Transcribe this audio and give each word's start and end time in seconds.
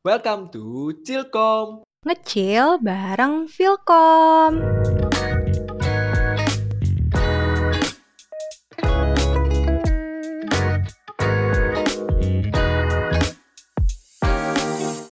Welcome 0.00 0.48
to 0.56 0.96
Chilkom. 1.04 1.84
Ngecil 2.08 2.80
bareng 2.80 3.44
Vilkom. 3.52 4.52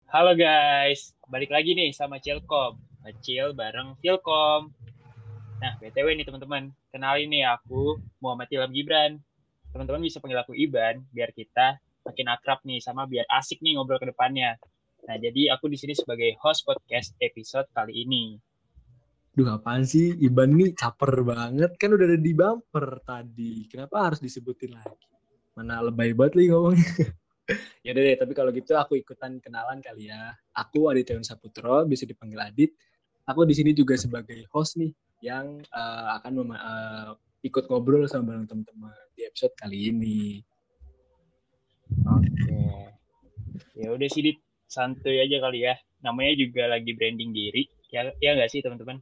Halo 0.06 0.38
guys, 0.38 1.18
balik 1.26 1.50
lagi 1.50 1.74
nih 1.74 1.90
sama 1.90 2.22
Cilkom. 2.22 2.78
Ngecil 3.02 3.58
bareng 3.58 3.98
Vilkom. 3.98 4.70
Nah, 5.66 5.74
BTW 5.82 6.14
nih 6.14 6.22
teman-teman, 6.22 6.70
kenalin 6.94 7.26
nih 7.26 7.42
aku 7.42 7.98
Muhammad 8.22 8.46
Ilham 8.54 8.70
Gibran. 8.70 9.18
Teman-teman 9.74 10.06
bisa 10.06 10.22
panggil 10.22 10.38
aku 10.38 10.54
Iban 10.54 11.02
biar 11.10 11.34
kita 11.34 11.82
makin 12.06 12.30
akrab 12.30 12.62
nih 12.62 12.78
sama 12.78 13.10
biar 13.10 13.26
asik 13.34 13.58
nih 13.66 13.74
ngobrol 13.74 13.98
ke 13.98 14.14
depannya. 14.14 14.54
Nah, 15.06 15.16
jadi 15.22 15.54
aku 15.54 15.70
di 15.70 15.78
sini 15.78 15.94
sebagai 15.94 16.34
host 16.42 16.66
podcast 16.66 17.14
episode 17.22 17.70
kali 17.70 18.02
ini. 18.02 18.34
Duh 19.36 19.46
apaan 19.46 19.86
sih 19.86 20.16
Iban 20.18 20.58
nih 20.58 20.74
caper 20.74 21.22
banget 21.22 21.78
kan 21.78 21.94
udah 21.94 22.06
ada 22.10 22.18
di 22.18 22.32
bumper 22.34 23.04
tadi. 23.06 23.70
Kenapa 23.70 24.10
harus 24.10 24.18
disebutin 24.18 24.74
lagi? 24.74 25.06
Mana 25.54 25.78
lebay 25.84 26.10
banget 26.10 26.42
nih 26.42 26.46
ngomongnya. 26.50 26.90
ya 27.86 27.94
udah 27.94 28.02
deh, 28.02 28.16
tapi 28.18 28.32
kalau 28.34 28.50
gitu 28.50 28.74
aku 28.74 28.98
ikutan 28.98 29.38
kenalan 29.38 29.78
kali 29.78 30.10
ya. 30.10 30.34
Aku 30.58 30.90
Aditya 30.90 31.22
Saputro, 31.22 31.86
bisa 31.86 32.02
dipanggil 32.02 32.42
Adit. 32.42 32.74
Aku 33.30 33.46
di 33.46 33.54
sini 33.54 33.70
juga 33.76 33.94
sebagai 33.94 34.42
host 34.50 34.74
nih 34.80 34.90
yang 35.22 35.62
uh, 35.70 36.18
akan 36.18 36.32
mema- 36.42 36.62
uh, 36.62 37.10
ikut 37.46 37.70
ngobrol 37.70 38.10
sama 38.10 38.34
bareng 38.34 38.50
teman-teman 38.50 38.90
di 39.14 39.22
episode 39.22 39.54
kali 39.54 39.94
ini. 39.94 40.42
Oke. 42.02 42.58
Ya 43.76 43.92
udah 43.92 44.08
sih 44.08 44.24
Dit, 44.24 44.38
santuy 44.66 45.22
aja 45.22 45.38
kali 45.42 45.66
ya. 45.66 45.74
Namanya 46.02 46.38
juga 46.38 46.70
lagi 46.70 46.92
branding 46.94 47.30
diri. 47.32 47.66
Ya 47.90 48.10
ya 48.18 48.34
nggak 48.36 48.50
sih 48.50 48.60
teman-teman? 48.62 49.00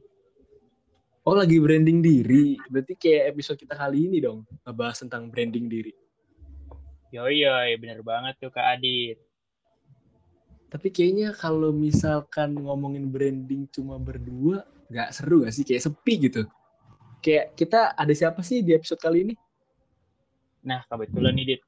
Oh 1.25 1.33
lagi 1.33 1.57
branding 1.57 2.05
diri, 2.05 2.53
berarti 2.69 2.93
kayak 2.93 3.33
episode 3.33 3.57
kita 3.57 3.73
kali 3.73 4.05
ini 4.05 4.21
dong, 4.21 4.45
ngebahas 4.61 5.01
tentang 5.01 5.25
branding 5.33 5.65
diri. 5.65 5.89
Yoi, 7.09 7.41
yoi, 7.41 7.81
bener 7.81 8.05
banget 8.05 8.37
tuh 8.37 8.53
Kak 8.53 8.77
Adit. 8.77 9.17
Tapi 10.69 10.93
kayaknya 10.93 11.33
kalau 11.33 11.73
misalkan 11.73 12.53
ngomongin 12.53 13.09
branding 13.09 13.65
cuma 13.73 13.97
berdua, 13.97 14.69
nggak 14.93 15.09
seru 15.17 15.41
gak 15.49 15.57
sih? 15.57 15.65
Kayak 15.65 15.89
sepi 15.89 16.13
gitu. 16.29 16.45
Kayak 17.25 17.57
kita 17.57 17.97
ada 17.97 18.13
siapa 18.13 18.45
sih 18.45 18.61
di 18.61 18.77
episode 18.77 19.01
kali 19.01 19.25
ini? 19.25 19.33
Nah, 20.61 20.85
kebetulan 20.85 21.33
nih 21.41 21.57
Dit, 21.57 21.61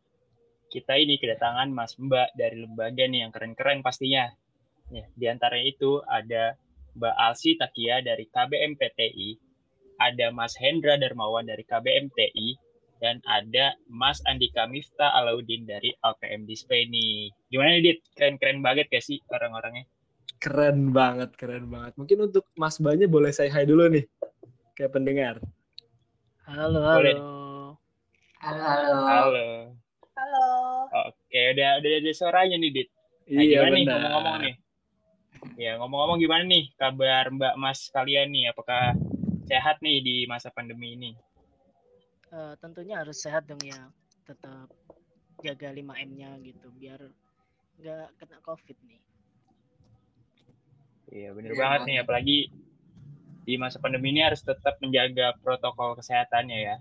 kita 0.67 0.99
ini 0.99 1.15
kedatangan 1.19 1.71
Mas 1.71 1.95
Mbak 1.95 2.35
dari 2.35 2.63
lembaga 2.63 3.03
nih 3.07 3.23
yang 3.27 3.31
keren-keren 3.31 3.79
pastinya. 3.79 4.27
Ya, 4.91 5.03
di 5.15 5.25
antaranya 5.27 5.67
itu 5.67 5.99
ada 6.07 6.55
Mbak 6.95 7.15
Alsi 7.15 7.59
Takia 7.59 7.99
dari 8.03 8.27
KBMPTI, 8.27 9.29
ada 9.99 10.31
Mas 10.31 10.55
Hendra 10.55 10.95
Darmawan 10.95 11.47
dari 11.47 11.63
KBMTI, 11.67 12.47
dan 12.97 13.21
ada 13.29 13.77
Mas 13.87 14.17
Andika 14.25 14.65
Mifta 14.65 15.13
Alauddin 15.13 15.69
dari 15.69 15.93
LPM 16.01 16.49
Display 16.49 16.89
nih. 16.89 17.29
Gimana 17.53 17.77
nih, 17.77 17.83
Dit? 17.93 17.99
Keren-keren 18.17 18.59
banget 18.65 18.89
gak 18.89 19.05
sih 19.05 19.21
orang-orangnya? 19.29 19.85
Keren 20.37 20.93
banget, 20.93 21.33
keren 21.37 21.69
banget. 21.69 21.93
Mungkin 21.97 22.29
untuk 22.29 22.45
Mas 22.57 22.77
Mbaknya 22.77 23.09
boleh 23.09 23.33
saya 23.33 23.49
hai 23.53 23.65
dulu 23.65 23.89
nih, 23.89 24.05
kayak 24.77 24.93
pendengar. 24.93 25.35
Halo, 26.47 26.79
Boleh. 26.79 27.15
halo. 27.17 27.29
Halo, 28.37 28.63
halo. 28.63 28.89
Halo. 28.93 29.05
Halo. 29.09 29.45
Oke, 31.37 31.53
udah 31.53 31.69
udah 31.77 31.91
ada 32.01 32.13
suaranya 32.17 32.57
nih, 32.57 32.71
Dit. 32.73 32.89
Nah, 33.29 33.45
iya 33.45 33.61
gimana 33.61 33.69
nih 33.69 33.85
benar. 33.85 33.93
ngomong-ngomong 33.93 34.37
nih? 34.41 34.55
Ya, 35.53 35.71
ngomong-ngomong 35.77 36.17
gimana 36.17 36.43
nih 36.49 36.65
kabar 36.81 37.29
Mbak 37.29 37.55
Mas 37.61 37.79
kalian 37.93 38.33
nih? 38.33 38.49
Apakah 38.49 38.97
sehat 39.45 39.77
nih 39.85 40.01
di 40.01 40.15
masa 40.25 40.49
pandemi 40.49 40.97
ini? 40.97 41.13
Eh, 42.33 42.53
tentunya 42.57 43.05
harus 43.05 43.21
sehat 43.21 43.45
dong 43.45 43.61
ya. 43.61 43.85
Tetap 44.25 44.65
jaga 45.45 45.69
5M-nya 45.77 46.41
gitu 46.41 46.73
biar 46.73 47.05
nggak 47.85 48.17
kena 48.17 48.37
COVID 48.41 48.77
nih. 48.89 49.01
Iya, 51.13 51.29
bener 51.37 51.53
Iya, 51.53 51.61
banget 51.61 51.79
nih. 51.85 51.97
Apalagi 52.01 52.39
di 53.45 53.53
masa 53.61 53.77
pandemi 53.77 54.09
ini 54.09 54.25
harus 54.25 54.41
tetap 54.41 54.81
menjaga 54.81 55.37
protokol 55.45 56.01
kesehatannya 56.01 56.57
ya. 56.65 56.75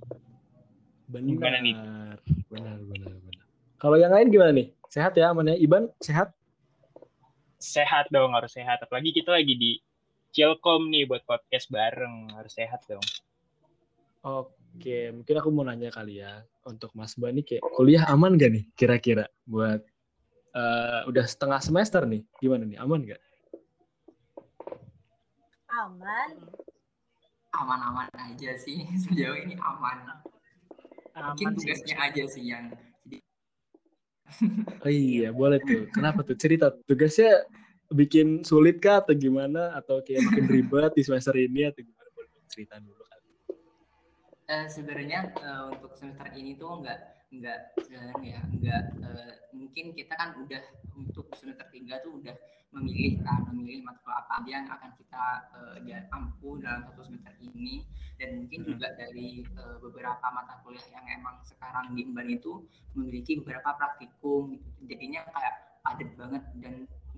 Benar. 1.12 1.28
Gimana 1.28 1.59
nih? 1.60 1.76
Benar, 1.76 2.16
benar, 2.48 2.80
benar. 2.88 3.25
Kalau 3.76 3.97
yang 4.00 4.12
lain 4.12 4.32
gimana 4.32 4.53
nih? 4.56 4.72
Sehat 4.88 5.12
ya 5.19 5.32
aman 5.32 5.53
ya? 5.53 5.56
Iban 5.60 5.92
sehat? 6.00 6.32
Sehat 7.60 8.09
dong, 8.09 8.32
harus 8.32 8.53
sehat. 8.56 8.81
Apalagi 8.81 9.12
kita 9.12 9.37
lagi 9.37 9.53
di 9.56 9.76
Chilkom 10.32 10.88
nih 10.88 11.04
buat 11.04 11.25
podcast 11.28 11.69
bareng. 11.69 12.32
Harus 12.32 12.56
sehat 12.56 12.84
dong. 12.88 13.04
Oke, 14.25 15.12
mungkin 15.12 15.34
aku 15.38 15.48
mau 15.53 15.65
nanya 15.65 15.92
kali 15.92 16.25
ya 16.25 16.41
untuk 16.65 16.92
Mas 16.97 17.15
Mbak 17.16 17.31
nih 17.32 17.44
kayak 17.44 17.62
kuliah 17.76 18.04
aman 18.10 18.34
gak 18.34 18.50
nih 18.53 18.65
kira-kira 18.75 19.25
buat 19.47 19.81
eh, 20.53 21.00
udah 21.06 21.25
setengah 21.25 21.62
semester 21.62 22.03
nih 22.04 22.26
gimana 22.42 22.66
nih 22.66 22.81
aman 22.82 23.06
gak? 23.06 23.22
Aman. 25.76 26.31
Aman-aman 27.56 28.09
aja 28.16 28.56
sih. 28.56 28.84
Sejauh 29.06 29.36
ini 29.36 29.56
aman. 29.60 30.16
Mungkin 31.16 31.54
Aman 31.54 31.60
sih. 31.60 31.72
tugasnya 31.72 31.97
aja 32.00 32.22
sih 32.28 32.44
yang 32.53 32.72
Oh 34.82 34.91
iya 34.91 35.31
boleh 35.31 35.59
tuh. 35.62 35.87
Kenapa 35.94 36.22
tuh 36.26 36.37
cerita 36.37 36.75
tugasnya 36.87 37.47
bikin 37.91 38.42
sulit 38.42 38.82
kah 38.82 39.03
atau 39.03 39.14
gimana 39.14 39.72
atau 39.78 40.03
kayak 40.03 40.26
makin 40.26 40.47
ribet 40.50 40.92
di 40.98 41.03
semester 41.06 41.34
ini 41.38 41.70
atau 41.70 41.82
gimana? 41.82 42.09
Boleh 42.12 42.31
cerita 42.50 42.76
dulu 42.82 43.03
kan. 43.06 43.20
eh, 44.47 44.66
sebenarnya 44.70 45.20
eh, 45.34 45.65
untuk 45.75 45.94
semester 45.98 46.26
ini 46.38 46.54
tuh 46.54 46.82
enggak 46.82 47.16
enggak 47.36 47.58
eh, 47.86 48.12
ya 48.24 48.41
enggak 48.47 48.82
eh, 48.98 49.32
mungkin 49.52 49.92
kita 49.92 50.12
kan 50.12 50.34
udah 50.36 50.62
untuk 50.94 51.28
semester 51.32 51.66
3 51.66 52.00
tuh 52.00 52.16
udah 52.16 52.34
memilih 52.72 53.22
kan 53.22 53.41
memilih 53.48 53.80
matkul 53.82 54.10
apa 54.10 54.41
aja 54.41 54.50
yang 54.54 54.66
akan 54.66 54.91
kita 54.94 55.24
eh, 55.54 55.76
dia- 55.82 56.08
ampu 56.10 56.56
dalam 56.58 56.82
satu 56.82 57.02
semester 57.02 57.32
ini 57.41 57.84
dan 58.16 58.36
mungkin 58.38 58.60
Hmm. 58.60 58.69
juga 58.70 58.88
dari 58.92 59.28
eh, 59.42 59.76
beberapa 59.78 60.26
mata 60.28 60.60
kuliah 60.60 60.88
yang 60.91 61.06
emang 61.14 61.41
sekarang 61.42 61.92
di 61.92 62.02
Emban 62.02 62.28
itu 62.28 62.64
memiliki 62.92 63.38
beberapa 63.41 63.72
praktikum 63.72 64.50
gitu. 64.50 64.68
jadinya 64.82 65.24
kayak 65.26 65.54
padat 65.80 66.10
banget 66.14 66.42
dan 66.58 66.74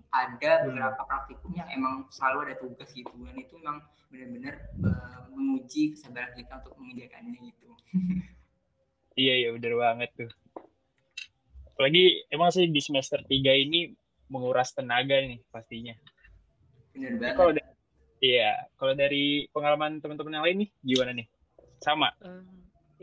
ada 0.09 0.50
Hmm. 0.59 0.65
beberapa 0.67 1.03
praktikum 1.05 1.50
yang 1.53 1.69
emang 1.69 2.06
selalu 2.09 2.49
ada 2.49 2.55
tugas 2.56 2.91
gitu 2.91 3.12
dan 3.19 3.37
itu 3.37 3.55
memang 3.56 3.79
benar-benar 4.09 4.55
eh, 4.75 5.21
menguji 5.31 5.93
kesabaran 5.93 6.33
kita 6.33 6.59
untuk 6.59 6.75
mengerjakannya 6.77 7.39
gitu. 7.45 7.71
Iya, 9.19 9.34
iya 9.34 9.49
bener 9.51 9.75
banget 9.75 10.11
tuh. 10.15 10.31
Apalagi 11.75 12.23
emang 12.31 12.55
sih 12.55 12.71
di 12.71 12.79
semester 12.79 13.19
3 13.27 13.51
ini 13.51 13.91
menguras 14.31 14.71
tenaga 14.71 15.19
nih 15.19 15.43
pastinya. 15.51 15.95
Tapi 16.95 17.19
banget. 17.19 17.34
kalau 17.34 17.51
da- 17.51 17.75
iya, 18.23 18.55
kalau 18.79 18.95
dari 18.95 19.51
pengalaman 19.51 19.99
teman-teman 19.99 20.39
yang 20.39 20.45
lain 20.47 20.59
nih 20.62 20.71
gimana 20.87 21.11
nih? 21.19 21.27
Sama. 21.83 22.15
Eh, 22.23 22.47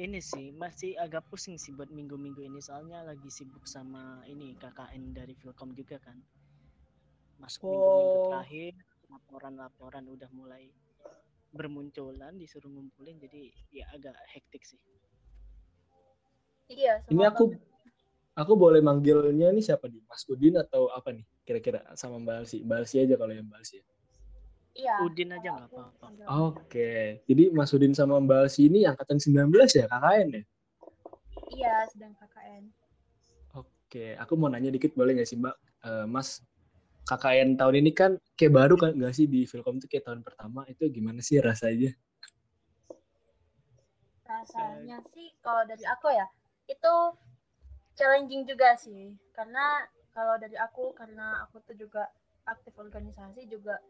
ini 0.07 0.19
sih 0.23 0.55
masih 0.55 0.95
agak 0.95 1.27
pusing 1.27 1.59
sih 1.59 1.75
buat 1.75 1.91
minggu-minggu 1.91 2.43
ini 2.43 2.59
soalnya 2.63 3.03
lagi 3.03 3.27
sibuk 3.27 3.67
sama 3.67 4.23
ini 4.27 4.55
KKN 4.55 5.11
dari 5.11 5.35
Vilkom 5.35 5.75
juga 5.75 5.99
kan. 5.99 6.15
Masuk 7.43 7.67
minggu-minggu 7.67 8.17
Oh. 8.19 8.25
terakhir 8.31 8.71
laporan-laporan 9.11 10.07
udah 10.07 10.31
mulai 10.31 10.71
bermunculan 11.51 12.35
disuruh 12.35 12.67
ngumpulin 12.71 13.19
jadi 13.19 13.51
ya 13.71 13.87
agak 13.95 14.15
hektik 14.31 14.63
sih. 14.63 14.79
Iya, 16.65 16.97
Ini 17.13 17.23
aku 17.29 17.53
aku 18.33 18.53
boleh 18.57 18.81
manggilnya 18.81 19.53
nih 19.53 19.63
siapa 19.63 19.85
nih? 19.85 20.01
Mas 20.09 20.25
Udin 20.25 20.57
atau 20.57 20.89
apa 20.89 21.13
nih? 21.13 21.25
Kira-kira 21.45 21.85
sama 21.93 22.17
Mbak 22.17 22.35
Alsi. 22.41 22.57
Mbak 22.65 22.77
Alsi 22.81 22.95
aja 23.05 23.15
kalau 23.15 23.33
yang 23.33 23.45
Mbak 23.45 23.59
Alsi. 23.61 23.75
ya. 23.77 23.83
Iya. 24.75 24.95
Udin 25.05 25.29
aja 25.31 25.47
nggak 25.53 25.67
apa-apa. 25.71 26.07
Oke. 26.49 27.21
Jadi 27.29 27.43
Mas 27.53 27.71
Udin 27.71 27.93
sama 27.93 28.17
Mbak 28.17 28.39
Alsi 28.49 28.67
ini 28.67 28.83
angkatan 28.89 29.21
19 29.21 29.69
ya 29.77 29.85
KKN 29.85 30.27
ya? 30.33 30.43
Iya, 31.53 31.73
sedang 31.93 32.13
KKN. 32.17 32.63
Oke, 33.55 34.17
aku 34.17 34.33
mau 34.35 34.49
nanya 34.49 34.73
dikit 34.73 34.97
boleh 34.97 35.13
nggak 35.15 35.29
sih 35.29 35.37
Mbak? 35.37 35.55
Eh, 35.85 36.05
Mas, 36.09 36.41
KKN 37.05 37.53
tahun 37.53 37.85
ini 37.85 37.91
kan 37.93 38.17
kayak 38.33 38.53
baru 38.57 38.75
kan 38.75 38.91
nggak 38.97 39.13
sih 39.13 39.29
di 39.29 39.45
Filkom 39.45 39.77
tuh 39.77 39.85
kayak 39.85 40.09
tahun 40.09 40.25
pertama 40.25 40.65
itu 40.65 40.89
gimana 40.89 41.21
sih 41.21 41.37
rasanya? 41.37 41.93
Rasanya 44.25 44.97
sih 45.13 45.29
kalau 45.45 45.61
dari 45.69 45.85
aku 45.85 46.09
ya, 46.09 46.25
itu 46.67 46.95
challenging 47.97 48.43
juga 48.47 48.75
sih. 48.75 49.13
Karena 49.31 49.83
kalau 50.15 50.39
dari 50.39 50.55
aku 50.55 50.95
karena 50.95 51.43
aku 51.47 51.59
tuh 51.65 51.75
juga 51.75 52.07
aktif 52.45 52.75
organisasi 52.77 53.47
juga 53.49 53.81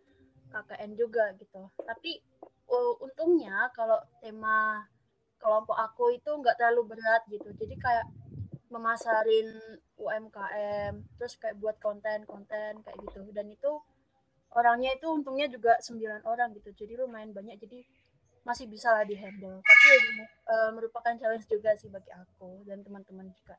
KKN 0.53 0.91
juga 0.95 1.33
gitu. 1.37 1.69
Tapi 1.81 2.21
uh, 2.71 2.93
untungnya 3.03 3.69
kalau 3.75 3.99
tema 4.23 4.85
kelompok 5.41 5.77
aku 5.77 6.15
itu 6.15 6.31
nggak 6.31 6.57
terlalu 6.57 6.95
berat 6.95 7.21
gitu. 7.29 7.49
Jadi 7.53 7.75
kayak 7.77 8.07
memasarin 8.73 9.55
UMKM 9.95 10.93
terus 11.15 11.37
kayak 11.39 11.55
buat 11.61 11.77
konten-konten 11.79 12.83
kayak 12.83 12.97
gitu 13.07 13.23
dan 13.31 13.47
itu 13.47 13.71
orangnya 14.55 14.95
itu 14.95 15.07
untungnya 15.07 15.47
juga 15.47 15.79
sembilan 15.79 16.27
orang 16.27 16.55
gitu 16.59 16.75
jadi 16.75 16.99
lumayan 16.99 17.31
banyak 17.31 17.55
jadi 17.61 17.87
masih 18.45 18.69
bisa 18.69 18.93
lah 18.93 19.03
dihandle. 19.03 19.59
Tapi 19.65 19.87
uh, 20.45 20.69
merupakan 20.77 21.11
challenge 21.17 21.49
juga 21.49 21.73
sih 21.73 21.89
bagi 21.89 22.13
aku 22.13 22.61
dan 22.69 22.85
teman-teman 22.85 23.33
juga. 23.33 23.57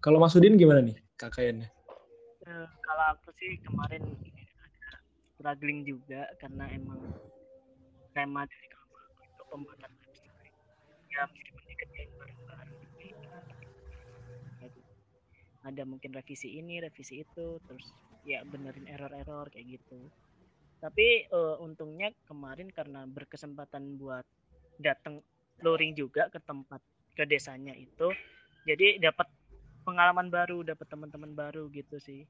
Kalau 0.00 0.16
Mas 0.16 0.32
Udin 0.38 0.56
gimana 0.56 0.80
nih 0.80 0.96
KKN-nya? 1.18 1.68
Uh, 2.46 2.64
kalau 2.86 3.04
aku 3.12 3.34
sih 3.36 3.58
kemarin 3.66 4.16
struggling 5.36 5.84
juga 5.84 6.24
karena 6.40 6.70
emang 6.72 7.02
tema 8.16 8.48
dari 8.48 8.66
kamu 8.70 8.94
untuk 9.28 9.46
pembuatan 9.50 9.90
website. 10.06 10.54
Ya 11.10 11.26
meskipun 11.28 11.62
dikerjain 11.68 12.10
bareng-bareng 12.16 12.80
ada 15.60 15.82
mungkin 15.84 16.16
revisi 16.16 16.56
ini 16.56 16.80
revisi 16.80 17.20
itu 17.20 17.60
terus 17.68 17.92
ya 18.24 18.40
benerin 18.48 18.88
error-error 18.88 19.52
kayak 19.52 19.80
gitu 19.80 20.08
tapi 20.80 21.28
uh, 21.28 21.60
untungnya 21.60 22.10
kemarin 22.24 22.72
karena 22.72 23.04
berkesempatan 23.04 24.00
buat 24.00 24.24
datang 24.80 25.20
luring 25.60 25.92
juga 25.92 26.32
ke 26.32 26.40
tempat 26.40 26.80
ke 27.12 27.28
desanya 27.28 27.76
itu 27.76 28.08
jadi 28.64 28.96
dapat 29.00 29.28
pengalaman 29.84 30.28
baru 30.28 30.62
dapat 30.64 30.86
teman-teman 30.88 31.32
baru 31.32 31.68
gitu 31.72 31.96
sih. 32.00 32.28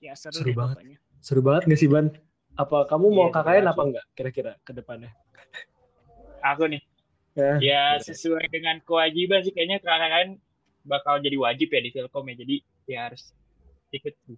Ya 0.00 0.16
seru, 0.16 0.40
seru 0.40 0.52
deh 0.52 0.56
banget. 0.56 0.76
pokoknya. 0.76 0.98
Seru 1.20 1.40
banget 1.40 1.62
gak 1.68 1.80
sih 1.80 1.88
ban? 1.88 2.06
Apa 2.54 2.86
kamu 2.86 3.06
mau 3.10 3.28
KKN 3.32 3.64
seru 3.64 3.72
apa 3.72 3.82
enggak 3.82 4.04
kira-kira 4.14 4.52
ke 4.62 4.72
depannya? 4.76 5.10
Aku 6.44 6.68
nih, 6.68 6.82
ya, 7.32 7.56
ya 7.56 7.84
sesuai 8.04 8.52
dengan 8.52 8.76
kewajiban 8.84 9.40
sih 9.40 9.52
kayaknya 9.52 9.80
KKN 9.80 10.36
bakal 10.84 11.16
jadi 11.24 11.36
wajib 11.40 11.72
ya 11.72 11.80
di 11.80 11.90
Telkom 11.92 12.28
ya. 12.28 12.36
Jadi 12.36 12.56
ya 12.84 12.98
harus 13.08 13.32
ikut 13.92 14.12
sih. 14.28 14.36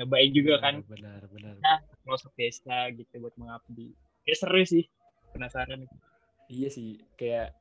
Nyobain 0.00 0.32
juga 0.32 0.56
kan 0.64 0.80
benar 0.88 1.28
benar 1.28 1.60
masuk 2.08 2.32
desa 2.34 2.88
gitu 2.96 3.12
buat 3.20 3.36
mengabdi. 3.36 3.92
Ya 4.24 4.34
seru 4.34 4.64
sih. 4.64 4.88
Penasaran. 5.36 5.86
iya 6.50 6.66
sih 6.66 6.98
kayak 7.14 7.54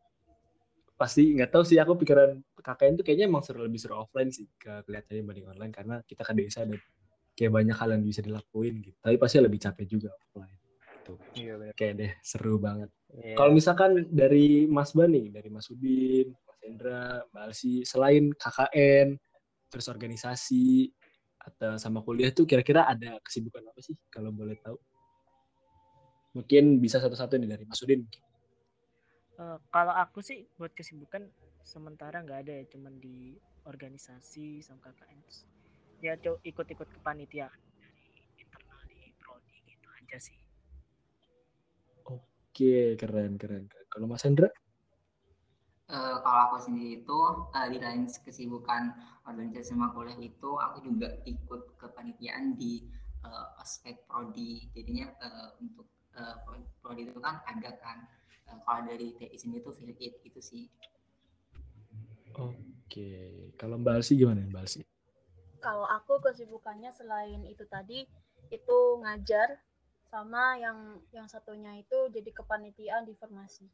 pasti 0.98 1.38
nggak 1.38 1.54
tahu 1.54 1.62
sih 1.62 1.78
aku 1.78 1.94
pikiran 2.02 2.42
KKN 2.58 2.98
tuh 2.98 3.06
kayaknya 3.06 3.30
emang 3.30 3.46
seru 3.46 3.62
lebih 3.62 3.78
seru 3.78 4.02
offline 4.02 4.34
sih 4.34 4.50
ke 4.58 4.82
kelihatannya 4.82 5.22
dibanding 5.22 5.46
online 5.46 5.70
karena 5.70 5.96
kita 6.10 6.26
ke 6.26 6.34
desa 6.34 6.66
dan 6.66 6.82
kayak 7.38 7.54
banyak 7.54 7.78
hal 7.78 7.94
yang 7.94 8.02
bisa 8.02 8.26
dilakuin 8.26 8.82
gitu 8.82 8.98
tapi 8.98 9.22
pasti 9.22 9.38
lebih 9.38 9.62
capek 9.62 9.86
juga 9.86 10.10
offline 10.10 10.58
gitu. 11.06 11.14
Iya 11.38 11.54
benar. 11.62 11.74
kayak 11.78 11.94
deh 12.02 12.12
seru 12.26 12.58
banget 12.58 12.90
Ya. 13.10 13.34
Kalau 13.34 13.58
misalkan 13.58 14.06
dari 14.14 14.70
Mas 14.70 14.94
Bani, 14.94 15.34
dari 15.34 15.50
Mas 15.50 15.66
Udin, 15.74 16.30
Mas 16.46 16.60
Hendra, 16.62 17.26
Mbak 17.34 17.42
Alsi, 17.42 17.82
selain 17.82 18.30
KKN, 18.38 19.18
terus 19.66 19.90
organisasi, 19.90 20.94
atau 21.40 21.80
sama 21.80 22.04
kuliah 22.04 22.30
tuh 22.36 22.44
kira-kira 22.44 22.84
ada 22.84 23.16
kesibukan 23.24 23.64
apa 23.64 23.80
sih 23.80 23.96
kalau 24.12 24.36
boleh 24.36 24.60
tahu? 24.60 24.76
Mungkin 26.36 26.78
bisa 26.84 27.02
satu-satu 27.02 27.40
nih 27.40 27.50
dari 27.50 27.64
Mas 27.66 27.82
Udin. 27.82 28.06
Eh, 29.40 29.58
kalau 29.72 29.96
aku 29.96 30.20
sih 30.20 30.44
buat 30.60 30.76
kesibukan 30.76 31.24
sementara 31.64 32.20
nggak 32.20 32.40
ada 32.44 32.54
ya 32.60 32.66
cuman 32.76 33.00
di 33.00 33.40
organisasi 33.64 34.60
sama 34.60 34.84
KKN 34.84 35.20
ya 36.04 36.16
ikut-ikut 36.20 36.90
kepanitiaan 37.00 37.60
dari 37.80 38.08
internal 38.36 38.80
di 38.88 39.00
prodi 39.16 39.58
gitu 39.68 39.88
aja 39.96 40.18
sih 40.20 40.40
Oke, 42.10 42.98
keren, 43.00 43.38
keren. 43.38 43.70
keren. 43.70 43.88
Kalau 43.88 44.10
Mas 44.10 44.26
Hendra? 44.26 44.50
Eh, 45.90 46.16
kalau 46.22 46.42
aku 46.50 46.58
sendiri 46.62 47.02
itu 47.02 47.20
eh, 47.58 47.68
di 47.74 47.78
lain 47.82 48.06
kesibukan 48.06 48.94
organisasi 49.26 49.74
sama 49.74 49.90
kuliah 49.90 50.18
itu 50.22 50.50
aku 50.58 50.86
juga 50.86 51.10
ikut 51.26 51.62
kepanitiaan 51.82 52.54
di 52.54 52.86
eh, 53.26 53.46
ospek 53.62 54.06
prodi. 54.06 54.70
Jadinya 54.76 55.10
eh, 55.18 55.48
untuk 55.58 55.90
eh, 56.14 56.36
pro- 56.46 56.70
prodi 56.82 57.10
itu 57.10 57.18
kan 57.18 57.42
ada 57.50 57.74
kan. 57.82 58.06
Eh, 58.46 58.58
kalau 58.62 58.82
dari 58.86 59.18
TI 59.18 59.38
sendiri 59.38 59.66
itu 59.66 59.70
affiliate 59.74 60.18
itu 60.30 60.40
sih. 60.42 60.64
Oke, 62.38 63.12
kalau 63.60 63.76
Mbak 63.82 64.00
Alsi 64.00 64.14
gimana 64.16 64.46
Mbak 64.46 64.62
Alsi? 64.64 64.82
kalau 65.60 65.84
aku 65.84 66.24
kesibukannya 66.24 66.88
selain 66.96 67.44
itu 67.44 67.68
tadi 67.68 68.08
itu 68.50 68.78
ngajar 69.04 69.60
sama 70.10 70.56
yang 70.58 71.04
yang 71.12 71.28
satunya 71.30 71.76
itu 71.78 72.10
jadi 72.10 72.32
kepanitiaan 72.34 73.06
di 73.06 73.14
formasi 73.14 73.68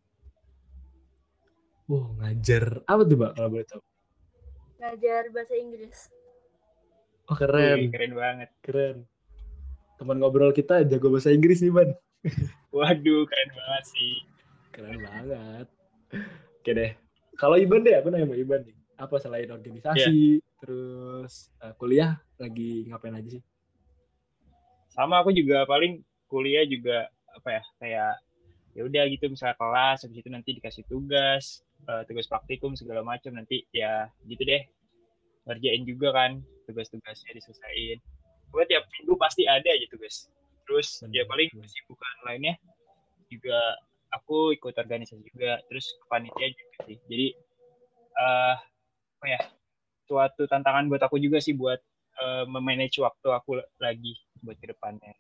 Wow, 1.86 2.18
ngajar 2.18 2.82
apa 2.90 3.02
tuh 3.06 3.18
Mbak 3.18 3.32
kalau 3.38 3.50
boleh 3.54 3.68
tahu? 3.70 3.82
ngajar 4.82 5.24
bahasa 5.34 5.56
Inggris 5.58 6.12
Oh, 7.26 7.34
Wih, 7.34 7.42
keren, 7.42 7.90
keren 7.90 8.14
banget. 8.14 8.50
keren. 8.62 8.98
Teman 9.98 10.22
ngobrol 10.22 10.54
kita 10.54 10.86
jago 10.86 11.10
bahasa 11.10 11.34
Inggris 11.34 11.58
nih, 11.58 11.74
Ban. 11.74 11.90
Waduh, 12.76 13.26
keren 13.26 13.50
banget 13.50 13.84
sih. 13.90 14.16
Keren 14.70 15.02
banget. 15.02 15.66
Oke 16.62 16.72
deh. 16.78 16.92
Kalau 17.34 17.58
Iban 17.58 17.82
deh, 17.82 17.98
aku 17.98 18.14
nanya 18.14 18.30
sama 18.30 18.38
Iban 18.38 18.62
nih. 18.62 18.78
Apa 19.02 19.16
selain 19.18 19.50
organisasi, 19.50 20.38
terus 20.62 21.50
eh, 21.66 21.74
kuliah 21.82 22.22
lagi 22.38 22.86
ngapain 22.94 23.18
aja 23.18 23.42
sih? 23.42 23.44
Sama 24.94 25.26
aku 25.26 25.34
juga 25.34 25.66
paling 25.66 26.06
kuliah 26.30 26.62
juga 26.70 27.10
apa 27.34 27.50
ya 27.58 27.64
kayak 27.82 28.14
ya 28.78 28.82
udah 28.86 29.04
gitu 29.10 29.34
misalnya 29.34 29.58
kelas 29.58 30.06
habis 30.06 30.22
itu 30.22 30.30
nanti 30.30 30.54
dikasih 30.56 30.86
tugas 30.86 31.65
eh, 31.86 32.04
tugas 32.10 32.26
praktikum 32.30 32.74
segala 32.74 33.06
macam 33.06 33.38
nanti 33.38 33.66
ya 33.72 34.10
gitu 34.26 34.42
deh. 34.46 34.62
Ngerjain 35.46 35.86
juga 35.86 36.10
kan 36.14 36.42
tugas-tugasnya 36.66 37.38
diselesaiin 37.38 38.02
gue 38.56 38.64
tiap 38.72 38.88
minggu 38.88 39.14
pasti 39.20 39.44
ada 39.44 39.68
aja 39.68 39.86
tugas. 39.92 40.32
Terus 40.64 41.04
ya 41.12 41.28
Bener, 41.28 41.30
paling 41.30 41.50
kesibukan 41.60 42.16
lainnya 42.24 42.56
juga 43.28 43.60
aku 44.16 44.56
ikut 44.56 44.72
organisasi 44.72 45.28
juga 45.36 45.60
terus 45.68 45.92
kepanitiaan 46.08 46.54
juga 46.56 46.76
sih. 46.88 46.98
Jadi 47.12 47.28
eh 48.16 48.56
apa 49.16 49.26
ya 49.28 49.42
suatu 50.08 50.48
tantangan 50.48 50.88
buat 50.88 51.04
aku 51.04 51.20
juga 51.20 51.44
sih 51.44 51.52
buat 51.52 51.84
eh, 52.24 52.46
memanage 52.48 53.04
waktu 53.04 53.28
aku 53.28 53.60
lagi 53.84 54.16
buat 54.40 54.56
ke 54.56 54.72
depannya. 54.72 55.12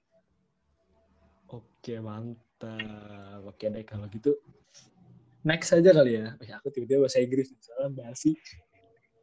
Oke, 1.51 2.01
mantap. 2.01 3.45
Oke 3.45 3.69
deh, 3.69 3.85
kalau 3.85 4.09
gitu 4.09 4.33
next 5.45 5.69
aja 5.71 5.93
kali 5.93 6.17
ya. 6.19 6.33
Eh, 6.41 6.51
aku 6.57 6.73
tiba-tiba 6.73 7.05
bahasa 7.05 7.21
Inggris. 7.21 7.53
nih. 7.53 7.61
Soalnya 7.61 7.87
Mbak 7.93 8.05
Alsi 8.09 8.31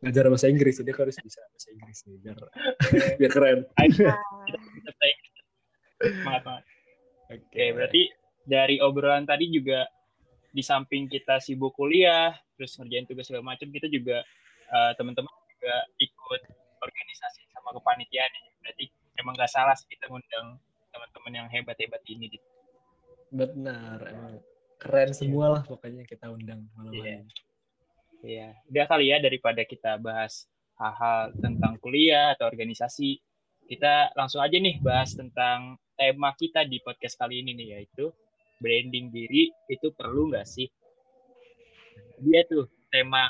ngajar 0.02 0.26
bahasa 0.26 0.46
Inggris, 0.50 0.74
jadi 0.82 0.90
aku 0.90 1.02
harus 1.06 1.18
bisa 1.22 1.40
bahasa 1.46 1.68
Inggris 1.70 1.98
nih, 2.10 2.16
biar, 2.18 2.38
biar 3.22 3.30
keren. 3.30 3.60
Oke, 7.30 7.64
berarti 7.70 8.02
dari 8.42 8.82
obrolan 8.82 9.22
tadi 9.22 9.46
juga 9.54 9.86
di 10.50 10.58
samping 10.58 11.06
kita 11.06 11.38
sibuk 11.38 11.70
kuliah, 11.78 12.34
terus 12.58 12.74
ngerjain 12.82 13.06
tugas 13.06 13.30
segala 13.30 13.54
macam, 13.54 13.70
kita 13.70 13.86
juga 13.86 14.26
eh, 14.74 14.92
teman-teman 14.98 15.30
juga 15.54 15.74
ikut 16.02 16.42
organisasi 16.82 17.40
sama 17.54 17.70
kepanitiaan. 17.78 18.30
ya. 18.34 18.42
Berarti 18.58 18.84
emang 19.22 19.38
gak 19.38 19.54
salah 19.54 19.78
sih 19.78 19.86
kita 19.86 20.10
ngundang 20.10 20.58
teman-teman 20.90 21.32
yang 21.32 21.46
hebat-hebat 21.46 22.02
ini. 22.10 22.26
Benar. 23.30 24.02
Emang 24.10 24.42
keren 24.82 25.14
semua 25.14 25.46
lah 25.58 25.62
pokoknya 25.62 26.02
kita 26.02 26.26
undang 26.26 26.66
malam 26.74 26.90
Iya. 26.90 26.98
hari 26.98 27.14
ini. 27.22 27.32
Iya, 28.22 28.48
udah 28.70 28.84
kali 28.86 29.04
ya 29.10 29.18
daripada 29.18 29.62
kita 29.66 29.98
bahas 29.98 30.46
hal-hal 30.78 31.34
tentang 31.38 31.74
kuliah 31.78 32.34
atau 32.34 32.46
organisasi, 32.46 33.18
kita 33.66 34.14
langsung 34.14 34.38
aja 34.38 34.58
nih 34.58 34.78
bahas 34.78 35.14
tentang 35.14 35.74
tema 35.98 36.30
kita 36.38 36.62
di 36.66 36.78
podcast 36.82 37.18
kali 37.18 37.42
ini 37.42 37.54
nih 37.54 37.66
yaitu 37.78 38.10
branding 38.58 39.10
diri 39.10 39.50
itu 39.66 39.90
perlu 39.94 40.30
nggak 40.30 40.46
sih? 40.46 40.70
Dia 42.22 42.46
tuh 42.46 42.70
tema 42.94 43.26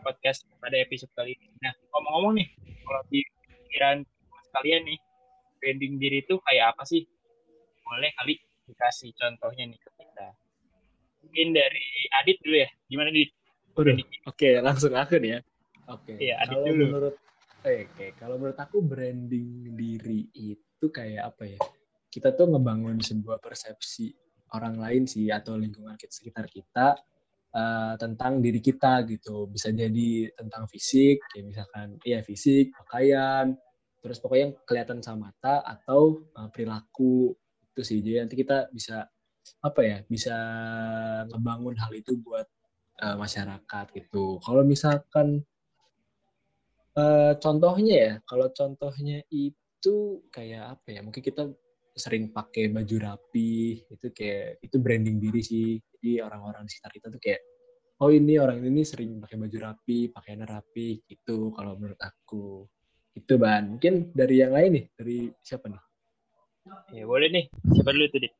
podcast 0.00 0.48
pada 0.56 0.76
episode 0.80 1.12
kali 1.12 1.36
ini. 1.36 1.52
Nah, 1.60 1.72
ngomong-ngomong 1.92 2.40
nih, 2.40 2.48
kalau 2.80 3.02
di 3.12 3.20
pikiran 3.68 3.98
kalian 4.56 4.82
nih, 4.88 4.98
branding 5.60 5.94
diri 6.00 6.24
itu 6.24 6.40
kayak 6.48 6.72
apa 6.72 6.88
sih? 6.88 7.04
Boleh 7.84 8.08
kali 8.16 8.40
dikasih 8.64 9.12
contohnya 9.20 9.68
nih 9.68 9.76
ke. 9.76 9.99
Mungkin 11.24 11.48
dari 11.52 11.86
Adit 12.20 12.38
dulu 12.42 12.56
ya. 12.58 12.70
Gimana 12.88 13.08
Adit? 13.12 13.30
Udah, 13.78 13.94
oke 14.26 14.48
langsung 14.60 14.92
aku 14.98 15.16
nih 15.22 15.30
ya. 15.36 15.40
Oke. 15.90 16.12
Iya, 16.18 16.34
Adit 16.42 16.56
kalau 16.58 16.66
dulu. 16.68 16.84
menurut 16.86 17.16
oke, 17.60 18.06
kalau 18.18 18.36
menurut 18.36 18.58
aku 18.58 18.76
branding 18.82 19.74
diri 19.74 20.20
itu 20.34 20.86
kayak 20.90 21.34
apa 21.34 21.44
ya? 21.46 21.60
Kita 22.10 22.34
tuh 22.34 22.50
ngebangun 22.50 22.98
sebuah 22.98 23.38
persepsi 23.38 24.10
orang 24.54 24.82
lain 24.82 25.06
sih 25.06 25.30
atau 25.30 25.54
lingkungan 25.54 25.94
kita, 25.94 26.10
sekitar 26.10 26.46
kita 26.50 26.98
eh, 27.54 27.94
tentang 27.98 28.42
diri 28.42 28.58
kita 28.58 29.06
gitu. 29.06 29.46
Bisa 29.46 29.70
jadi 29.70 30.30
tentang 30.34 30.66
fisik, 30.66 31.22
kayak 31.30 31.44
misalkan 31.46 31.86
iya 32.02 32.22
fisik, 32.26 32.74
pakaian, 32.74 33.54
terus 34.02 34.18
pokoknya 34.18 34.50
yang 34.50 34.54
kelihatan 34.66 34.98
sama 35.04 35.30
mata 35.30 35.62
atau 35.62 36.26
eh, 36.34 36.48
perilaku 36.50 37.30
itu 37.70 37.82
sih. 37.86 37.98
Jadi 38.02 38.16
nanti 38.26 38.34
kita 38.34 38.66
bisa 38.74 39.06
apa 39.60 39.80
ya? 39.82 39.96
Bisa 40.06 40.36
ngebangun 41.28 41.76
hal 41.76 41.92
itu 41.92 42.16
buat 42.20 42.46
uh, 43.04 43.16
masyarakat 43.16 43.86
gitu. 43.96 44.38
Kalau 44.40 44.62
misalkan 44.62 45.42
uh, 46.96 47.32
contohnya 47.38 47.94
ya, 47.94 48.12
kalau 48.24 48.48
contohnya 48.52 49.24
itu 49.32 50.24
kayak 50.32 50.78
apa 50.78 50.88
ya? 50.94 51.00
Mungkin 51.04 51.22
kita 51.24 51.48
sering 51.96 52.30
pakai 52.32 52.70
baju 52.70 52.96
rapi, 53.02 53.84
itu 53.84 54.06
kayak 54.14 54.62
itu 54.62 54.76
branding 54.78 55.18
diri 55.18 55.42
sih. 55.42 55.76
Jadi 55.76 56.24
orang-orang 56.24 56.64
di 56.64 56.70
sekitar 56.72 56.92
kita 56.96 57.06
tuh 57.12 57.20
kayak 57.20 57.42
oh 58.00 58.08
ini 58.08 58.40
orang 58.40 58.64
ini 58.64 58.80
sering 58.80 59.20
pakai 59.20 59.36
baju 59.36 59.58
rapi, 59.60 60.08
pakaian 60.08 60.42
rapi 60.48 61.04
gitu 61.04 61.52
kalau 61.52 61.76
menurut 61.76 62.00
aku. 62.00 62.64
Itu 63.12 63.36
Ban. 63.36 63.76
Mungkin 63.76 64.14
dari 64.16 64.40
yang 64.40 64.54
lain 64.54 64.70
nih, 64.70 64.84
dari 64.96 65.18
siapa 65.42 65.68
nih? 65.68 65.82
Ya 66.94 67.04
boleh 67.04 67.28
nih. 67.28 67.44
Siapa 67.50 67.90
dulu 67.90 68.06
tuh, 68.08 68.20
Dit? 68.22 68.32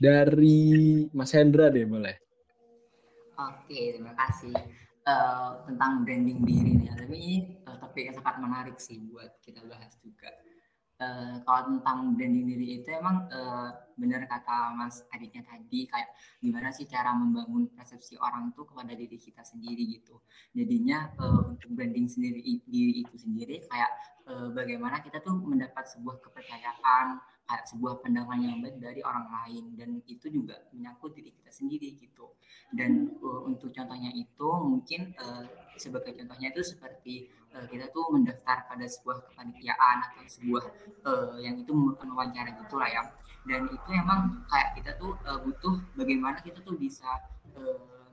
Dari 0.00 1.04
Mas 1.12 1.36
Hendra 1.36 1.68
deh 1.68 1.84
boleh. 1.84 2.16
Oke, 3.36 4.00
terima 4.00 4.16
kasih. 4.16 4.56
Uh, 5.04 5.60
tentang 5.68 6.08
branding 6.08 6.40
diri 6.40 6.72
nih. 6.80 6.88
Tapi 6.88 7.16
ini 7.20 7.32
topik 7.68 8.08
yang 8.08 8.16
sangat 8.16 8.36
menarik 8.40 8.76
sih 8.80 8.96
buat 8.96 9.36
kita 9.44 9.60
bahas 9.68 10.00
juga. 10.00 10.32
Uh, 11.00 11.40
kalau 11.44 11.68
tentang 11.68 12.16
branding 12.16 12.48
diri 12.48 12.80
itu 12.80 12.88
emang 12.92 13.28
uh, 13.32 13.72
benar 13.96 14.24
kata 14.28 14.72
Mas 14.76 15.00
Aditnya 15.12 15.44
tadi 15.44 15.88
kayak 15.88 16.12
gimana 16.44 16.68
sih 16.72 16.84
cara 16.84 17.16
membangun 17.16 17.72
persepsi 17.72 18.20
orang 18.20 18.52
tuh 18.56 18.68
kepada 18.68 18.96
diri 18.96 19.20
kita 19.20 19.44
sendiri 19.44 19.84
gitu. 20.00 20.20
Jadinya 20.56 21.12
uh, 21.20 21.56
untuk 21.56 21.76
branding 21.76 22.08
sendiri 22.08 22.40
diri 22.64 23.04
itu 23.04 23.16
sendiri 23.16 23.64
kayak 23.68 23.92
uh, 24.28 24.48
bagaimana 24.52 25.00
kita 25.04 25.20
tuh 25.24 25.36
mendapat 25.40 25.88
sebuah 25.88 26.20
kepercayaan 26.24 27.20
sebuah 27.66 28.04
pandangan 28.04 28.38
yang 28.38 28.58
baik 28.62 28.78
dari 28.78 29.00
orang 29.02 29.26
lain. 29.26 29.64
Dan 29.74 29.90
itu 30.06 30.26
juga 30.30 30.58
menyangkut 30.70 31.16
diri 31.16 31.34
kita 31.34 31.50
sendiri 31.50 31.98
gitu. 31.98 32.30
Dan 32.70 33.18
uh, 33.18 33.42
untuk 33.50 33.74
contohnya 33.74 34.14
itu 34.14 34.48
mungkin 34.62 35.10
uh, 35.18 35.46
sebagai 35.74 36.14
contohnya 36.14 36.54
itu 36.54 36.62
seperti 36.62 37.14
uh, 37.56 37.66
kita 37.66 37.90
tuh 37.90 38.06
mendaftar 38.14 38.68
pada 38.70 38.86
sebuah 38.86 39.26
kepanitiaan 39.32 39.96
atau 40.06 40.22
sebuah 40.26 40.64
uh, 41.06 41.34
yang 41.42 41.58
itu 41.58 41.72
merupakan 41.74 42.10
wawancara 42.14 42.54
gitulah 42.54 42.86
ya. 42.86 43.02
Dan 43.48 43.66
itu 43.72 43.88
emang 43.90 44.44
kayak 44.46 44.76
kita 44.78 44.90
tuh 45.00 45.16
uh, 45.26 45.40
butuh 45.40 45.80
bagaimana 45.96 46.38
kita 46.44 46.60
tuh 46.60 46.76
bisa 46.76 47.08
uh, 47.56 48.10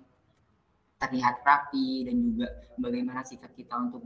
terlihat 0.97 1.45
rapi 1.45 2.09
dan 2.09 2.15
juga 2.17 2.47
bagaimana 2.81 3.21
sikap 3.21 3.53
kita 3.53 3.77
untuk 3.77 4.01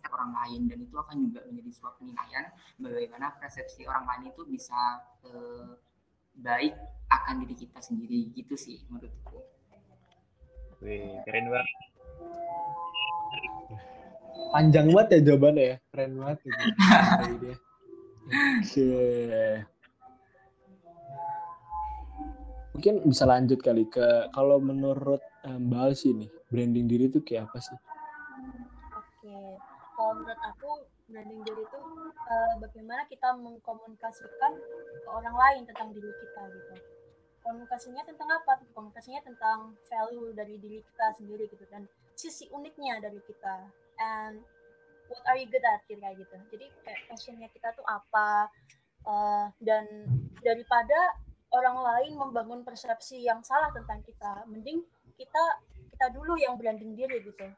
sikap 0.00 0.16
orang 0.16 0.32
lain 0.32 0.60
dan 0.64 0.80
itu 0.80 0.96
akan 0.96 1.16
juga 1.28 1.44
menjadi 1.44 1.70
sebuah 1.76 1.94
penilaian 2.00 2.44
bagaimana 2.80 3.36
persepsi 3.36 3.84
orang 3.84 4.08
lain 4.08 4.32
itu 4.32 4.42
bisa 4.48 4.80
eh, 5.28 5.76
baik 6.40 6.72
akan 7.12 7.44
diri 7.44 7.54
kita 7.68 7.84
sendiri 7.84 8.32
gitu 8.32 8.56
sih 8.56 8.80
menurutku. 8.88 9.44
Wih, 10.80 11.20
keren 11.28 11.52
banget. 11.52 11.68
Panjang 14.50 14.88
banget 14.88 15.08
ya 15.12 15.20
jawabannya 15.28 15.64
ya, 15.68 15.76
keren 15.92 16.12
banget 16.16 16.38
gitu. 16.48 16.62
Oke. 18.64 18.88
Mungkin 22.72 22.94
bisa 23.04 23.28
lanjut 23.28 23.60
kali 23.60 23.84
ke 23.92 24.32
kalau 24.32 24.56
menurut 24.56 25.20
Mbak 25.44 25.80
Alsi 25.92 26.16
nih, 26.16 26.30
branding 26.48 26.88
diri 26.88 27.12
itu 27.12 27.20
kayak 27.20 27.52
apa 27.52 27.60
sih? 27.60 27.76
Kalau 30.00 30.16
menurut 30.16 30.40
aku 30.40 30.70
branding 31.12 31.44
diri 31.44 31.60
itu 31.60 31.80
uh, 32.08 32.54
bagaimana 32.56 33.04
kita 33.04 33.36
mengkomunikasikan 33.36 34.56
ke 35.04 35.08
orang 35.12 35.36
lain 35.36 35.62
tentang 35.68 35.92
diri 35.92 36.08
kita 36.08 36.42
gitu. 36.56 36.74
Komunikasinya 37.44 38.00
tentang 38.08 38.32
apa? 38.32 38.64
Komunikasinya 38.72 39.20
tentang 39.20 39.76
value 39.92 40.32
dari 40.32 40.56
diri 40.56 40.80
kita 40.80 41.06
sendiri 41.20 41.44
gitu 41.52 41.68
dan 41.68 41.84
sisi 42.16 42.48
uniknya 42.48 42.96
dari 43.04 43.20
kita. 43.28 43.68
And 44.00 44.40
what 45.12 45.20
are 45.28 45.36
you 45.36 45.52
good 45.52 45.68
at? 45.68 45.84
Kayak 45.84 46.16
gitu. 46.16 46.36
Jadi 46.48 46.66
kayak 46.80 47.00
passionnya 47.12 47.52
kita 47.52 47.68
tuh 47.76 47.84
apa? 47.84 48.48
Uh, 49.04 49.52
dan 49.60 49.84
daripada 50.40 51.20
orang 51.52 51.76
lain 51.76 52.16
membangun 52.16 52.64
persepsi 52.64 53.20
yang 53.20 53.44
salah 53.44 53.68
tentang 53.76 54.00
kita 54.00 54.48
mending 54.48 54.80
kita 55.20 55.44
kita 55.92 56.06
dulu 56.16 56.36
yang 56.40 56.56
branding 56.56 56.96
diri 56.96 57.20
gitu 57.24 57.48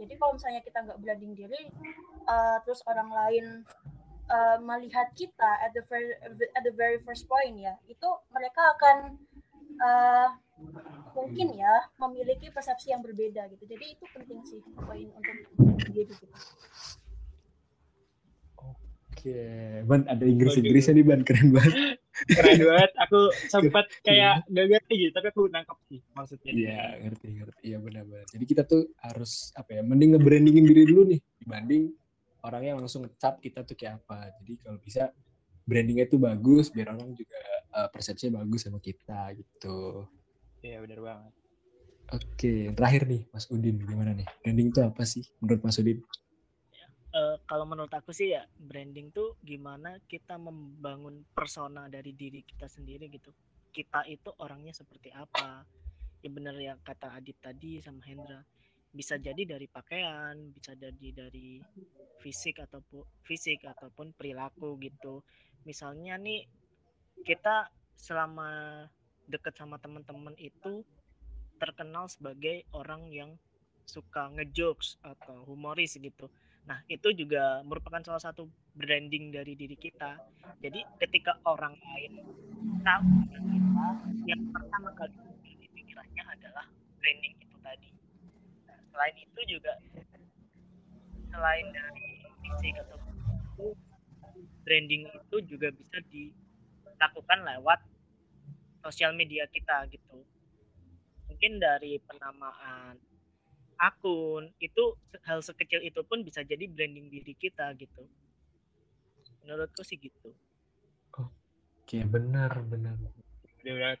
jadi 0.00 0.12
kalau 0.16 0.32
misalnya 0.36 0.60
kita 0.64 0.78
nggak 0.84 0.98
branding 1.00 1.32
diri, 1.36 1.62
uh, 2.26 2.56
terus 2.64 2.80
orang 2.88 3.10
lain 3.12 3.44
uh, 4.32 4.58
melihat 4.64 5.12
kita 5.12 5.50
at 5.60 5.72
the 5.76 5.84
very 5.86 6.16
at 6.56 6.62
the 6.64 6.74
very 6.74 6.98
first 7.04 7.28
point 7.28 7.60
ya, 7.60 7.76
itu 7.86 8.08
mereka 8.32 8.62
akan 8.78 8.96
uh, 9.82 10.28
mungkin 11.12 11.52
ya 11.54 11.86
memiliki 12.00 12.48
persepsi 12.48 12.92
yang 12.94 13.04
berbeda 13.04 13.48
gitu. 13.52 13.64
Jadi 13.68 13.84
itu 13.98 14.04
penting 14.16 14.40
sih 14.48 14.60
poin 14.80 15.08
untuk 15.12 15.36
diri 15.92 16.08
gitu. 16.08 16.26
Oke, 19.12 19.38
Ban 19.86 20.02
ada 20.10 20.24
Inggris 20.26 20.58
Inggrisnya 20.58 20.98
nih 20.98 21.06
Ban 21.06 21.22
keren 21.22 21.54
banget. 21.54 22.00
Keren 22.28 22.58
banget. 22.60 22.92
Aku 23.08 23.18
sempat 23.48 23.86
kayak 24.04 24.44
gak 24.46 24.66
ngerti 24.68 24.94
gitu, 25.08 25.12
tapi 25.16 25.26
aku 25.32 25.42
nangkep 25.48 25.78
sih 25.88 26.00
maksudnya. 26.12 26.50
Iya, 26.52 26.82
ngerti 27.06 27.26
ngerti. 27.40 27.60
Iya 27.64 27.78
benar-benar. 27.80 28.26
Jadi 28.28 28.44
kita 28.44 28.62
tuh 28.68 28.82
harus 29.00 29.50
apa 29.56 29.80
ya? 29.80 29.82
Mending 29.82 30.16
nge-brandingin 30.16 30.64
diri 30.68 30.82
dulu 30.86 31.02
nih 31.08 31.20
dibanding 31.40 31.82
orang 32.42 32.62
yang 32.62 32.76
langsung 32.82 33.06
ngecap 33.06 33.40
kita 33.40 33.64
tuh 33.64 33.74
kayak 33.78 34.02
apa. 34.04 34.30
Jadi 34.42 34.52
kalau 34.60 34.78
bisa 34.82 35.10
brandingnya 35.62 36.06
tuh 36.10 36.18
bagus 36.18 36.74
biar 36.74 36.90
orang 36.92 37.14
juga 37.14 37.38
uh, 37.78 37.88
persepsinya 37.88 38.42
bagus 38.42 38.66
sama 38.66 38.82
kita 38.82 39.32
gitu. 39.38 40.06
Iya, 40.62 40.82
benar 40.82 41.00
banget. 41.02 41.32
Oke, 42.12 42.76
terakhir 42.76 43.08
nih 43.08 43.22
Mas 43.32 43.48
Udin 43.48 43.80
gimana 43.80 44.12
nih? 44.12 44.28
Branding 44.44 44.68
itu 44.68 44.80
apa 44.84 45.02
sih 45.08 45.24
menurut 45.40 45.64
Mas 45.64 45.80
Udin? 45.80 46.04
Uh, 47.12 47.36
kalau 47.44 47.64
menurut 47.68 47.92
aku 47.92 48.10
sih 48.10 48.32
ya 48.32 48.44
branding 48.56 49.12
tuh 49.12 49.36
gimana 49.44 50.00
kita 50.08 50.40
membangun 50.40 51.22
persona 51.36 51.86
dari 51.86 52.16
diri 52.16 52.42
kita 52.42 52.66
sendiri 52.66 53.08
gitu. 53.12 53.30
Kita 53.72 54.04
itu 54.08 54.32
orangnya 54.40 54.76
seperti 54.76 55.08
apa? 55.12 55.64
Ya 56.20 56.30
bener 56.30 56.56
yang 56.60 56.78
kata 56.84 57.16
Adit 57.16 57.40
tadi 57.40 57.80
sama 57.80 58.04
Hendra. 58.04 58.40
Bisa 58.92 59.16
jadi 59.16 59.56
dari 59.56 59.64
pakaian, 59.64 60.36
bisa 60.52 60.76
jadi 60.76 61.08
dari 61.24 61.64
fisik 62.20 62.60
ataupun 62.60 63.24
fisik 63.24 63.64
ataupun 63.64 64.12
perilaku 64.12 64.76
gitu. 64.84 65.24
Misalnya 65.64 66.20
nih 66.20 66.44
kita 67.24 67.72
selama 67.96 68.84
deket 69.24 69.56
sama 69.56 69.80
teman-teman 69.80 70.36
itu 70.36 70.84
terkenal 71.56 72.10
sebagai 72.12 72.66
orang 72.76 73.08
yang 73.08 73.30
suka 73.88 74.28
ngejokes 74.34 75.00
atau 75.00 75.46
humoris 75.48 75.96
gitu 75.96 76.28
Nah, 76.62 76.78
itu 76.86 77.10
juga 77.10 77.58
merupakan 77.66 77.98
salah 78.06 78.22
satu 78.22 78.46
branding 78.78 79.34
dari 79.34 79.58
diri 79.58 79.74
kita. 79.74 80.14
Jadi, 80.62 80.86
ketika 81.02 81.34
orang 81.42 81.74
lain 81.74 82.12
tahu 82.86 83.10
kita, 83.26 83.86
yang 84.30 84.42
pertama 84.54 84.90
kali 84.94 85.14
di 85.42 85.66
pikirannya 85.74 86.22
adalah 86.22 86.66
branding 87.02 87.34
itu 87.42 87.56
tadi. 87.58 87.90
Nah, 88.70 88.78
selain 88.94 89.16
itu 89.18 89.40
juga, 89.58 89.74
selain 91.34 91.66
dari 91.74 92.08
fisik 92.46 92.74
atau 92.78 92.98
branding 94.62 95.10
itu 95.10 95.36
juga 95.50 95.68
bisa 95.74 95.98
dilakukan 96.06 97.38
lewat 97.42 97.80
sosial 98.86 99.14
media 99.18 99.50
kita 99.50 99.90
gitu. 99.90 100.22
Mungkin 101.26 101.58
dari 101.58 101.98
penamaan 102.06 102.98
akun 103.82 104.46
itu 104.62 104.94
hal 105.26 105.42
sekecil 105.42 105.82
itu 105.82 105.98
pun 106.06 106.22
bisa 106.22 106.46
jadi 106.46 106.70
branding 106.70 107.10
diri 107.10 107.34
kita 107.34 107.74
gitu. 107.74 108.06
Menurutku 109.42 109.82
sih 109.82 109.98
gitu. 109.98 110.30
Oke 111.18 111.98
benar 112.06 112.62
benar. 112.62 112.94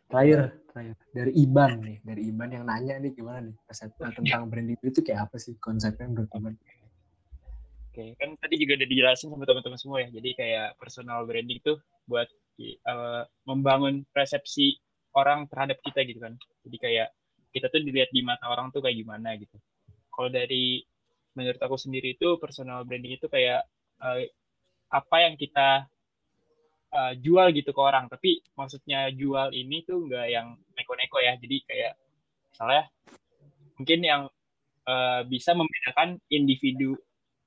Terakhir 0.06 0.54
terakhir. 0.70 0.94
Dari 1.10 1.32
Iban 1.34 1.82
nih 1.82 1.98
dari 2.06 2.22
Iban 2.30 2.50
yang 2.54 2.64
nanya 2.70 3.02
nih 3.02 3.10
gimana 3.10 3.42
nih 3.42 3.54
persepsi 3.66 4.00
tentang 4.22 4.46
branding 4.46 4.78
itu 4.78 5.02
kayak 5.02 5.26
apa 5.26 5.36
sih 5.42 5.58
konsepnya 5.58 6.06
menurut 6.06 6.30
Iban? 6.30 6.54
Oke, 7.92 8.16
kan 8.16 8.32
tadi 8.40 8.56
juga 8.56 8.80
udah 8.80 8.88
dijelasin 8.88 9.28
sama 9.28 9.44
teman-teman 9.44 9.76
semua 9.76 9.98
ya. 10.00 10.08
Jadi 10.08 10.30
kayak 10.32 10.80
personal 10.80 11.28
branding 11.28 11.60
itu 11.60 11.76
buat 12.08 12.24
uh, 12.88 13.28
membangun 13.44 14.08
persepsi 14.14 14.80
orang 15.12 15.44
terhadap 15.52 15.76
kita 15.84 16.00
gitu 16.08 16.24
kan. 16.24 16.32
Jadi 16.64 16.76
kayak 16.80 17.12
kita 17.52 17.68
tuh 17.68 17.84
dilihat 17.84 18.08
di 18.08 18.24
mata 18.24 18.48
orang 18.48 18.72
tuh 18.72 18.80
kayak 18.80 18.96
gimana 18.96 19.36
gitu 19.36 19.60
kalau 20.12 20.28
dari 20.28 20.84
menurut 21.32 21.58
aku 21.58 21.76
sendiri 21.80 22.14
itu 22.14 22.36
personal 22.36 22.84
branding 22.84 23.16
itu 23.16 23.26
kayak 23.26 23.64
uh, 24.04 24.20
apa 24.92 25.16
yang 25.24 25.34
kita 25.40 25.88
uh, 26.92 27.12
jual 27.16 27.48
gitu 27.56 27.72
ke 27.72 27.80
orang 27.80 28.06
tapi 28.12 28.44
maksudnya 28.52 29.08
jual 29.16 29.50
ini 29.56 29.80
tuh 29.88 30.04
enggak 30.04 30.28
yang 30.28 30.46
neko-neko 30.76 31.18
ya 31.24 31.32
jadi 31.40 31.56
kayak 31.64 31.92
misalnya 32.52 32.84
mungkin 33.80 34.00
yang 34.04 34.22
uh, 34.84 35.20
bisa 35.24 35.56
membedakan 35.56 36.20
individu 36.28 36.92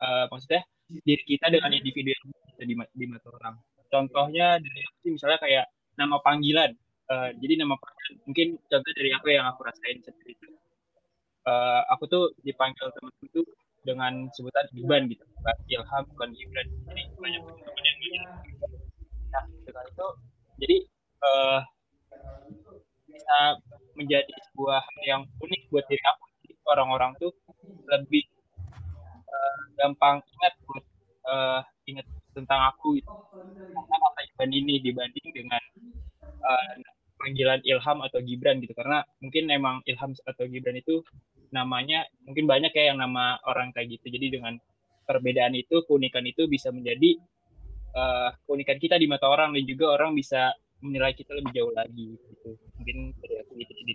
uh, 0.01 0.25
maksudnya 0.33 0.65
diri 0.85 1.21
kita 1.25 1.53
dengan 1.53 1.69
individu 1.73 2.09
yang 2.13 2.25
di, 2.57 2.73
di 2.73 3.05
mata 3.05 3.29
orang 3.29 3.55
contohnya 3.89 4.57
dari 4.57 4.81
misalnya 5.05 5.39
kayak 5.39 5.65
nama 5.95 6.19
panggilan. 6.19 6.75
Uh, 7.05 7.29
jadi 7.37 7.61
nama 7.61 7.77
panggilan 7.77 8.13
mungkin 8.25 8.47
contoh 8.65 8.91
dari 8.97 9.09
aku 9.13 9.27
yang 9.31 9.45
aku 9.47 9.61
rasain 9.63 10.01
seperti 10.01 10.35
itu. 10.35 10.47
Uh, 11.45 11.81
aku 11.93 12.09
tuh 12.09 12.33
dipanggil 12.41 12.89
temen 12.97 13.13
tuh 13.29 13.45
dengan 13.85 14.25
sebutan 14.33 14.65
Iban 14.73 15.05
gitu, 15.05 15.21
bukan 15.37 15.55
Ilham, 15.69 16.03
bukan 16.09 16.29
Gibran. 16.33 16.67
Jadi 16.89 17.01
banyak 17.21 17.41
teman-teman 17.45 17.83
yang 17.85 17.97
ingin. 18.01 18.23
Nah, 19.29 19.43
dengan 19.61 19.85
itu, 19.85 20.07
jadi 20.57 20.77
uh, 21.21 21.59
bisa 23.05 23.37
menjadi 23.93 24.33
sebuah 24.51 24.81
yang 25.05 25.21
unik 25.37 25.61
buat 25.69 25.85
diri 25.85 26.01
aku. 26.01 26.25
Orang-orang 26.65 27.13
tuh 27.21 27.29
lebih 27.85 28.25
uh, 29.29 29.59
gampang 29.77 30.17
ingat 30.17 30.53
buat 30.65 30.85
uh, 31.29 31.61
ingat 31.85 32.05
tentang 32.33 32.73
aku 32.73 32.99
itu 32.99 33.13
karena 33.71 33.95
kata 33.95 34.21
Iban 34.33 34.51
ini 34.51 34.75
dibanding 34.81 35.27
dengan 35.31 35.61
uh, 36.41 36.73
panggilan 37.21 37.61
Ilham 37.63 38.03
atau 38.03 38.19
Gibran 38.19 38.59
gitu 38.59 38.75
karena 38.75 39.05
mungkin 39.23 39.47
emang 39.47 39.79
Ilham 39.87 40.11
atau 40.27 40.43
Gibran 40.49 40.75
itu 40.75 41.05
namanya 41.51 42.05
mungkin 42.25 42.45
banyak 42.45 42.71
ya 42.73 42.93
yang 42.93 43.01
nama 43.01 43.37
orang 43.45 43.73
kayak 43.75 43.99
gitu. 43.99 44.13
Jadi 44.13 44.39
dengan 44.39 44.57
perbedaan 45.05 45.53
itu 45.53 45.85
keunikan 45.85 46.25
itu 46.25 46.49
bisa 46.49 46.73
menjadi 46.73 47.19
uh, 47.93 48.29
keunikan 48.49 48.77
kita 48.81 48.97
di 48.97 49.05
mata 49.05 49.29
orang 49.29 49.53
dan 49.53 49.63
juga 49.65 49.93
orang 49.93 50.17
bisa 50.17 50.53
menilai 50.81 51.13
kita 51.13 51.33
lebih 51.37 51.51
jauh 51.53 51.73
lagi 51.73 52.17
gitu. 52.17 52.49
Mungkin 52.81 52.97
dari 53.21 53.35
aku 53.41 53.51
gitu 53.59 53.73
jadi 53.73 53.93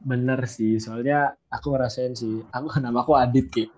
bener 0.00 0.40
sih 0.48 0.80
soalnya 0.80 1.36
aku 1.52 1.76
ngerasain 1.76 2.16
sih 2.16 2.40
aku 2.48 2.72
nama 2.84 3.04
aku 3.04 3.12
Adit 3.20 3.52
kayak 3.52 3.70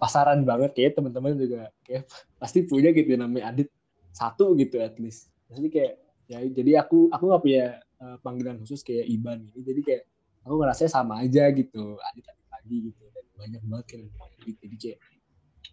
pasaran 0.00 0.44
banget 0.44 0.72
kayak 0.72 0.96
teman-teman 0.96 1.36
juga 1.36 1.68
kayak 1.84 2.08
pasti 2.40 2.64
punya 2.64 2.92
gitu 2.96 3.16
namanya 3.16 3.52
Adit 3.52 3.68
satu 4.16 4.56
gitu 4.56 4.80
at 4.80 4.96
least. 4.96 5.28
Jadi 5.52 5.68
kayak 5.68 5.94
ya 6.26 6.38
jadi 6.48 6.84
aku 6.84 7.12
aku 7.12 7.24
nggak 7.28 7.42
punya 7.44 7.64
uh, 8.00 8.16
panggilan 8.24 8.56
khusus 8.60 8.80
kayak 8.80 9.04
Iban 9.04 9.44
gitu. 9.52 9.60
Jadi 9.72 9.80
kayak 9.84 10.02
aku 10.46 10.54
ngerasa 10.62 10.86
sama 10.86 11.20
aja 11.26 11.50
gitu 11.50 11.98
Adit 11.98 12.24
Adit 12.30 12.46
lagi 12.54 12.76
gitu 12.90 13.02
dan 13.10 13.26
banyak 13.34 13.62
banget 13.66 13.86
kan 13.90 14.00
gitu 14.46 14.58
jadi 14.62 14.76
kayak 14.78 14.98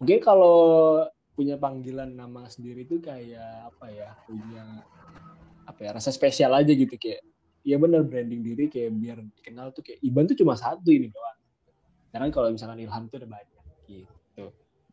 mungkin 0.02 0.18
kalau 0.20 0.58
punya 1.34 1.56
panggilan 1.58 2.10
nama 2.14 2.46
sendiri 2.50 2.86
itu 2.86 2.98
kayak 2.98 3.70
apa 3.70 3.86
ya 3.90 4.10
punya 4.26 4.82
apa 5.64 5.80
ya 5.80 5.90
rasa 5.94 6.10
spesial 6.10 6.52
aja 6.54 6.70
gitu 6.74 6.94
kayak 6.98 7.22
ya 7.64 7.78
bener 7.78 8.02
branding 8.04 8.42
diri 8.42 8.66
kayak 8.68 8.90
biar 8.98 9.18
dikenal 9.22 9.70
tuh 9.72 9.86
kayak 9.86 10.02
Iban 10.02 10.26
tuh 10.26 10.36
cuma 10.36 10.58
satu 10.58 10.90
ini 10.90 11.08
doang 11.10 11.38
jangan 12.14 12.30
kalau 12.30 12.48
misalkan 12.54 12.78
Ilham 12.82 13.10
tuh 13.10 13.18
ada 13.22 13.28
banyak 13.30 13.64
gitu. 13.90 14.44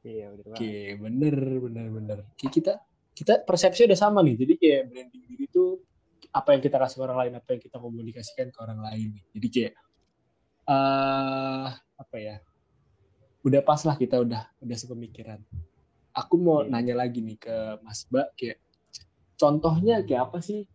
Iya, 0.01 0.33
bener 0.33 0.57
Oke, 0.57 0.73
bener, 0.97 1.35
bener, 1.61 1.87
bener. 1.93 2.19
Kita 2.33 2.81
kita 3.13 3.45
persepsi 3.45 3.85
udah 3.85 3.99
sama 3.99 4.25
nih. 4.25 4.33
Jadi 4.33 4.53
kayak 4.57 4.81
branding 4.89 5.23
diri 5.29 5.45
itu 5.45 5.77
apa 6.29 6.53
yang 6.53 6.61
kita 6.61 6.77
kasih 6.77 7.01
ke 7.01 7.03
orang 7.03 7.19
lain, 7.25 7.33
apa 7.41 7.49
yang 7.57 7.61
kita 7.61 7.77
komunikasikan 7.81 8.47
ke 8.53 8.59
orang 8.61 8.79
lain. 8.85 9.09
Jadi 9.33 9.47
kayak 9.49 9.73
uh, 10.69 11.67
apa 11.73 12.17
ya? 12.21 12.35
Udah 13.41 13.61
pas 13.65 13.81
lah 13.81 13.97
kita 13.97 14.21
udah 14.21 14.45
udah 14.61 14.77
sepemikiran. 14.77 15.41
Aku 16.13 16.37
mau 16.37 16.61
yeah. 16.61 16.77
nanya 16.77 16.95
lagi 17.01 17.25
nih 17.25 17.41
ke 17.41 17.55
Mas 17.81 18.05
Mbak 18.11 18.27
kayak 18.37 18.57
contohnya 19.39 20.05
kayak 20.05 20.29
apa 20.29 20.39
sih? 20.43 20.69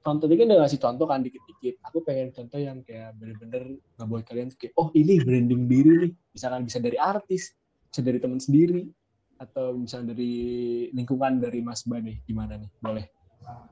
Contoh 0.00 0.32
kan 0.32 0.48
udah 0.48 0.64
ngasih 0.64 0.80
contoh 0.80 1.06
kan 1.08 1.20
dikit-dikit. 1.20 1.80
Aku 1.84 2.00
pengen 2.00 2.32
contoh 2.32 2.56
yang 2.56 2.80
kayak 2.84 3.16
bener-bener 3.20 3.76
nggak 3.96 4.08
buat 4.08 4.24
kalian 4.24 4.48
kayak 4.56 4.72
oh 4.76 4.88
ini 4.92 5.20
branding 5.20 5.68
diri 5.68 5.92
nih. 6.08 6.12
Misalkan 6.32 6.64
bisa 6.64 6.80
dari 6.80 6.96
artis, 6.96 7.52
bisa 7.88 8.00
dari 8.00 8.16
teman 8.16 8.40
sendiri 8.40 8.88
atau 9.40 9.72
misalnya 9.72 10.12
dari 10.12 10.32
lingkungan 10.92 11.40
dari 11.40 11.64
Mas 11.64 11.88
Bani 11.88 12.12
gimana 12.28 12.60
nih 12.60 12.68
boleh 12.76 13.08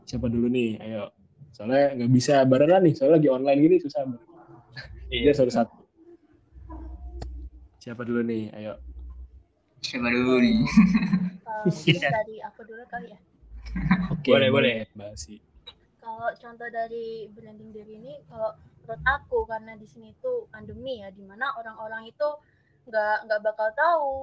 siapa 0.08 0.32
dulu 0.32 0.48
nih 0.48 0.80
ayo 0.80 1.12
soalnya 1.52 1.96
nggak 1.98 2.12
bisa 2.12 2.44
barengan 2.44 2.82
nih 2.84 2.94
soalnya 2.94 3.16
lagi 3.20 3.28
online 3.28 3.58
gini 3.64 3.76
susah. 3.82 4.02
Iya. 5.08 5.32
Satu 5.32 5.52
satu 5.52 5.78
siapa 7.78 8.04
dulu 8.04 8.20
nih? 8.20 8.52
Ayo. 8.52 8.76
Siapa 9.80 10.08
dulu 10.12 10.44
nih? 10.44 10.60
Uh, 11.48 11.64
dari 12.20 12.36
aku 12.44 12.60
dulu 12.68 12.84
kali 12.92 13.08
ya. 13.14 13.18
Oke 14.12 14.32
okay, 14.32 14.48
boleh. 14.50 14.50
boleh. 14.52 14.74
Mbak 14.92 15.12
si 15.16 15.40
kalau 16.08 16.32
contoh 16.40 16.68
dari 16.72 17.28
branding 17.36 17.70
diri 17.76 18.00
ini 18.00 18.14
kalau 18.32 18.56
menurut 18.80 19.02
aku 19.04 19.44
karena 19.44 19.76
di 19.76 19.84
sini 19.84 20.16
tuh 20.24 20.48
pandemi 20.48 21.04
ya 21.04 21.12
di 21.12 21.20
mana 21.20 21.52
orang-orang 21.60 22.08
itu 22.08 22.28
nggak 22.88 23.28
nggak 23.28 23.40
bakal 23.44 23.68
tahu 23.76 24.16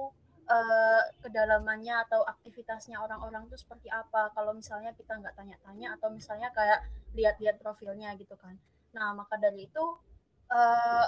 uh, 0.46 1.02
kedalamannya 1.22 2.06
atau 2.08 2.22
aktivitasnya 2.24 2.98
orang-orang 3.02 3.46
itu 3.50 3.58
seperti 3.58 3.90
apa. 3.90 4.30
Kalau 4.32 4.54
misalnya 4.54 4.94
kita 4.94 5.18
nggak 5.18 5.34
tanya-tanya 5.34 5.98
atau 5.98 6.08
misalnya 6.10 6.48
kayak 6.54 6.86
lihat-lihat 7.14 7.58
profilnya 7.60 8.14
gitu 8.18 8.34
kan. 8.38 8.56
Nah 8.94 9.12
maka 9.12 9.36
dari 9.36 9.66
itu 9.66 9.84
uh, 10.50 11.06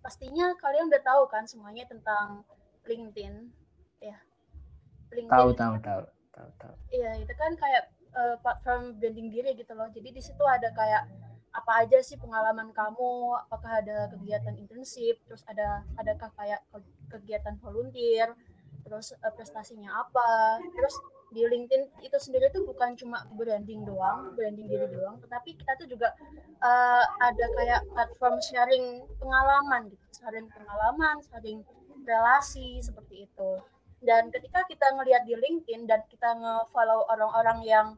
pastinya 0.00 0.54
kalian 0.58 0.88
udah 0.88 1.02
tahu 1.02 1.22
kan 1.28 1.44
semuanya 1.44 1.84
tentang 1.90 2.46
LinkedIn 2.86 3.50
ya. 4.00 4.18
LinkedIn 5.12 5.34
tahu 5.34 5.50
tahu 5.52 5.74
tahu 5.82 6.02
tahu 6.32 6.48
tahu. 6.62 6.74
Iya 6.94 7.18
itu 7.18 7.32
kan 7.34 7.52
kayak 7.58 7.90
uh, 8.14 8.36
platform 8.40 8.96
branding 8.96 9.28
diri 9.28 9.52
gitu 9.58 9.74
loh. 9.74 9.90
Jadi 9.90 10.08
di 10.14 10.22
situ 10.22 10.42
ada 10.46 10.70
kayak 10.72 11.10
apa 11.48 11.72
aja 11.82 11.98
sih 12.04 12.14
pengalaman 12.20 12.70
kamu? 12.70 13.34
Apakah 13.48 13.82
ada 13.82 14.06
kegiatan 14.14 14.54
intensif 14.54 15.18
terus 15.26 15.42
ada 15.48 15.82
adakah 15.98 16.30
kayak 16.38 16.62
kegiatan 17.10 17.58
volunteer 17.58 18.36
terus 18.84 19.14
uh, 19.22 19.32
prestasinya 19.34 19.90
apa 20.04 20.58
terus 20.74 20.94
di 21.28 21.44
LinkedIn 21.44 22.00
itu 22.00 22.16
sendiri 22.16 22.48
tuh 22.48 22.64
bukan 22.64 22.96
cuma 22.96 23.28
branding 23.36 23.84
doang 23.84 24.32
branding 24.32 24.64
diri 24.64 24.88
doang 24.88 25.20
tetapi 25.20 25.56
kita 25.60 25.76
tuh 25.76 25.88
juga 25.88 26.16
uh, 26.64 27.04
ada 27.20 27.44
kayak 27.58 27.80
platform 27.92 28.40
sharing 28.40 29.04
pengalaman 29.20 29.92
gitu 29.92 30.04
sharing 30.16 30.48
pengalaman 30.48 31.20
sharing 31.28 31.60
relasi 32.08 32.80
seperti 32.80 33.28
itu 33.28 33.50
dan 33.98 34.30
ketika 34.30 34.62
kita 34.70 34.86
ngelihat 34.94 35.26
di 35.26 35.34
LinkedIn 35.34 35.90
dan 35.90 36.06
kita 36.06 36.38
nge-follow 36.38 37.02
orang-orang 37.10 37.58
yang 37.66 37.88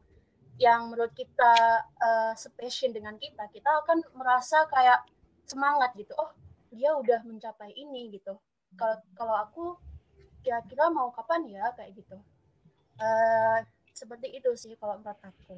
yang 0.61 0.93
menurut 0.93 1.13
kita 1.17 1.85
uh, 1.97 2.33
sepassion 2.37 2.93
dengan 2.93 3.17
kita, 3.17 3.49
kita 3.49 3.69
akan 3.85 4.05
merasa 4.13 4.69
kayak 4.69 5.01
semangat 5.49 5.93
gitu. 5.97 6.13
Oh, 6.21 6.33
dia 6.69 6.93
udah 6.97 7.25
mencapai 7.25 7.73
ini 7.73 8.13
gitu. 8.13 8.37
Kalau 8.77 8.97
kalau 9.17 9.35
aku 9.41 9.65
kira-kira 10.41 10.89
mau 10.93 11.13
kapan 11.13 11.47
ya 11.49 11.73
kayak 11.77 11.97
gitu. 11.97 12.17
Uh, 13.01 13.59
seperti 13.97 14.33
itu 14.37 14.51
sih 14.57 14.73
kalau 14.77 15.01
menurut 15.01 15.21
aku. 15.21 15.57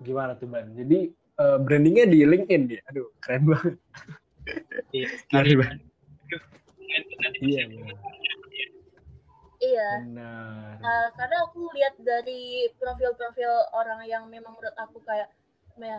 Gimana 0.00 0.36
tuh 0.36 0.48
Ban? 0.50 0.68
Jadi 0.76 1.12
uh, 1.40 1.58
brandingnya 1.60 2.04
di 2.08 2.24
LinkedIn 2.24 2.62
ya? 2.68 2.80
Aduh, 2.92 3.08
keren 3.20 3.48
banget. 3.48 3.76
Iya, 4.92 5.08
keren 5.32 5.56
banget. 5.60 5.80
Iya, 7.40 7.62
Iya. 9.64 9.88
Benar. 10.04 10.76
Uh, 10.84 11.08
karena 11.16 11.36
aku 11.48 11.72
lihat 11.72 11.94
dari 12.04 12.68
profil-profil 12.76 13.72
orang 13.72 14.04
yang 14.04 14.28
memang 14.28 14.52
menurut 14.52 14.76
aku 14.76 15.00
kayak 15.00 15.32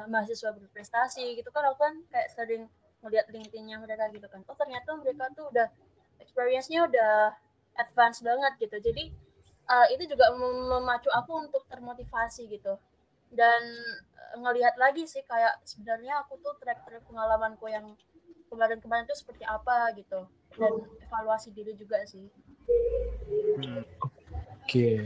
mahasiswa 0.07 0.55
berprestasi 0.55 1.35
gitu 1.35 1.51
kan 1.51 1.67
aku 1.67 1.83
kan 1.83 1.95
kayak 2.07 2.31
sering 2.31 2.63
ngeliat 3.03 3.27
LinkedIn-nya 3.27 3.81
mereka 3.81 4.07
gitu 4.13 4.27
kan. 4.29 4.45
Oh 4.45 4.55
ternyata 4.55 4.93
mereka 5.01 5.33
tuh 5.33 5.49
udah 5.49 5.67
experience-nya 6.19 6.87
udah 6.87 7.35
advance 7.79 8.23
banget 8.23 8.53
gitu. 8.59 8.77
Jadi 8.91 9.03
uh, 9.69 9.87
itu 9.91 10.03
juga 10.15 10.31
mem 10.35 10.79
memacu 10.79 11.09
aku 11.11 11.47
untuk 11.47 11.63
termotivasi 11.67 12.47
gitu. 12.49 12.75
Dan 13.31 13.61
uh, 14.15 14.35
ngelihat 14.39 14.79
lagi 14.79 15.03
sih 15.07 15.23
kayak 15.25 15.59
sebenarnya 15.67 16.23
aku 16.23 16.39
tuh 16.39 16.55
track-track 16.61 17.03
pengalamanku 17.07 17.67
yang 17.67 17.95
kemarin-kemarin 18.47 19.07
tuh 19.09 19.17
seperti 19.17 19.43
apa 19.43 19.91
gitu. 19.97 20.27
Dan 20.55 20.73
evaluasi 21.03 21.51
diri 21.51 21.75
juga 21.75 21.99
sih. 22.07 22.31
Oke. 23.51 23.83
Okay. 24.65 24.97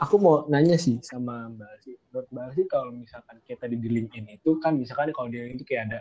Aku 0.00 0.16
mau 0.16 0.48
nanya 0.48 0.80
sih 0.80 0.96
sama 1.04 1.52
Mbak 1.52 1.70
Asi. 1.76 1.92
Menurut 2.08 2.28
Mbak 2.32 2.44
Asi 2.48 2.62
kalau 2.72 2.88
misalkan 2.88 3.36
kita 3.44 3.68
di 3.68 3.76
LinkedIn 3.76 4.32
itu 4.32 4.56
kan 4.56 4.80
misalkan 4.80 5.12
kalau 5.12 5.28
dia 5.28 5.44
itu 5.44 5.60
kayak 5.60 5.92
ada 5.92 5.98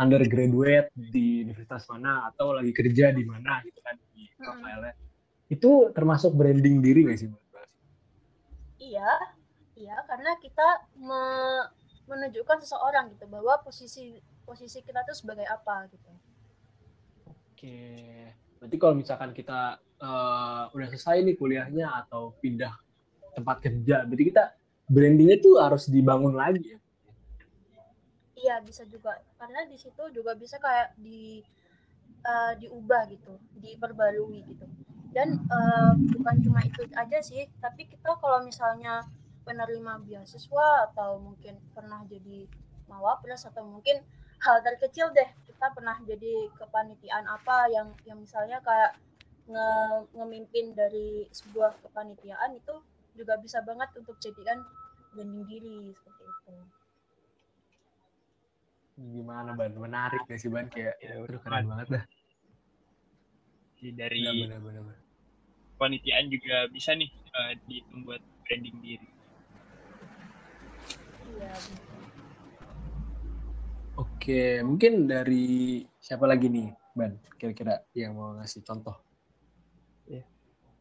undergraduate 0.00 0.88
di 0.96 1.44
universitas 1.44 1.84
mana 1.92 2.32
atau 2.32 2.56
lagi 2.56 2.72
kerja 2.72 3.12
di 3.12 3.22
mana 3.28 3.60
gitu 3.68 3.80
kan 3.84 4.00
di 4.16 4.24
profile-nya. 4.40 4.96
Itu 5.52 5.92
termasuk 5.92 6.32
branding 6.32 6.80
diri 6.80 7.04
nggak 7.04 7.18
sih 7.20 7.28
Mbak? 7.28 7.42
Iya, 8.80 9.12
iya 9.76 9.96
karena 10.08 10.40
kita 10.40 10.68
me 10.96 11.22
menunjukkan 12.10 12.58
seseorang 12.66 13.14
gitu 13.14 13.30
bahwa 13.30 13.62
posisi 13.62 14.18
posisi 14.42 14.82
kita 14.82 15.06
tuh 15.06 15.14
sebagai 15.14 15.46
apa 15.46 15.86
gitu. 15.94 16.10
Oke. 17.54 17.78
Berarti 18.58 18.76
kalau 18.82 18.94
misalkan 18.98 19.30
kita 19.30 19.78
uh, 20.02 20.74
udah 20.74 20.86
selesai 20.90 21.22
nih 21.22 21.38
kuliahnya 21.38 21.86
atau 22.02 22.34
pindah 22.42 22.74
tempat 23.36 23.62
kerja, 23.62 24.02
berarti 24.10 24.24
kita 24.26 24.44
brandingnya 24.90 25.38
tuh 25.38 25.62
harus 25.62 25.86
dibangun 25.86 26.34
lagi 26.34 26.74
ya? 26.74 26.80
Iya 28.40 28.56
bisa 28.64 28.88
juga, 28.88 29.20
karena 29.36 29.68
di 29.68 29.76
situ 29.76 30.00
juga 30.16 30.32
bisa 30.32 30.56
kayak 30.56 30.96
di 30.96 31.44
uh, 32.24 32.56
diubah 32.56 33.04
gitu, 33.12 33.36
diperbarui 33.60 34.40
gitu. 34.48 34.64
Dan 35.12 35.44
uh, 35.50 35.92
bukan 36.16 36.36
cuma 36.40 36.64
itu 36.64 36.88
aja 36.96 37.18
sih, 37.20 37.44
tapi 37.60 37.84
kita 37.84 38.16
kalau 38.16 38.40
misalnya 38.40 39.04
penerima 39.44 40.00
beasiswa 40.06 40.88
atau 40.88 41.20
mungkin 41.20 41.60
pernah 41.76 42.00
jadi 42.08 42.48
mawapres 42.88 43.44
atau 43.44 43.66
mungkin 43.66 44.00
hal 44.40 44.64
terkecil 44.64 45.12
deh 45.12 45.28
kita 45.44 45.68
pernah 45.76 45.96
jadi 46.08 46.48
kepanitiaan 46.56 47.28
apa 47.28 47.68
yang 47.68 47.92
yang 48.08 48.18
misalnya 48.20 48.56
kayak 48.64 48.96
nge 49.50 49.68
ngemimpin 50.16 50.72
dari 50.72 51.28
sebuah 51.28 51.76
kepanitiaan 51.84 52.56
itu 52.56 52.74
juga 53.18 53.36
bisa 53.36 53.60
banget 53.66 53.90
untuk 53.98 54.16
jadikan 54.22 54.62
branding 55.12 55.44
diri 55.44 55.90
seperti 55.92 56.24
itu. 56.24 56.79
Gimana 59.00 59.56
ban? 59.56 59.72
Menarik 59.72 60.28
gak 60.28 60.36
sih 60.36 60.52
ban? 60.52 60.68
Kayak 60.68 61.00
Ya, 61.00 61.16
aduh 61.16 61.40
keren 61.40 61.64
banget 61.64 61.86
dah. 61.88 62.04
Jadi 63.80 63.90
dari 63.96 64.24
benar. 64.44 65.00
panitiaan 65.80 66.28
juga 66.28 66.68
bisa 66.68 66.92
nih 66.92 67.08
eh, 67.08 67.52
dihitung 67.64 68.04
buat 68.04 68.20
branding 68.44 68.76
diri. 68.84 69.08
Iya. 71.32 71.52
Oke, 73.96 74.60
mungkin 74.60 75.08
dari 75.08 75.80
siapa 75.96 76.28
lagi 76.28 76.52
nih, 76.52 76.68
Ban? 76.92 77.16
Kira-kira 77.40 77.80
yang 77.96 78.12
mau 78.16 78.36
ngasih 78.36 78.60
contoh? 78.60 78.96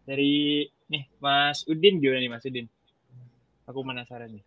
Dari 0.10 0.66
nih 0.90 1.06
Mas 1.22 1.62
Udin 1.70 2.02
gimana 2.02 2.18
nih 2.18 2.32
Mas 2.34 2.42
Udin? 2.50 2.66
Aku 3.70 3.86
penasaran 3.86 4.34
nih. 4.34 4.42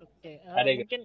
Oke, 0.00 0.40
eh, 0.40 0.56
Ada 0.56 0.72
mungkin 0.80 1.04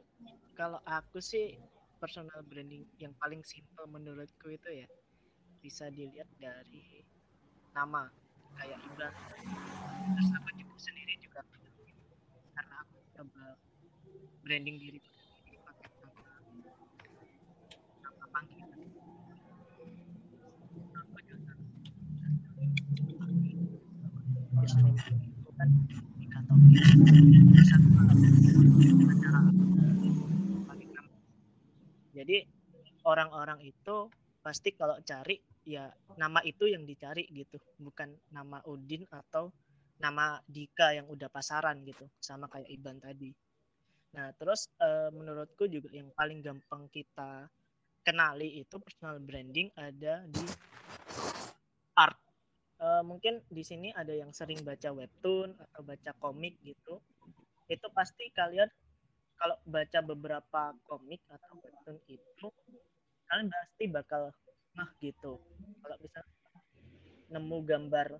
kalau 0.55 0.79
aku 0.87 1.19
sih 1.19 1.59
personal 2.03 2.43
branding 2.51 2.83
yang 2.99 3.15
paling 3.15 3.39
simple 3.47 3.87
menurutku 3.87 4.51
itu 4.51 4.83
ya 4.83 4.87
bisa 5.63 5.87
dilihat 5.87 6.27
dari 6.35 6.99
nama 7.71 8.11
kayak 8.59 8.75
Iban. 8.75 9.13
Terus 10.11 10.29
aku 10.35 10.49
juga 10.59 10.75
sendiri 10.83 11.15
juga 11.23 11.47
karena 12.59 12.75
aku 12.83 12.99
coba 13.15 13.55
branding 14.43 14.83
diri 14.83 14.99
pakai 15.63 15.87
nama 18.03 18.25
panggilan. 18.35 18.67
Aku 20.99 21.15
juga 21.23 21.39
username 24.59 24.99
itu 25.07 25.51
kan 25.55 25.69
cara 27.63 27.79
pakai 29.07 29.29
nama. 29.31 29.52
Jadi 32.13 32.37
orang-orang 33.09 33.59
itu 33.65 34.07
pasti 34.39 34.77
kalau 34.77 35.01
cari 35.01 35.41
ya 35.65 35.89
nama 36.19 36.43
itu 36.45 36.69
yang 36.69 36.85
dicari 36.85 37.25
gitu, 37.31 37.57
bukan 37.81 38.13
nama 38.29 38.61
Udin 38.69 39.07
atau 39.09 39.49
nama 39.97 40.37
Dika 40.45 40.93
yang 40.93 41.07
udah 41.09 41.31
pasaran 41.31 41.81
gitu, 41.87 42.05
sama 42.19 42.45
kayak 42.51 42.69
Iban 42.69 42.99
tadi. 42.99 43.31
Nah, 44.13 44.29
terus 44.37 44.69
eh, 44.77 45.09
menurutku 45.09 45.65
juga 45.65 45.89
yang 45.89 46.13
paling 46.13 46.43
gampang 46.45 46.85
kita 46.93 47.49
kenali 48.05 48.61
itu 48.61 48.75
personal 48.77 49.17
branding 49.23 49.71
ada 49.73 50.21
di 50.27 50.45
art. 51.97 52.19
Eh, 52.83 53.03
mungkin 53.07 53.41
di 53.47 53.63
sini 53.63 53.89
ada 53.95 54.11
yang 54.11 54.29
sering 54.35 54.61
baca 54.61 54.91
webtoon 54.91 55.55
atau 55.55 55.81
baca 55.81 56.11
komik 56.19 56.59
gitu. 56.61 56.99
Itu 57.71 57.87
pasti 57.95 58.27
kalian 58.35 58.67
kalau 59.43 59.59
baca 59.67 59.99
beberapa 59.99 60.71
komik 60.87 61.19
atau 61.27 61.59
webtoon 61.59 61.99
itu 62.07 62.47
kalian 63.27 63.51
pasti 63.51 63.83
bakal 63.91 64.31
nah 64.71 64.87
gitu. 65.03 65.35
Kalau 65.83 65.97
bisa 65.99 66.23
nemu 67.27 67.57
gambar 67.67 68.15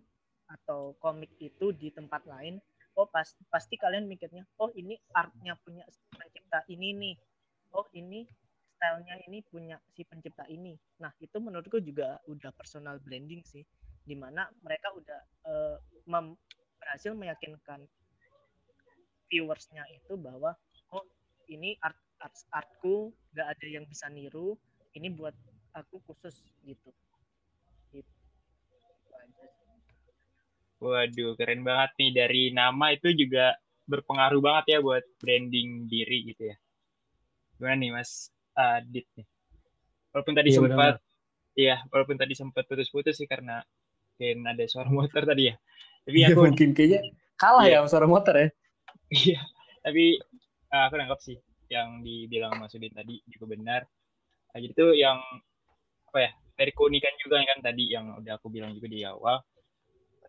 atau 0.52 1.00
komik 1.00 1.32
itu 1.40 1.72
di 1.72 1.96
tempat 1.96 2.28
lain 2.28 2.60
oh 3.00 3.08
pasti 3.08 3.40
pasti 3.48 3.80
kalian 3.80 4.04
mikirnya 4.06 4.44
oh 4.60 4.68
ini 4.76 5.00
artnya 5.16 5.56
punya 5.64 5.88
si 5.88 6.04
pencipta 6.12 6.60
ini 6.68 6.92
nih. 6.92 7.16
Oh 7.72 7.88
ini 7.96 8.28
stylenya 8.76 9.16
ini 9.24 9.40
punya 9.48 9.80
si 9.96 10.04
pencipta 10.04 10.44
ini. 10.52 10.76
Nah 11.00 11.16
itu 11.24 11.40
menurutku 11.40 11.80
juga 11.80 12.20
udah 12.28 12.52
personal 12.52 13.00
branding 13.00 13.48
sih 13.48 13.64
di 14.04 14.20
mana 14.20 14.52
mereka 14.60 14.92
udah 14.92 15.20
mem- 16.04 16.36
berhasil 16.84 17.16
meyakinkan 17.16 17.88
viewersnya 19.32 19.88
itu 19.90 20.20
bahwa 20.20 20.52
ini 21.50 21.76
art, 21.84 21.98
art 22.22 22.36
artku 22.52 23.12
nggak 23.34 23.48
ada 23.48 23.66
yang 23.68 23.86
bisa 23.90 24.08
niru 24.08 24.56
ini 24.94 25.10
buat 25.12 25.34
aku 25.74 26.00
khusus 26.06 26.44
gitu 26.64 26.94
Gitu. 27.94 28.10
Waduh, 30.82 31.38
keren 31.38 31.62
banget 31.64 31.92
nih 32.02 32.12
dari 32.12 32.44
nama 32.52 32.92
itu 32.92 33.14
juga 33.14 33.56
berpengaruh 33.86 34.42
banget 34.42 34.66
ya 34.76 34.80
buat 34.82 35.06
branding 35.22 35.88
diri 35.88 36.34
gitu 36.34 36.52
ya. 36.52 36.56
Gimana 37.56 37.76
nih 37.80 37.92
Mas 37.94 38.34
Adit 38.58 39.06
nih? 39.16 39.28
Walaupun 40.12 40.34
tadi 40.36 40.50
Iya, 40.52 40.58
sempat 40.60 40.96
iya, 41.56 41.76
walaupun 41.94 42.18
tadi 42.18 42.34
sempat 42.36 42.66
putus-putus 42.68 43.16
sih 43.16 43.30
karena 43.30 43.62
mungkin 44.18 44.46
ada 44.46 44.64
suara 44.68 44.90
motor 44.92 45.24
tadi 45.24 45.54
ya. 45.54 45.56
Tapi 46.04 46.18
Iya, 46.20 46.28
aku 46.36 46.40
mungkin 46.52 46.70
kayaknya 46.76 47.02
kalah 47.40 47.64
Iya. 47.64 47.72
ya 47.72 47.78
sama 47.86 47.90
suara 47.90 48.08
motor 48.10 48.36
ya. 48.36 48.50
Iya, 49.14 49.40
tapi 49.86 50.06
uh, 50.74 50.84
aku 50.90 50.98
nangkap 50.98 51.22
sih 51.22 51.38
yang 51.70 52.02
dibilang 52.02 52.58
Mas 52.58 52.74
Udin 52.74 52.92
tadi 52.92 53.22
juga 53.30 53.54
benar. 53.54 53.82
Nah, 54.54 54.58
jadi 54.60 54.74
tuh 54.74 54.92
yang 54.98 55.22
apa 56.10 56.20
ya 56.20 56.32
dari 56.58 56.72
keunikan 56.74 57.14
juga 57.22 57.42
kan 57.42 57.60
tadi 57.62 57.84
yang 57.90 58.06
udah 58.22 58.38
aku 58.38 58.50
bilang 58.50 58.74
juga 58.78 58.90
di 58.90 59.02
awal 59.02 59.42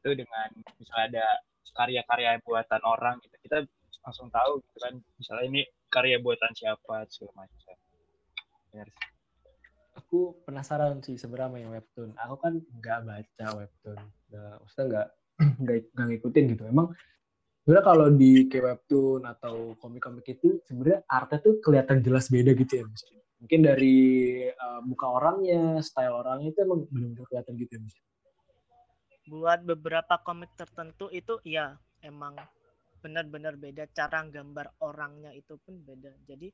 itu 0.01 0.17
dengan 0.17 0.49
misalnya 0.81 1.05
ada 1.13 1.27
karya-karya 1.77 2.41
buatan 2.45 2.83
orang 2.85 3.21
gitu 3.25 3.37
kita 3.45 3.65
langsung 4.05 4.29
tahu 4.33 4.61
gitu 4.65 4.79
kan 4.81 4.95
misalnya 5.17 5.45
ini 5.49 5.63
karya 5.89 6.17
buatan 6.21 6.53
siapa 6.53 7.09
segala 7.09 7.45
macam. 7.45 7.77
Benar 8.73 8.89
sih. 8.89 9.09
Aku 9.95 10.19
penasaran 10.43 10.99
sih 11.07 11.15
sebenarnya 11.15 11.65
yang 11.65 11.73
webtoon. 11.73 12.11
Aku 12.19 12.35
kan 12.41 12.59
nggak 12.59 12.99
baca 13.07 13.47
webtoon. 13.55 14.01
Nggak, 14.33 14.55
maksudnya 14.61 14.85
nggak 14.91 15.07
nggak 15.95 16.07
ngikutin 16.11 16.45
gitu. 16.57 16.63
Emang 16.67 16.91
sebenarnya 17.65 17.85
kalau 17.89 18.07
di 18.13 18.45
kayak 18.45 18.65
webtoon 18.77 19.25
atau 19.25 19.73
komik-komik 19.81 20.37
itu 20.37 20.61
sebenarnya 20.69 21.01
artnya 21.09 21.41
tuh 21.41 21.65
kelihatan 21.65 22.05
jelas 22.05 22.29
beda 22.29 22.53
gitu 22.53 22.73
ya 22.77 22.85
Mas. 22.85 23.01
Mungkin 23.41 23.61
dari 23.65 23.97
uh, 24.53 24.85
muka 24.85 25.09
orangnya, 25.09 25.81
style 25.81 26.13
orangnya 26.13 26.53
itu 26.53 26.61
emang 26.61 26.85
benar-benar 26.93 27.25
kelihatan 27.25 27.57
gitu 27.57 27.73
ya 27.73 27.81
Mas. 27.81 27.97
buat 29.25 29.65
beberapa 29.65 30.21
komik 30.21 30.53
tertentu 30.53 31.09
itu 31.09 31.41
ya 31.49 31.81
emang 32.05 32.37
benar-benar 33.01 33.57
beda 33.57 33.89
cara 33.97 34.21
gambar 34.29 34.69
orangnya 34.85 35.33
itu 35.33 35.57
pun 35.65 35.81
beda 35.81 36.13
jadi 36.29 36.53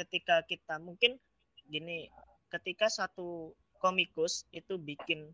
ketika 0.00 0.40
kita 0.48 0.80
mungkin 0.80 1.20
gini 1.68 2.08
ketika 2.48 2.88
satu 2.88 3.52
komikus 3.76 4.48
itu 4.48 4.80
bikin 4.80 5.28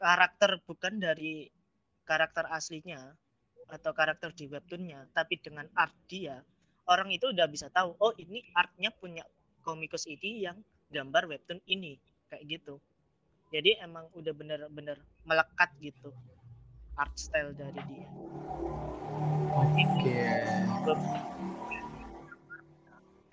karakter 0.00 0.56
bukan 0.64 0.96
dari 0.96 1.52
karakter 2.08 2.48
aslinya 2.48 3.12
atau 3.68 3.92
karakter 3.92 4.32
di 4.32 4.48
webtoonnya 4.48 5.12
tapi 5.12 5.36
dengan 5.40 5.68
art 5.76 5.94
dia 6.08 6.40
orang 6.88 7.12
itu 7.12 7.28
udah 7.28 7.46
bisa 7.46 7.68
tahu 7.68 7.94
oh 8.00 8.12
ini 8.16 8.40
artnya 8.56 8.88
punya 8.96 9.24
komikus 9.60 10.08
ini 10.08 10.48
yang 10.48 10.56
gambar 10.88 11.28
webtoon 11.28 11.60
ini 11.68 12.00
kayak 12.32 12.44
gitu 12.48 12.80
jadi 13.52 13.84
emang 13.84 14.08
udah 14.16 14.32
bener-bener 14.32 14.96
melekat 15.24 15.70
gitu 15.80 16.12
art 16.96 17.14
style 17.16 17.52
dari 17.52 17.80
dia 17.88 18.08
Oke. 19.58 20.20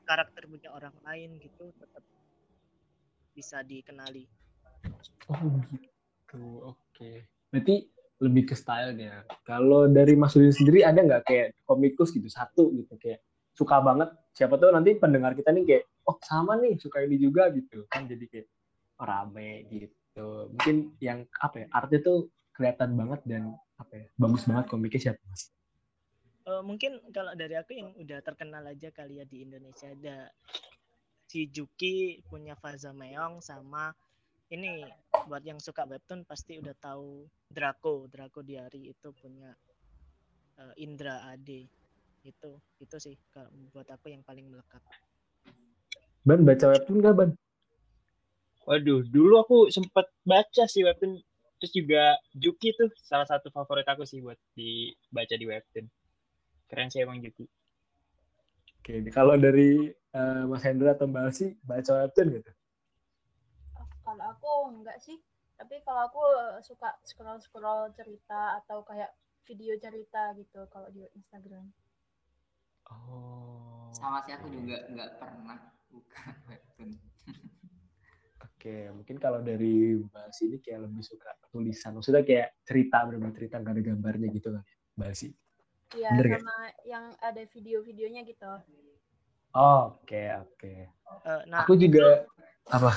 karakter 0.06 0.48
punya 0.48 0.70
orang 0.72 0.96
lain 1.04 1.40
gitu 1.42 1.72
tetap 1.80 2.04
bisa 3.36 3.60
dikenali 3.66 4.28
Oh 5.26 5.42
gitu. 5.74 6.44
Oke. 6.62 7.26
Berarti 7.50 7.90
lebih 8.26 8.50
ke 8.50 8.56
stylenya. 8.58 9.24
Kalau 9.46 9.86
dari 9.86 10.18
Mas 10.18 10.34
Udin 10.34 10.52
sendiri 10.52 10.82
ada 10.82 10.98
nggak 11.00 11.24
kayak 11.30 11.48
komikus 11.70 12.10
gitu 12.12 12.26
satu 12.26 12.74
gitu 12.74 12.98
kayak 12.98 13.22
suka 13.54 13.80
banget. 13.80 14.10
Siapa 14.34 14.58
tahu 14.58 14.74
nanti 14.74 14.98
pendengar 14.98 15.38
kita 15.38 15.54
nih 15.54 15.64
kayak 15.64 15.84
oh 16.10 16.18
sama 16.26 16.58
nih 16.58 16.76
suka 16.82 17.06
ini 17.06 17.22
juga 17.22 17.54
gitu 17.54 17.86
kan 17.88 18.10
jadi 18.10 18.26
kayak 18.26 18.48
oh, 19.00 19.06
rame 19.06 19.52
gitu. 19.70 20.28
Mungkin 20.52 20.76
yang 21.00 21.30
apa 21.40 21.64
ya 21.64 21.68
artnya 21.70 22.00
tuh 22.02 22.34
kelihatan 22.56 22.98
banget 22.98 23.22
dan 23.28 23.54
apa 23.76 23.94
ya 23.94 24.06
bagus 24.16 24.48
banget 24.48 24.66
komiknya 24.72 25.02
siapa 25.12 25.22
mas? 25.28 25.52
Eh, 26.46 26.62
mungkin 26.62 27.02
kalau 27.10 27.34
dari 27.34 27.58
aku 27.58 27.74
yang 27.74 27.90
udah 27.98 28.22
terkenal 28.22 28.62
aja 28.70 28.94
kali 28.94 29.18
ya 29.18 29.26
di 29.26 29.44
Indonesia 29.50 29.90
ada 29.90 30.30
si 31.26 31.50
Juki 31.50 32.22
punya 32.30 32.54
Faza 32.54 32.94
Meong 32.94 33.42
sama 33.42 33.90
ini 34.54 34.86
buat 35.26 35.44
yang 35.46 35.60
suka 35.60 35.86
webtoon 35.90 36.24
pasti 36.26 36.62
udah 36.62 36.76
tahu 36.78 37.26
Draco 37.50 38.06
Draco 38.10 38.40
Diary 38.46 38.94
itu 38.94 39.10
punya 39.14 39.52
eh, 40.62 40.74
Indra 40.82 41.26
Ade 41.30 41.66
itu 42.26 42.52
itu 42.82 42.96
sih 42.98 43.16
kalau 43.30 43.50
buat 43.70 43.86
aku 43.90 44.10
yang 44.10 44.26
paling 44.26 44.50
melekat 44.50 44.82
Ban 46.26 46.42
baca 46.42 46.66
webtoon 46.74 46.98
nggak 47.06 47.16
ban? 47.18 47.32
Waduh, 48.66 49.06
dulu 49.06 49.38
aku 49.38 49.58
sempat 49.70 50.10
baca 50.26 50.64
sih 50.66 50.82
webtoon 50.82 51.22
terus 51.62 51.72
juga 51.72 52.18
Juki 52.34 52.74
tuh 52.76 52.90
salah 52.98 53.26
satu 53.30 53.54
favorit 53.54 53.86
aku 53.86 54.04
sih 54.04 54.20
buat 54.20 54.38
dibaca 54.58 55.36
di 55.38 55.46
webtoon. 55.46 55.86
keren 56.66 56.90
sih 56.90 57.06
emang 57.06 57.22
Juki 57.22 57.46
Oke, 58.86 59.02
kalau 59.10 59.34
dari 59.34 59.90
eh, 59.90 60.44
Mas 60.46 60.62
Hendra 60.62 60.94
atau 60.94 61.10
Mbak 61.10 61.24
Alsi, 61.26 61.58
baca 61.66 62.06
webtoon 62.06 62.38
gitu? 62.38 62.52
Kalau 64.16 64.32
aku 64.32 64.52
enggak 64.72 64.96
sih, 65.04 65.20
tapi 65.60 65.84
kalau 65.84 66.08
aku 66.08 66.24
eh, 66.24 66.64
suka 66.64 66.96
scroll-scroll 67.04 67.92
cerita 68.00 68.64
atau 68.64 68.80
kayak 68.88 69.12
video 69.44 69.76
cerita 69.76 70.32
gitu 70.40 70.64
kalau 70.72 70.88
di 70.88 71.04
Instagram. 71.20 71.68
Oh. 72.88 73.92
Sama 73.92 74.24
sih 74.24 74.32
aku 74.32 74.48
juga 74.48 74.88
nggak 74.88 75.20
pernah 75.20 75.60
buka 75.92 76.32
webtoon. 76.48 76.96
Oke, 78.40 78.88
mungkin 78.96 79.20
kalau 79.20 79.44
dari 79.44 80.00
Mbak 80.00 80.32
ini 80.48 80.58
kayak 80.64 80.88
lebih 80.88 81.04
suka 81.04 81.36
tulisan. 81.52 82.00
Maksudnya 82.00 82.24
kayak 82.24 82.56
cerita, 82.64 83.04
benar 83.04 83.36
cerita, 83.36 83.60
nggak 83.60 83.76
ada 83.76 83.84
gambarnya 83.84 84.32
gitu 84.32 84.56
kan, 84.56 84.64
Mbak 84.96 85.08
Alsi? 85.12 85.28
Iya, 85.92 86.10
sama 86.40 86.58
yang 86.88 87.12
ada 87.20 87.44
video-videonya 87.52 88.24
gitu. 88.24 88.48
Oke, 89.60 90.24
oke. 90.40 90.74
Eh, 90.88 91.42
nah, 91.52 91.68
Aku 91.68 91.76
juga, 91.76 92.24
apa? 92.72 92.96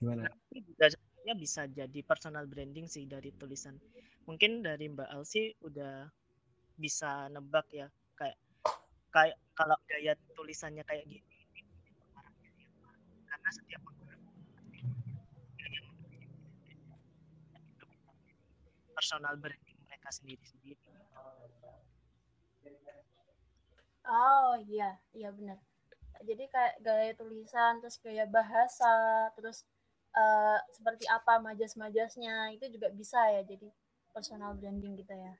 Gimana? 0.00 0.32
sebenarnya 0.50 1.36
bisa 1.36 1.68
jadi 1.68 2.00
personal 2.00 2.48
branding 2.48 2.88
sih 2.88 3.04
dari 3.04 3.28
tulisan. 3.36 3.76
Mungkin 4.24 4.64
dari 4.64 4.88
Mbak 4.88 5.12
Alsi 5.12 5.52
udah 5.60 6.08
bisa 6.80 7.28
nebak 7.28 7.68
ya 7.76 7.84
kayak 8.16 8.40
kayak 9.12 9.36
kalau 9.52 9.76
gaya 9.84 10.16
tulisannya 10.32 10.80
kayak 10.88 11.04
gini 11.04 11.20
karena 13.28 13.50
setiap 13.52 13.82
personal 18.96 19.36
branding 19.36 19.76
mereka 19.84 20.08
sendiri-sendiri. 20.08 20.80
Oh 24.08 24.56
iya, 24.64 24.96
iya 25.12 25.28
benar. 25.32 25.60
Jadi 26.20 26.44
kayak 26.52 26.74
gaya 26.84 27.12
tulisan, 27.16 27.80
terus 27.80 27.96
gaya 28.00 28.28
bahasa, 28.28 29.28
terus 29.36 29.64
eh, 30.10 30.58
seperti 30.74 31.04
apa 31.06 31.38
majas-majasnya 31.38 32.54
itu 32.54 32.66
juga 32.70 32.88
bisa 32.90 33.20
ya. 33.30 33.42
Jadi 33.42 33.70
personal 34.10 34.54
branding 34.58 34.98
kita 34.98 35.14
ya. 35.14 35.34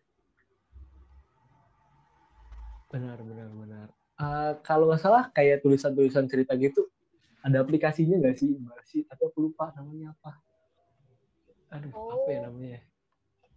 Benar, 2.91 3.19
benar, 3.23 3.49
benar. 3.55 3.89
Eh, 4.21 4.53
kalau 4.67 4.91
nggak 4.91 5.01
salah 5.01 5.25
kayak 5.31 5.63
tulisan-tulisan 5.63 6.27
cerita 6.27 6.53
gitu, 6.59 6.91
ada 7.41 7.63
aplikasinya 7.63 8.19
nggak 8.21 8.37
sih, 8.37 8.53
Mbak 8.53 8.77
Alsi? 8.77 8.99
Tapi 9.07 9.23
aku 9.31 9.39
lupa 9.49 9.73
namanya 9.79 10.13
apa. 10.13 10.37
Aduh, 11.71 11.95
apa 11.95 12.29
ya 12.29 12.39
Oh. 12.43 12.45
namanya? 12.51 12.79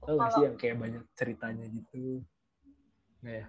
Oh, 0.03 0.07
Tahu 0.07 0.15
nggak 0.19 0.31
sih 0.37 0.43
yang 0.45 0.55
kayak 0.55 0.77
banyak 0.77 1.03
ceritanya 1.17 1.65
gitu? 1.67 2.21
Nggak 3.25 3.35
ya? 3.41 3.47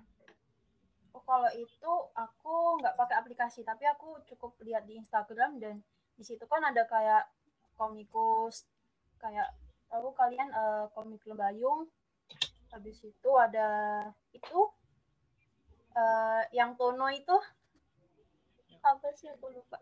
oh, 1.15 1.23
kalau 1.23 1.51
itu 1.55 1.93
aku 2.17 2.55
nggak 2.83 2.97
pakai 2.99 3.17
aplikasi, 3.21 3.61
tapi 3.63 3.85
aku 3.87 4.19
cukup 4.27 4.59
lihat 4.67 4.83
di 4.89 4.99
Instagram 4.99 5.63
dan 5.63 5.79
di 6.19 6.25
situ 6.27 6.43
kan 6.51 6.63
ada 6.65 6.83
kayak 6.89 7.27
komikus, 7.79 8.67
kayak 9.23 9.55
tahu 9.91 10.11
kalian 10.17 10.51
eh, 10.51 10.87
komik 10.95 11.23
Lembayung. 11.29 11.87
Habis 12.75 13.07
itu 13.07 13.31
ada 13.39 13.69
itu 14.35 14.61
eh, 15.95 16.43
yang 16.51 16.75
Tono 16.75 17.07
itu 17.11 17.37
apa 18.85 19.09
sih 19.17 19.31
aku 19.33 19.49
lupa. 19.55 19.81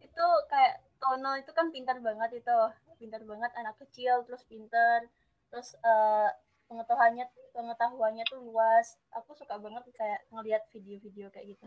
Itu 0.00 0.26
kayak 0.48 0.80
Tono 1.02 1.36
itu 1.36 1.50
kan 1.52 1.68
pintar 1.74 1.98
banget 2.00 2.40
itu, 2.40 2.58
pintar 2.96 3.22
banget 3.26 3.50
anak 3.58 3.76
kecil 3.82 4.24
terus 4.24 4.42
pintar, 4.46 5.04
terus 5.50 5.74
eh, 5.82 6.30
pengetahuannya 6.70 7.26
pengetahuannya 7.52 8.24
tuh 8.30 8.40
luas. 8.46 8.96
Aku 9.12 9.34
suka 9.34 9.58
banget 9.58 9.84
kayak 9.92 10.24
ngelihat 10.30 10.62
video-video 10.70 11.28
kayak 11.34 11.58
gitu. 11.58 11.66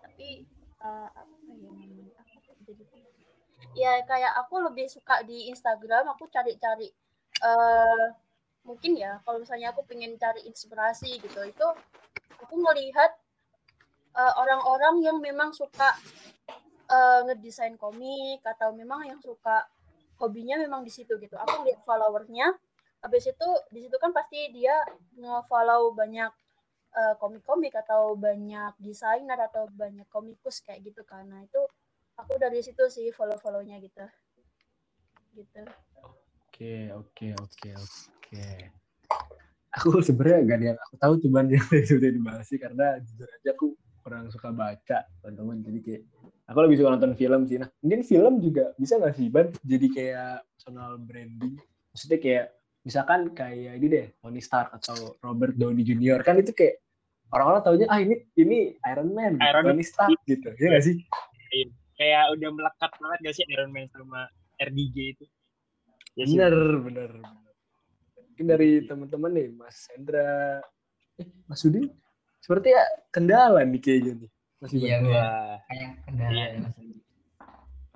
Tapi 0.00 0.46
eh, 0.80 1.08
apa 1.10 1.34
ya? 1.50 1.72
Aku 2.22 2.52
jadi 2.64 2.84
ya 3.74 4.00
kayak 4.04 4.32
aku 4.44 4.60
lebih 4.60 4.86
suka 4.88 5.22
di 5.24 5.48
Instagram. 5.52 6.12
Aku 6.16 6.28
cari-cari 6.28 6.88
eh 7.44 8.06
mungkin 8.66 8.98
ya 8.98 9.20
kalau 9.22 9.38
misalnya 9.38 9.70
aku 9.70 9.86
pengen 9.86 10.16
cari 10.18 10.42
inspirasi 10.48 11.20
gitu 11.22 11.40
itu 11.44 11.68
aku 12.42 12.54
melihat 12.58 13.14
eh, 14.16 14.32
orang-orang 14.42 15.04
yang 15.06 15.18
memang 15.22 15.52
suka 15.54 15.94
eh, 16.90 17.20
ngedesain 17.26 17.76
komik 17.78 18.40
atau 18.42 18.72
memang 18.74 19.06
yang 19.06 19.20
suka 19.22 19.66
hobinya 20.20 20.56
memang 20.56 20.82
di 20.84 20.92
situ 20.92 21.16
gitu. 21.20 21.36
Aku 21.36 21.64
lihat 21.68 21.84
followernya, 21.84 22.56
habis 23.04 23.24
itu 23.28 23.48
di 23.72 23.84
situ 23.84 23.96
kan 24.00 24.10
pasti 24.16 24.48
dia 24.52 24.74
nge-follow 25.20 25.92
banyak 25.92 26.32
eh, 26.96 27.14
komik-komik 27.20 27.74
atau 27.76 28.16
banyak 28.16 28.72
desainer 28.80 29.38
atau 29.48 29.68
banyak 29.70 30.08
komikus 30.08 30.64
kayak 30.64 30.80
gitu. 30.88 31.04
Nah 31.12 31.44
itu 31.44 31.62
aku 32.16 32.32
dari 32.40 32.60
situ 32.64 32.84
sih 32.88 33.12
follow-follownya 33.12 33.76
gitu. 33.84 34.04
Gitu. 35.36 35.62
Oke, 36.00 36.90
oke, 36.96 37.26
oke, 37.36 37.70
oke. 37.76 38.46
Aku 39.76 40.00
sebenarnya 40.00 40.40
gak 40.48 40.56
ada 40.56 40.66
yang 40.72 40.78
aku 40.80 40.94
tahu 40.96 41.14
cuman 41.28 41.44
yang 41.54 41.64
sudah 41.84 42.08
dibahas 42.08 42.48
sih 42.48 42.56
karena 42.56 42.96
jujur 43.04 43.28
aja 43.28 43.52
aku 43.52 43.76
kurang 44.00 44.30
suka 44.30 44.54
baca 44.54 45.02
teman-teman 45.18 45.66
jadi 45.66 45.78
kayak 45.82 46.02
aku 46.46 46.58
lebih 46.62 46.78
suka 46.78 46.94
nonton 46.94 47.18
film 47.18 47.42
sih 47.50 47.58
nah 47.58 47.66
mungkin 47.82 48.06
film 48.06 48.38
juga 48.38 48.70
bisa 48.78 49.02
nggak 49.02 49.14
sih 49.18 49.26
ban 49.26 49.50
jadi 49.66 49.86
kayak 49.90 50.32
personal 50.54 50.94
branding 51.02 51.58
maksudnya 51.90 52.18
kayak 52.22 52.44
misalkan 52.86 53.34
kayak 53.34 53.82
ini 53.82 53.86
deh 53.90 54.06
Tony 54.22 54.38
Stark 54.38 54.70
atau 54.78 55.18
Robert 55.26 55.58
Downey 55.58 55.82
Jr. 55.82 56.22
kan 56.22 56.38
itu 56.38 56.54
kayak 56.54 56.78
orang-orang 57.34 57.66
taunya 57.66 57.86
ah 57.90 57.98
ini 57.98 58.14
ini 58.38 58.78
Iron 58.86 59.10
Man 59.10 59.42
Iron 59.42 59.64
Man. 59.66 59.74
Tony 59.74 59.82
Stark 59.82 60.14
gitu 60.22 60.54
ya 60.54 60.66
nggak 60.70 60.86
sih 60.86 61.02
kayak 61.96 62.24
udah 62.36 62.50
melekat 62.52 62.90
banget 62.96 63.18
gak 63.22 63.34
sih 63.34 63.44
Iron 63.48 63.72
Man 63.72 63.88
sama 63.88 64.28
RDJ 64.56 64.96
itu 65.16 65.24
ya 66.14 66.24
sih 66.24 66.36
bener 66.36 66.54
bener 66.80 67.10
bener. 67.12 67.42
mungkin 68.16 68.46
dari 68.46 68.70
teman-teman 68.84 69.30
nih 69.32 69.48
Mas 69.52 69.88
Hendra 69.92 70.60
eh 71.16 71.28
Mas 71.44 71.64
Udin 71.64 71.88
seperti 72.38 72.72
ya 72.72 72.84
kendala 73.08 73.64
nih 73.64 73.80
kayaknya 73.80 74.12
nih 74.24 74.30
masih 74.56 74.76
Iya. 74.78 74.96
Wah, 75.02 75.56
Kayak 75.66 75.90
kendala 76.04 76.32
Iya. 76.32 76.46
ya 76.52 76.58
Mas. 76.64 76.76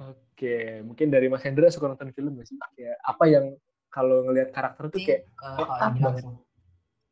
Oke, 0.00 0.56
mungkin 0.80 1.12
dari 1.12 1.28
Mas 1.28 1.44
Hendra 1.44 1.68
suka 1.68 1.92
nonton 1.92 2.08
film 2.16 2.40
gak 2.40 2.48
sih? 2.48 2.56
Kayak 2.72 2.96
apa 3.04 3.24
yang 3.28 3.52
kalau 3.92 4.24
ngelihat 4.24 4.48
karakter 4.48 4.88
tuh 4.88 4.96
kayak 4.96 5.28
eh, 5.28 5.56
kalau 5.60 5.76
dibilang 5.92 6.16
banget. 6.16 6.24
su- 6.24 6.44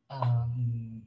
em, 0.09 0.49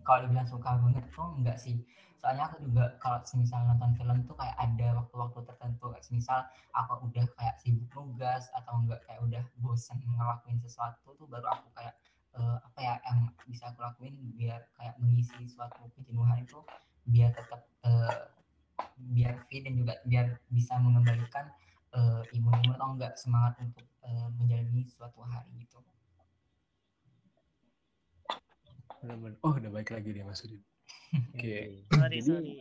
kalau 0.06 0.20
dibilang 0.30 0.46
suka 0.46 0.70
banget 0.78 1.06
tuh 1.10 1.28
enggak 1.42 1.58
sih. 1.58 1.76
Soalnya 2.22 2.54
aku 2.54 2.62
juga 2.70 2.86
kalau 3.02 3.18
semisal 3.26 3.66
nonton 3.66 3.98
film 3.98 4.22
tuh 4.30 4.38
kayak 4.38 4.54
ada 4.54 5.02
waktu-waktu 5.02 5.42
tertentu. 5.42 5.90
Kayak 5.90 6.06
semisal 6.06 6.40
aku 6.70 7.10
udah 7.10 7.26
kayak 7.34 7.58
sibuk 7.58 7.90
nugas 7.98 8.46
atau 8.54 8.78
enggak 8.78 9.02
kayak 9.10 9.26
udah 9.26 9.44
bosen 9.58 9.98
ngelakuin 10.06 10.62
sesuatu 10.62 11.18
tuh 11.18 11.26
baru 11.26 11.50
aku 11.50 11.74
kayak 11.74 11.98
eh, 12.38 12.58
apa 12.62 12.78
ya 12.78 12.94
yang 13.10 13.20
bisa 13.50 13.74
aku 13.74 13.82
lakuin 13.82 14.14
biar 14.38 14.70
kayak 14.78 14.96
mengisi 15.02 15.50
suatu 15.50 15.82
kejenuhan 15.98 16.46
itu 16.46 16.62
biar 17.10 17.34
tetap 17.34 17.66
eh, 17.90 18.22
biar 19.02 19.42
fit 19.50 19.66
dan 19.66 19.74
juga 19.82 19.98
biar 20.06 20.38
bisa 20.54 20.78
mengembalikan 20.78 21.50
eh, 21.98 22.38
imun-imun 22.38 22.78
atau 22.78 22.94
enggak 22.94 23.18
semangat 23.18 23.58
untuk 23.66 23.90
eh, 24.06 24.30
menjalani 24.38 24.86
suatu 24.86 25.26
hari 25.26 25.66
gitu. 25.66 25.82
oh 29.42 29.54
udah 29.58 29.72
baik 29.74 29.90
lagi 29.90 30.14
deh 30.14 30.22
Mas 30.22 30.46
Udin. 30.46 30.62
Oke, 31.32 31.84
Sorry, 31.90 32.18
Jadi- 32.18 32.24
sorry. 32.24 32.56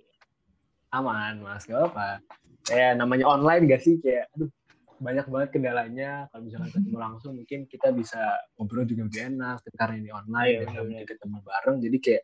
aman 0.90 1.38
Mas, 1.38 1.62
gak 1.64 1.86
apa. 1.86 2.18
Kayak 2.62 2.98
namanya 2.98 3.24
online 3.24 3.64
gak 3.66 3.80
sih? 3.80 3.96
Kayak 3.96 4.26
aduh 4.34 4.50
banyak 4.98 5.26
banget 5.26 5.48
kendalanya. 5.50 6.10
Kalau 6.28 6.42
misalkan 6.42 6.70
ketemu 6.70 6.98
langsung 7.06 7.32
mungkin 7.34 7.64
kita 7.64 7.88
bisa 7.90 8.20
ngobrol 8.54 8.84
juga 8.84 9.06
lebih 9.06 9.22
enak. 9.30 9.62
Karena 9.72 9.94
ini 9.96 10.10
online 10.10 10.46
Iya, 10.46 10.56
dan 10.56 10.66
nggak 10.66 10.66
bener-bener. 10.66 10.88
mungkin 10.90 11.06
ketemu 11.08 11.36
bareng, 11.40 11.76
jadi 11.80 11.96
kayak 11.98 12.22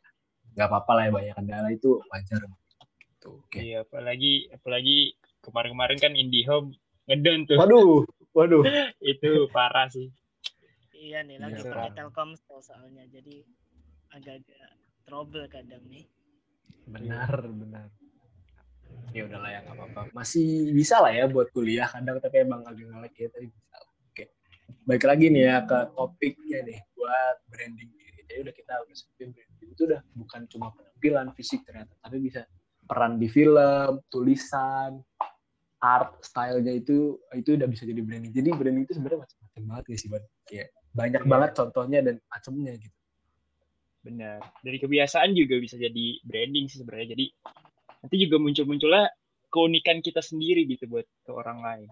nggak 0.53 0.67
apa-apa 0.67 0.93
lah 0.93 1.03
ya 1.03 1.11
banyak 1.13 1.35
kendala 1.37 1.69
itu 1.71 1.91
wajar. 2.07 2.41
Gitu. 2.97 3.31
Oke. 3.39 3.59
iya 3.61 3.79
apalagi 3.81 4.33
apalagi 4.51 4.99
kemarin-kemarin 5.41 5.99
kan 5.99 6.13
IndiHome 6.13 6.75
ngedon 7.07 7.45
tuh 7.45 7.57
Waduh, 7.57 8.03
waduh. 8.33 8.63
itu 9.03 9.47
parah 9.51 9.87
sih 9.87 10.11
Iya 10.91 11.23
nih, 11.23 11.39
lagi 11.39 11.61
Iya, 11.61 11.71
pakai. 11.71 11.93
Telkomsel 11.93 12.59
soalnya, 12.61 13.05
jadi 13.07 13.45
agak-agak 14.11 14.75
trouble 15.07 15.47
kadang 15.47 15.81
nih. 15.87 16.05
Benar, 16.91 17.31
benar. 17.47 17.87
Ya 19.15 19.23
udahlah 19.25 19.51
ya 19.55 19.61
nggak 19.63 19.77
apa-apa. 19.79 20.01
Masih 20.13 20.75
bisa 20.75 20.99
lah 20.99 21.15
ya 21.15 21.31
buat 21.31 21.49
kuliah 21.55 21.87
kadang 21.87 22.19
tapi 22.19 22.43
emang 22.43 22.67
agak 22.67 22.91
ngelek 22.91 23.15
ya 23.17 23.29
tapi 23.31 23.47
bisa. 23.49 23.75
lah. 23.79 23.87
Oke. 24.11 24.25
Baik 24.83 25.05
lagi 25.07 25.27
nih 25.31 25.43
ya 25.47 25.57
ke 25.63 25.79
topiknya 25.95 26.59
nih 26.67 26.79
buat 26.93 27.37
branding 27.49 27.91
diri. 27.95 28.21
Jadi 28.27 28.39
udah 28.43 28.55
kita 28.55 28.73
udah 28.83 28.95
sebutin 28.99 29.29
branding 29.31 29.69
itu 29.71 29.83
udah 29.87 30.01
bukan 30.19 30.41
cuma 30.51 30.67
penampilan 30.75 31.27
fisik 31.39 31.63
ternyata 31.63 31.95
tapi 32.03 32.19
bisa 32.19 32.43
peran 32.87 33.19
di 33.19 33.27
film, 33.27 33.99
tulisan, 34.11 35.03
art, 35.79 36.19
stylenya 36.23 36.71
itu 36.75 37.19
itu 37.33 37.55
udah 37.55 37.67
bisa 37.67 37.83
jadi 37.87 38.03
branding. 38.03 38.35
Jadi 38.35 38.49
branding 38.55 38.85
itu 38.87 38.95
sebenarnya 38.95 39.23
macam-macam 39.23 39.63
banget 39.71 39.85
ya 39.87 39.97
sih, 39.99 40.09
Ban. 40.11 40.23
Kayak 40.47 40.69
banyak 40.97 41.23
Iya. 41.23 41.31
banget 41.31 41.51
contohnya 41.55 41.99
dan 42.03 42.15
macamnya 42.27 42.73
gitu. 42.75 42.97
Benar. 44.07 44.39
Dari 44.63 44.79
kebiasaan 44.79 45.35
juga 45.35 45.59
bisa 45.59 45.75
jadi 45.75 46.07
branding 46.23 46.71
sih 46.71 46.79
sebenarnya. 46.79 47.19
Jadi 47.19 47.27
nanti 48.07 48.17
juga 48.23 48.37
muncul-munculnya 48.39 49.11
keunikan 49.51 49.99
kita 49.99 50.23
sendiri 50.23 50.63
gitu 50.71 50.87
buat 50.87 51.07
ke 51.27 51.31
orang 51.35 51.59
lain. 51.59 51.89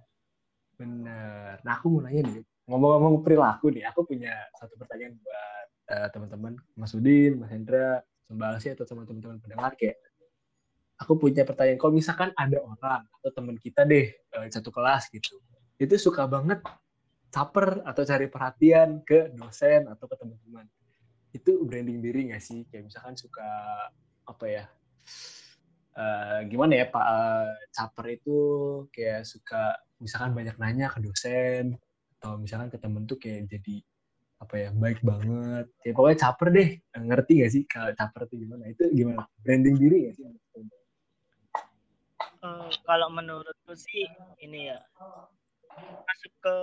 Bener. 0.78 1.58
Nah 1.62 1.72
aku 1.78 1.86
mau 1.90 2.02
nanya 2.02 2.22
nih, 2.30 2.42
ngomong-ngomong 2.70 3.22
perilaku 3.22 3.70
nih, 3.74 3.86
aku 3.90 4.06
punya 4.06 4.34
satu 4.58 4.74
pertanyaan 4.78 5.14
buat 5.18 5.66
uh, 5.90 6.08
teman-teman, 6.10 6.54
Mas 6.74 6.94
Udin, 6.94 7.38
Mas 7.38 7.50
Hendra, 7.54 8.02
Mbak 8.30 8.48
Alsi 8.58 8.68
atau 8.74 8.84
teman-teman 8.86 9.38
pendengar 9.38 9.78
kayak, 9.78 9.98
aku 10.98 11.14
punya 11.14 11.46
pertanyaan, 11.46 11.78
kalau 11.78 11.94
misalkan 11.94 12.30
ada 12.34 12.58
orang 12.58 13.06
atau 13.20 13.30
teman 13.30 13.56
kita 13.58 13.86
deh 13.86 14.10
uh, 14.34 14.46
satu 14.50 14.74
kelas 14.74 15.10
gitu, 15.14 15.38
itu 15.78 15.94
suka 15.94 16.26
banget 16.26 16.58
caper 17.30 17.82
atau 17.86 18.02
cari 18.06 18.26
perhatian 18.30 19.02
ke 19.06 19.30
dosen 19.34 19.90
atau 19.90 20.06
ke 20.10 20.14
teman-teman, 20.18 20.66
itu 21.34 21.52
branding 21.66 21.98
diri 21.98 22.30
nggak 22.30 22.42
sih? 22.42 22.62
Kayak 22.70 22.94
misalkan 22.94 23.18
suka 23.18 23.48
apa 24.24 24.44
ya? 24.46 24.64
Uh, 25.94 26.42
gimana 26.50 26.74
ya 26.74 26.86
Pak 26.90 27.06
uh, 27.06 27.54
caper 27.70 28.18
itu 28.18 28.38
kayak 28.90 29.22
suka 29.22 29.78
misalkan 30.02 30.34
banyak 30.34 30.58
nanya 30.58 30.90
ke 30.90 30.98
dosen 30.98 31.78
atau 32.18 32.34
misalkan 32.34 32.66
ke 32.66 32.82
temen 32.82 33.06
tuh 33.06 33.14
kayak 33.14 33.46
jadi 33.46 33.82
apa 34.42 34.54
ya 34.58 34.68
baik 34.74 35.00
banget. 35.02 35.66
Ya 35.82 35.92
pokoknya 35.94 36.18
caper 36.18 36.48
deh. 36.50 36.68
Ngerti 36.98 37.32
gak 37.42 37.52
sih 37.54 37.62
kalau 37.66 37.90
caper 37.94 38.26
itu 38.30 38.34
gimana? 38.46 38.62
Itu 38.70 38.84
gimana? 38.90 39.26
Branding 39.42 39.76
diri 39.78 39.98
gak 40.10 40.14
sih? 40.18 40.24
Uh, 42.44 42.68
kalau 42.84 43.08
menurutku 43.08 43.72
sih 43.72 44.04
ini 44.44 44.68
ya 44.68 44.78
masuk 45.80 46.32
ke 46.44 46.56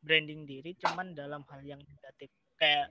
branding 0.00 0.48
diri 0.48 0.72
cuman 0.80 1.12
dalam 1.12 1.44
hal 1.50 1.60
yang 1.62 1.82
negatif. 1.84 2.30
Kayak 2.56 2.88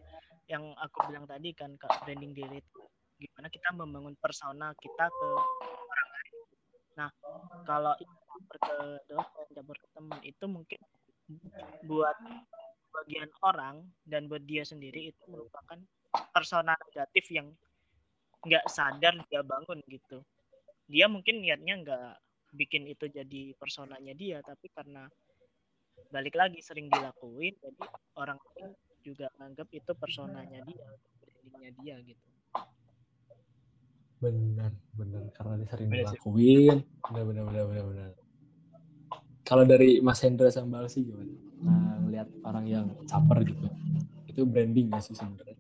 yang 0.49 0.73
aku 0.81 0.97
bilang 1.07 1.29
tadi 1.29 1.53
kan 1.53 1.77
kak 1.77 2.03
branding 2.03 2.33
diri 2.33 2.57
gimana 3.21 3.47
kita 3.53 3.69
membangun 3.77 4.17
persona 4.17 4.73
kita 4.81 5.05
ke 5.13 5.29
orang 5.69 6.09
lain. 6.09 6.35
Nah 6.97 7.09
kalau 7.69 7.93
campur 8.01 8.57
ke 8.57 8.77
dosen 9.05 9.47
campur 9.53 9.77
ke 9.77 9.87
teman 9.93 10.19
itu 10.25 10.45
mungkin 10.49 10.81
buat 11.85 12.17
bagian 12.89 13.29
orang 13.45 13.85
dan 14.09 14.25
buat 14.25 14.41
dia 14.49 14.65
sendiri 14.65 15.13
itu 15.13 15.21
merupakan 15.29 15.77
persona 16.33 16.73
negatif 16.89 17.29
yang 17.29 17.53
nggak 18.41 18.65
sadar 18.65 19.13
dia 19.29 19.45
bangun 19.45 19.85
gitu. 19.85 20.25
Dia 20.89 21.05
mungkin 21.05 21.45
niatnya 21.45 21.77
nggak 21.85 22.11
bikin 22.57 22.89
itu 22.89 23.05
jadi 23.05 23.53
personanya 23.53 24.17
dia 24.17 24.41
tapi 24.41 24.73
karena 24.73 25.05
balik 26.09 26.33
lagi 26.33 26.57
sering 26.65 26.89
dilakuin 26.89 27.53
jadi 27.61 27.83
orang 28.17 28.39
lain 28.57 28.73
juga 29.03 29.25
nganggap 29.39 29.67
itu 29.71 29.91
personanya 29.95 30.59
dia 30.67 30.87
brandingnya 31.43 31.71
dia 31.79 31.95
gitu 32.03 32.25
benar 34.19 34.71
benar 34.99 35.23
karena 35.31 35.53
dia 35.63 35.67
sering 35.71 35.89
dilakuin 35.91 36.77
benar 37.07 37.23
benar 37.23 37.43
benar 37.47 37.65
benar 37.71 37.85
benar 37.87 38.11
kalau 39.49 39.65
dari 39.65 39.97
Mas 40.05 40.21
Hendra 40.21 40.53
sama 40.53 40.77
Balsi 40.77 41.01
gimana? 41.01 41.33
Nah, 41.65 41.97
ngelihat 42.05 42.29
orang 42.45 42.69
yang 42.69 42.85
caper 43.09 43.41
gitu, 43.41 43.65
itu 44.29 44.45
branding 44.45 44.93
gak 44.93 45.01
sih 45.01 45.17
sebenarnya? 45.17 45.57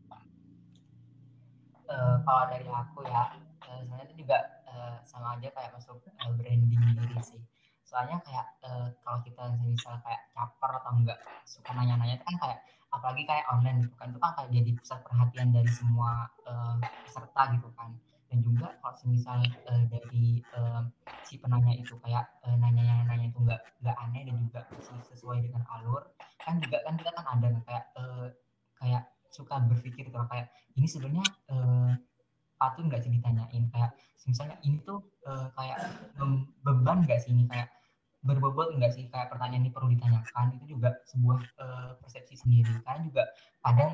Uh, 1.89 2.21
kalau 2.21 2.53
dari 2.53 2.69
aku 2.69 3.01
ya, 3.09 3.33
uh, 3.65 3.81
sebenarnya 3.81 4.05
itu 4.13 4.15
juga 4.21 4.37
uh, 4.69 5.01
sama 5.01 5.41
aja 5.41 5.49
kayak 5.49 5.73
masuk 5.73 5.97
uh, 6.05 6.31
branding 6.37 6.77
diri 6.77 7.17
sih. 7.25 7.41
Soalnya 7.81 8.21
kayak 8.21 8.61
uh, 8.61 8.93
kalau 9.01 9.25
kita 9.25 9.41
misal 9.65 9.97
kayak 10.05 10.21
caper 10.37 10.69
atau 10.69 10.91
enggak 10.93 11.17
suka 11.49 11.73
nanya-nanya 11.73 12.21
itu 12.21 12.25
kan 12.29 12.37
kayak 12.45 12.59
apalagi 12.89 13.23
kayak 13.25 13.45
online 13.53 13.85
gitu 13.85 13.95
kan 13.97 14.09
itu 14.09 14.19
kan 14.19 14.31
kayak 14.37 14.49
jadi 14.49 14.71
pusat 14.77 14.99
perhatian 15.05 15.49
dari 15.53 15.71
semua 15.71 16.29
uh, 16.49 16.77
peserta 17.05 17.41
gitu 17.55 17.69
kan. 17.77 17.89
Dan 18.29 18.45
juga 18.45 18.69
kalau 18.77 18.93
misal 19.09 19.41
uh, 19.41 19.83
dari 19.89 20.37
uh, 20.53 20.85
si 21.25 21.41
penanya 21.41 21.73
itu 21.73 21.97
kayak 22.05 22.29
uh, 22.45 22.53
nanya 22.61 22.85
yang 22.85 23.01
nanya 23.09 23.33
itu 23.33 23.41
nggak 23.41 23.61
nggak 23.81 23.97
aneh 24.05 24.21
dan 24.29 24.35
juga 24.37 24.61
sesuai 25.09 25.41
dengan 25.41 25.65
alur 25.65 26.05
kan 26.37 26.61
juga 26.61 26.77
kan 26.85 26.93
kita 26.93 27.09
kan 27.13 27.25
ada 27.25 27.47
kayak 27.65 27.85
uh, 27.97 28.29
kayak 28.77 29.03
suka 29.29 29.61
berpikir 29.65 30.09
gitu 30.09 30.17
kayak 30.29 30.49
ini 30.77 30.85
sebenarnya 30.85 31.25
uh, 31.49 31.93
patut 32.59 32.83
nggak 32.85 33.01
sih 33.01 33.11
ditanyain? 33.11 33.63
Kayak 33.71 33.91
misalnya 34.27 34.57
ini 34.67 34.83
tuh 34.83 34.99
uh, 35.23 35.47
kayak 35.55 35.79
beban 36.61 37.07
nggak 37.07 37.23
sih 37.23 37.31
ini? 37.31 37.47
Kayak 37.47 37.71
berbobot 38.23 38.75
enggak 38.75 38.95
sih? 38.95 39.07
Kayak 39.07 39.31
pertanyaan 39.31 39.67
ini 39.67 39.71
perlu 39.71 39.89
ditanyakan 39.95 40.55
itu 40.59 40.77
juga 40.77 40.99
sebuah 41.07 41.39
uh, 41.59 41.91
persepsi 42.03 42.35
sendiri. 42.39 42.71
Karena 42.83 43.01
juga 43.05 43.23
kadang 43.63 43.91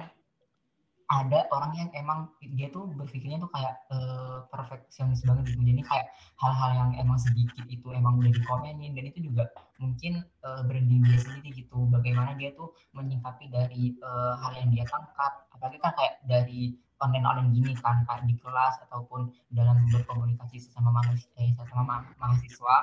ada 1.06 1.46
orang 1.54 1.72
yang 1.78 1.90
emang 1.94 2.34
dia 2.42 2.66
tuh 2.74 2.90
berpikirnya 2.98 3.38
tuh 3.38 3.52
kayak 3.54 3.78
uh, 3.94 4.50
perfeksionis 4.50 5.22
banget 5.22 5.54
gitu. 5.54 5.62
Jadi 5.62 5.82
kayak 5.86 6.08
hal-hal 6.42 6.72
yang 6.74 6.92
emang 6.98 7.22
sedikit 7.22 7.66
itu 7.70 7.88
emang 7.94 8.18
udah 8.18 8.34
dikomenin. 8.34 8.98
Dan 8.98 9.06
itu 9.14 9.30
juga 9.30 9.54
mungkin 9.78 10.26
uh, 10.42 10.66
branding 10.66 11.06
dia 11.06 11.22
sendiri 11.22 11.54
gitu. 11.54 11.86
Bagaimana 11.94 12.34
dia 12.34 12.54
tuh 12.58 12.74
menyikapi 12.98 13.54
dari 13.54 13.94
uh, 14.02 14.34
hal 14.42 14.58
yang 14.58 14.70
dia 14.74 14.86
tangkap. 14.90 15.46
Apalagi 15.54 15.78
kan 15.78 15.94
kayak 15.94 16.26
dari 16.26 16.74
online-online 17.04 17.52
gini 17.52 17.74
kan 17.84 18.08
kayak 18.08 18.24
di 18.26 18.36
kelas 18.40 18.80
ataupun 18.88 19.28
dalam 19.52 19.84
berkomunikasi 19.92 20.64
sesama 20.64 20.96
manusia 20.96 21.28
eh, 21.38 21.52
sesama 21.52 21.84
ma 21.84 21.98
mahasiswa 22.18 22.76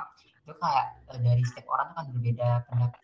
itu 0.43 0.53
kayak 0.59 0.87
uh, 1.11 1.21
dari 1.23 1.43
setiap 1.47 1.67
orang 1.71 1.87
tuh 1.91 1.97
kan 1.99 2.07
berbeda 2.11 2.49
pendapat. 2.67 3.01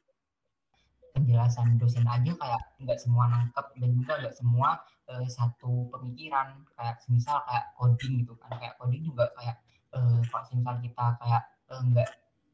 Penjelasan 1.15 1.83
dosen 1.83 2.07
aja 2.07 2.31
kayak 2.31 2.63
nggak 2.79 2.99
semua 3.01 3.27
nangkep 3.27 3.67
dan 3.83 3.91
juga 3.97 4.13
nggak 4.23 4.37
semua 4.39 4.69
uh, 5.11 5.27
satu 5.27 5.91
pemikiran. 5.95 6.63
Kayak 6.75 6.97
misal 7.11 7.43
kayak 7.47 7.65
coding 7.79 8.23
gitu 8.23 8.35
kan. 8.39 8.51
Kayak 8.59 8.75
coding 8.79 9.03
juga 9.03 9.25
kayak 9.39 9.57
uh, 9.95 10.21
kalau 10.31 10.79
kita 10.83 11.07
kayak 11.19 11.43
uh, 11.71 11.83
nggak 11.83 12.09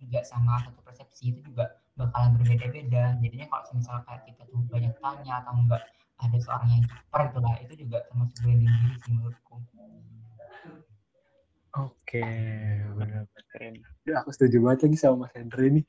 nggak 0.04 0.24
sama 0.24 0.60
satu 0.60 0.80
persepsi 0.84 1.32
itu 1.32 1.40
juga 1.52 1.76
bakalan 1.96 2.36
berbeda-beda. 2.40 3.16
Jadinya 3.20 3.46
kalau 3.52 3.64
misal 3.76 3.96
kayak 4.04 4.22
kita 4.28 4.42
tuh 4.48 4.60
banyak 4.68 4.94
tanya 5.00 5.44
atau 5.44 5.52
enggak 5.56 5.82
ada 6.22 6.38
seorang 6.38 6.70
yang 6.70 6.84
caper 6.86 7.22
gitu 7.28 7.38
lah 7.42 7.54
itu 7.58 7.74
juga 7.84 7.98
termasuk 8.06 8.36
branding 8.40 8.70
diri 8.70 8.96
sih 9.02 9.12
menurutku 9.12 9.56
Oke, 11.74 12.22
benar 12.94 13.26
keren. 13.50 13.82
Udah 14.06 14.22
aku 14.22 14.30
setuju 14.30 14.62
banget 14.62 14.86
lagi 14.86 14.98
sama 14.98 15.26
Mas 15.26 15.34
Hendri 15.34 15.66
ini. 15.74 15.82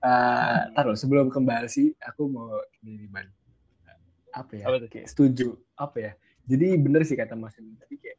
Uh, 0.00 0.72
taruh 0.72 0.96
sebelum 0.96 1.28
kembali 1.28 1.68
sih, 1.68 1.92
aku 2.00 2.24
mau 2.28 2.48
ini 2.80 3.04
ban. 3.12 3.28
Apa 4.32 4.52
ya? 4.56 4.64
Apa 4.64 4.88
kayak 4.88 5.04
setuju. 5.04 5.60
Apa 5.76 5.96
ya? 6.00 6.12
Jadi 6.48 6.80
bener 6.80 7.04
sih 7.04 7.20
kata 7.20 7.36
Mas 7.36 7.52
Hendra 7.56 7.84
tadi 7.84 8.00
kayak 8.00 8.18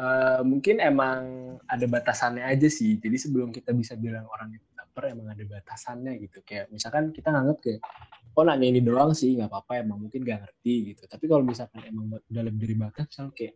uh, 0.00 0.40
mungkin 0.40 0.80
emang 0.80 1.20
ada 1.68 1.84
batasannya 1.84 2.48
aja 2.48 2.68
sih. 2.72 2.96
Jadi 2.96 3.16
sebelum 3.20 3.52
kita 3.52 3.76
bisa 3.76 3.92
bilang 4.00 4.24
orang 4.32 4.56
itu 4.56 4.66
caper 4.72 5.12
emang 5.12 5.28
ada 5.36 5.44
batasannya 5.44 6.16
gitu. 6.16 6.40
Kayak 6.48 6.72
misalkan 6.72 7.12
kita 7.12 7.28
nganggap 7.28 7.60
kayak 7.60 7.80
oh 8.40 8.44
nanya 8.48 8.72
ini 8.72 8.80
doang 8.80 9.12
sih 9.12 9.36
nggak 9.36 9.52
apa-apa 9.52 9.84
emang 9.84 10.00
mungkin 10.00 10.24
gak 10.24 10.48
ngerti 10.48 10.96
gitu. 10.96 11.04
Tapi 11.04 11.24
kalau 11.28 11.44
misalkan 11.44 11.84
emang 11.84 12.08
udah 12.08 12.42
lebih 12.48 12.72
dari 12.72 12.76
batas 12.76 13.04
misalnya 13.12 13.32
kayak 13.36 13.54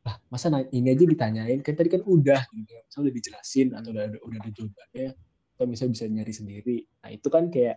lah 0.00 0.16
masa 0.32 0.48
ini 0.72 0.88
aja 0.92 1.04
ditanyain? 1.04 1.60
Kan 1.60 1.74
tadi 1.76 1.90
kan 1.92 2.02
udah 2.04 2.40
gitu 2.56 2.72
misalnya 2.72 3.04
udah 3.04 3.14
dijelasin 3.14 3.68
atau 3.76 3.88
udah 3.92 4.04
udah 4.24 4.38
ada 4.40 4.50
jawabannya 4.50 5.08
atau 5.56 5.64
misalnya 5.68 5.92
bisa 5.92 6.04
nyari 6.08 6.32
sendiri. 6.32 6.76
Nah 7.04 7.10
itu 7.12 7.28
kan 7.28 7.44
kayak 7.52 7.76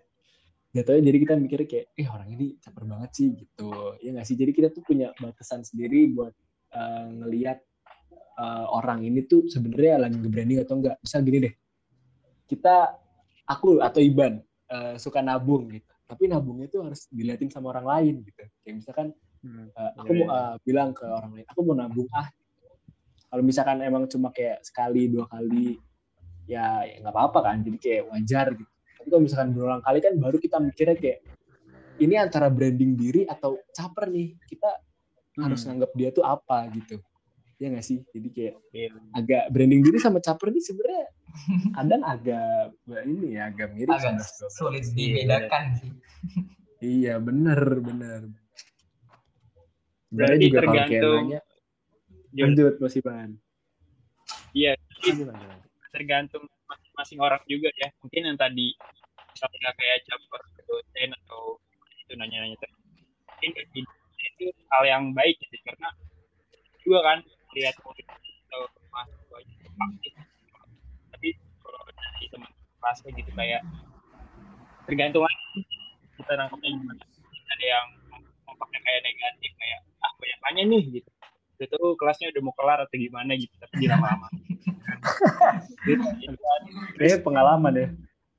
jatuhnya 0.74 1.04
jadi 1.06 1.18
kita 1.22 1.34
mikirnya 1.38 1.68
kayak 1.70 1.86
eh 1.94 2.08
orang 2.10 2.30
ini 2.34 2.46
caper 2.64 2.84
banget 2.88 3.10
sih 3.14 3.28
gitu. 3.36 3.70
Ya 4.00 4.10
nggak 4.16 4.28
sih? 4.28 4.36
Jadi 4.40 4.52
kita 4.56 4.68
tuh 4.72 4.84
punya 4.88 5.12
batasan 5.20 5.62
sendiri 5.68 6.10
buat 6.16 6.34
uh, 6.74 7.08
ngelihat 7.12 7.60
uh, 8.40 8.66
orang 8.72 9.04
ini 9.04 9.28
tuh 9.28 9.46
sebenarnya 9.52 10.08
lagi 10.08 10.16
nge-branding 10.18 10.60
atau 10.64 10.80
enggak 10.80 10.96
misal 11.04 11.22
gini 11.22 11.40
deh 11.50 11.56
kita 12.54 12.94
aku 13.48 13.82
atau 13.82 14.00
Iban 14.00 14.40
uh, 14.70 14.96
suka 15.00 15.24
nabung 15.24 15.68
gitu. 15.72 15.90
Tapi 16.06 16.30
nabungnya 16.30 16.70
tuh 16.70 16.86
harus 16.86 17.10
diliatin 17.10 17.50
sama 17.50 17.74
orang 17.74 17.88
lain 17.88 18.16
gitu. 18.28 18.44
Kayak 18.62 18.76
misalkan 18.84 19.08
uh, 19.44 19.92
aku 20.00 20.12
mau 20.24 20.28
uh, 20.32 20.56
bilang 20.64 20.96
ke 20.96 21.04
orang 21.04 21.32
lain 21.36 21.48
aku 21.48 21.60
mau 21.64 21.76
nabung 21.76 22.10
ah. 22.16 22.28
Kalau 23.34 23.42
misalkan 23.42 23.82
emang 23.82 24.06
cuma 24.06 24.30
kayak 24.30 24.62
sekali 24.62 25.10
dua 25.10 25.26
kali 25.26 25.74
ya 26.46 26.86
nggak 26.86 27.10
ya 27.10 27.14
apa-apa 27.18 27.40
kan 27.42 27.66
jadi 27.66 27.78
kayak 27.82 28.04
wajar 28.14 28.48
gitu. 28.54 28.72
Tapi 29.02 29.08
kalau 29.10 29.24
misalkan 29.26 29.50
berulang 29.58 29.82
kali 29.82 30.00
kan 30.06 30.14
baru 30.22 30.38
kita 30.38 30.58
mikirnya 30.62 30.98
kayak 31.02 31.20
ini 31.98 32.16
antara 32.18 32.54
branding 32.54 32.94
diri 32.94 33.26
atau 33.26 33.58
caper 33.74 34.14
nih 34.14 34.38
kita 34.46 34.70
hmm. 34.70 35.44
harus 35.50 35.62
nganggap 35.66 35.92
dia 35.98 36.10
tuh 36.14 36.22
apa? 36.22 36.70
gitu. 36.78 37.02
Ya 37.58 37.74
nggak 37.74 37.86
sih? 37.86 38.06
Jadi 38.14 38.28
kayak 38.30 38.56
yeah. 38.70 39.18
agak 39.18 39.44
branding 39.50 39.82
diri 39.82 39.98
sama 39.98 40.22
caper 40.22 40.54
ini 40.54 40.62
sebenarnya 40.62 41.06
kadang 41.74 42.02
agak 42.06 42.78
ini 43.10 43.28
ya 43.34 43.50
agak 43.50 43.68
mirip 43.74 43.98
agak 43.98 44.22
sulit 44.54 44.86
dibedakan 44.94 45.64
sih. 45.82 45.92
Iya 46.84 47.18
bener 47.18 47.82
bener 47.82 48.43
berarti 50.14 50.46
juga 50.48 50.60
tergantung 50.62 51.24
nanya, 51.34 51.40
lanjut 52.38 52.74
Mas 52.78 52.96
Iban 52.96 53.30
iya 54.54 54.78
tergantung 55.94 56.46
masing-masing 56.66 57.20
orang 57.22 57.42
juga 57.46 57.70
ya. 57.78 57.90
Mungkin 58.02 58.22
yang 58.34 58.38
tadi 58.38 58.74
misalnya 59.34 59.72
kayak 59.78 59.98
campur 60.10 60.42
ke 60.58 60.62
dosen 60.66 61.10
atau 61.26 61.62
itu 62.02 62.14
nanya-nanya 62.18 62.58
mungkin 62.58 63.52
itu 64.24 64.46
hal 64.74 64.84
yang 64.90 65.04
baik 65.14 65.38
gitu 65.38 65.58
karena 65.62 65.90
juga 66.82 67.00
kan 67.06 67.18
lihat 67.54 67.76
murid 67.86 68.08
atau 68.10 68.62
mahasiswa 68.90 69.38
aktif. 69.38 70.14
Tapi 71.14 71.30
kalau 71.62 71.82
dari 71.94 72.26
teman 72.30 72.52
kelasnya 72.82 73.10
gitu 73.14 73.32
kayak 73.38 73.62
tergantung 74.90 75.26
kita 76.18 76.32
nangkapnya 76.34 76.70
gimana. 76.74 77.04
Ada 77.54 77.66
yang 77.70 77.88
pakai 78.54 78.80
kayak 78.82 79.02
negatif 79.06 79.52
tanya 80.54 80.70
nih 80.70 81.02
gitu. 81.02 81.10
Itu 81.58 81.66
tuh 81.74 81.98
kelasnya 81.98 82.30
udah 82.30 82.42
mau 82.46 82.54
kelar 82.54 82.86
atau 82.86 82.94
gimana 82.94 83.34
gitu. 83.34 83.50
Tapi 83.58 83.74
di 83.82 83.88
lama-lama. 83.90 84.30
Kayaknya 87.02 87.18
pengalaman 87.26 87.74
ya. 87.74 87.88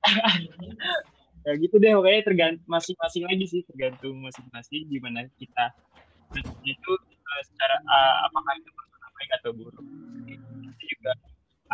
ya 1.45 1.53
gitu 1.59 1.77
deh 1.77 1.93
pokoknya 1.93 2.23
tergantung 2.25 2.65
masing-masing 2.71 3.29
lagi 3.29 3.45
sih 3.45 3.61
tergantung 3.69 4.17
masing-masing 4.25 4.89
gimana 4.89 5.29
kita 5.37 5.77
itu 6.65 6.93
uh, 6.97 7.43
secara 7.45 7.77
uh, 7.85 8.15
apakah 8.25 8.53
itu 8.57 8.71
persona 8.71 9.09
baik 9.19 9.31
atau 9.43 9.51
buruk. 9.53 9.85
Itu 10.71 10.85
juga 10.95 11.13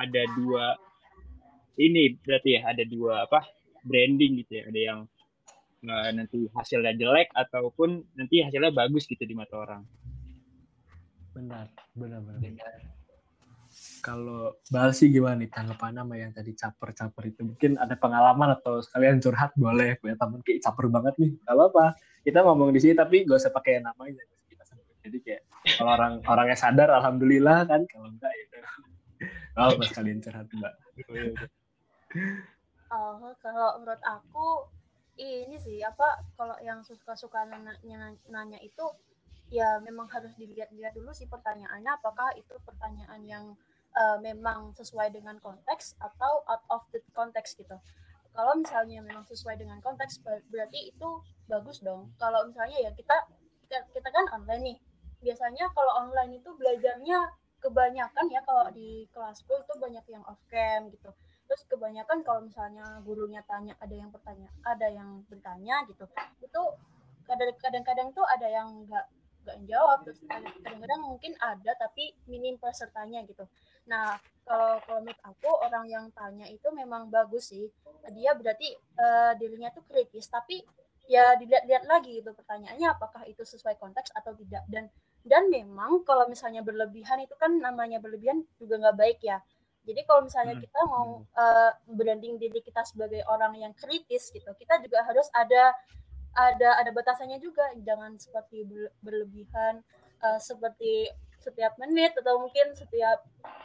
ada 0.01 0.22
dua 0.41 0.64
ini 1.76 2.16
berarti 2.24 2.59
ya 2.59 2.61
ada 2.66 2.82
dua 2.88 3.28
apa 3.28 3.45
branding 3.84 4.41
gitu 4.43 4.59
ya. 4.59 4.62
Ada 4.72 4.80
yang 4.80 5.01
uh, 5.86 6.11
nanti 6.18 6.51
hasilnya 6.51 6.97
jelek 6.99 7.30
ataupun 7.36 8.03
nanti 8.18 8.43
hasilnya 8.43 8.74
bagus 8.74 9.07
gitu 9.07 9.22
di 9.22 9.38
mata 9.38 9.55
orang 9.55 9.86
Benar, 11.31 11.66
benar, 11.95 12.20
benar. 12.22 12.41
benar. 12.43 12.74
Kalau 14.01 14.57
Balsi 14.72 15.12
gimana 15.12 15.45
nih 15.45 15.53
tanggapan 15.53 16.01
sama 16.01 16.14
yang 16.16 16.33
tadi 16.33 16.57
caper-caper 16.57 17.22
itu? 17.31 17.41
Mungkin 17.45 17.76
ada 17.76 17.95
pengalaman 17.95 18.57
atau 18.57 18.81
sekalian 18.81 19.20
curhat 19.20 19.53
boleh 19.55 20.01
punya 20.01 20.16
temen 20.16 20.41
kayak 20.41 20.64
caper 20.64 20.89
banget 20.89 21.14
nih. 21.20 21.31
Gak 21.45 21.55
apa-apa. 21.55 21.87
Kita 22.24 22.39
ngomong 22.45 22.72
di 22.72 22.81
sini 22.81 22.95
tapi 22.97 23.28
gak 23.28 23.39
usah 23.39 23.53
pakai 23.53 23.85
namanya. 23.85 24.24
Kita 24.49 24.64
Jadi 25.05 25.18
kayak 25.20 25.43
kalau 25.76 25.91
orang 25.97 26.20
orangnya 26.24 26.57
sadar, 26.57 26.89
alhamdulillah 26.93 27.68
kan. 27.68 27.85
Kalau 27.89 28.09
enggak 28.09 28.33
ya 28.33 28.43
udah. 28.49 28.64
Gak 29.55 29.64
apa 29.76 29.83
sekalian 29.87 30.18
curhat 30.24 30.47
mbak. 30.51 30.74
Oh, 32.91 33.22
kalau 33.39 33.78
menurut 33.78 34.03
aku 34.03 34.66
ini 35.14 35.55
sih 35.62 35.78
apa 35.78 36.26
kalau 36.35 36.59
yang 36.59 36.83
suka-suka 36.83 37.47
nanya, 37.47 37.78
nanya 38.26 38.59
itu 38.59 38.83
ya 39.51 39.82
memang 39.82 40.07
harus 40.09 40.30
dilihat-lihat 40.38 40.94
dulu 40.94 41.11
sih 41.11 41.26
pertanyaannya 41.26 41.98
apakah 41.98 42.30
itu 42.38 42.55
pertanyaan 42.62 43.20
yang 43.26 43.44
uh, 43.98 44.16
memang 44.22 44.70
sesuai 44.78 45.11
dengan 45.11 45.36
konteks 45.42 45.98
atau 45.98 46.46
out 46.46 46.62
of 46.70 46.86
the 46.94 47.03
context 47.11 47.59
gitu. 47.59 47.74
Kalau 48.30 48.55
misalnya 48.55 49.03
memang 49.03 49.26
sesuai 49.26 49.59
dengan 49.59 49.82
konteks 49.82 50.22
berarti 50.22 50.94
itu 50.94 51.09
bagus 51.51 51.82
dong. 51.82 52.14
Kalau 52.14 52.46
misalnya 52.46 52.78
ya 52.78 52.90
kita 52.94 53.26
kita, 53.66 54.09
kan 54.11 54.26
online 54.30 54.62
nih. 54.74 54.78
Biasanya 55.20 55.66
kalau 55.74 56.07
online 56.07 56.38
itu 56.38 56.51
belajarnya 56.55 57.34
kebanyakan 57.61 58.26
ya 58.32 58.40
kalau 58.46 58.70
di 58.72 59.05
kelasku 59.12 59.53
itu 59.53 59.74
banyak 59.76 60.05
yang 60.09 60.24
off 60.24 60.40
cam 60.48 60.88
gitu 60.88 61.12
terus 61.44 61.66
kebanyakan 61.66 62.22
kalau 62.22 62.40
misalnya 62.46 63.03
gurunya 63.05 63.42
tanya 63.44 63.74
ada 63.82 63.90
yang 63.90 64.09
bertanya 64.09 64.48
ada 64.64 64.86
yang 64.86 65.20
bertanya 65.26 65.82
gitu 65.90 66.07
itu 66.40 66.62
kadang-kadang 67.61 68.14
tuh 68.14 68.22
ada 68.22 68.46
yang 68.48 68.86
nggak 68.86 69.07
nggak 69.51 69.66
jawab 69.66 69.98
terus 70.07 70.22
kadang-kadang 70.22 71.03
mungkin 71.03 71.34
ada 71.42 71.74
tapi 71.74 72.14
minim 72.30 72.55
pesertanya 72.62 73.26
gitu. 73.26 73.42
Nah 73.90 74.14
kalau 74.46 74.78
kalau 74.86 75.03
menurut 75.03 75.22
aku 75.26 75.51
orang 75.66 75.84
yang 75.90 76.07
tanya 76.14 76.46
itu 76.46 76.70
memang 76.70 77.11
bagus 77.11 77.51
sih. 77.51 77.66
Dia 78.14 78.38
berarti 78.38 78.70
uh, 78.98 79.34
dirinya 79.34 79.74
tuh 79.74 79.82
kritis 79.90 80.30
tapi 80.30 80.62
ya 81.11 81.34
dilihat-lihat 81.34 81.90
lagi 81.90 82.22
gitu 82.22 82.30
pertanyaannya 82.30 82.86
apakah 82.94 83.26
itu 83.26 83.42
sesuai 83.42 83.74
konteks 83.82 84.14
atau 84.14 84.30
tidak. 84.38 84.62
Dan 84.70 84.86
dan 85.26 85.51
memang 85.51 86.07
kalau 86.07 86.30
misalnya 86.30 86.62
berlebihan 86.62 87.20
itu 87.26 87.34
kan 87.34 87.59
namanya 87.59 87.98
berlebihan 87.98 88.46
juga 88.62 88.78
nggak 88.78 88.96
baik 88.96 89.18
ya. 89.26 89.42
Jadi 89.84 90.01
kalau 90.05 90.22
misalnya 90.28 90.55
hmm. 90.55 90.62
kita 90.62 90.80
mau 90.86 91.24
uh, 91.24 91.72
branding 91.88 92.36
diri 92.36 92.61
kita 92.61 92.84
sebagai 92.84 93.24
orang 93.26 93.57
yang 93.57 93.72
kritis 93.72 94.28
gitu, 94.28 94.53
kita 94.61 94.76
juga 94.84 95.01
harus 95.09 95.26
ada 95.32 95.72
ada 96.35 96.78
ada 96.78 96.91
batasannya 96.95 97.39
juga. 97.43 97.64
Jangan 97.83 98.16
seperti 98.18 98.66
berlebihan 99.03 99.83
uh, 100.22 100.41
seperti 100.41 101.11
setiap 101.41 101.74
menit 101.81 102.12
atau 102.20 102.37
mungkin 102.45 102.76
setiap 102.76 103.24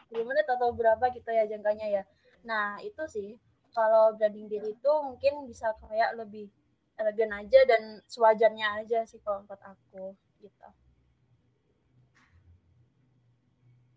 10 0.09 0.23
menit 0.23 0.47
atau 0.47 0.71
berapa 0.71 1.11
gitu 1.11 1.27
ya 1.27 1.43
jangkanya 1.45 1.87
ya. 1.91 2.03
Nah, 2.47 2.79
itu 2.79 3.03
sih 3.11 3.35
kalau 3.75 4.15
branding 4.15 4.47
diri 4.47 4.71
itu 4.71 4.91
mungkin 5.03 5.43
bisa 5.43 5.75
kayak 5.83 6.15
lebih 6.15 6.47
elegan 6.95 7.43
aja 7.43 7.59
dan 7.67 7.99
sewajarnya 8.07 8.79
aja 8.79 9.03
sih 9.03 9.19
kalau 9.19 9.43
menurut 9.43 9.63
aku 9.67 10.15
gitu. 10.39 10.69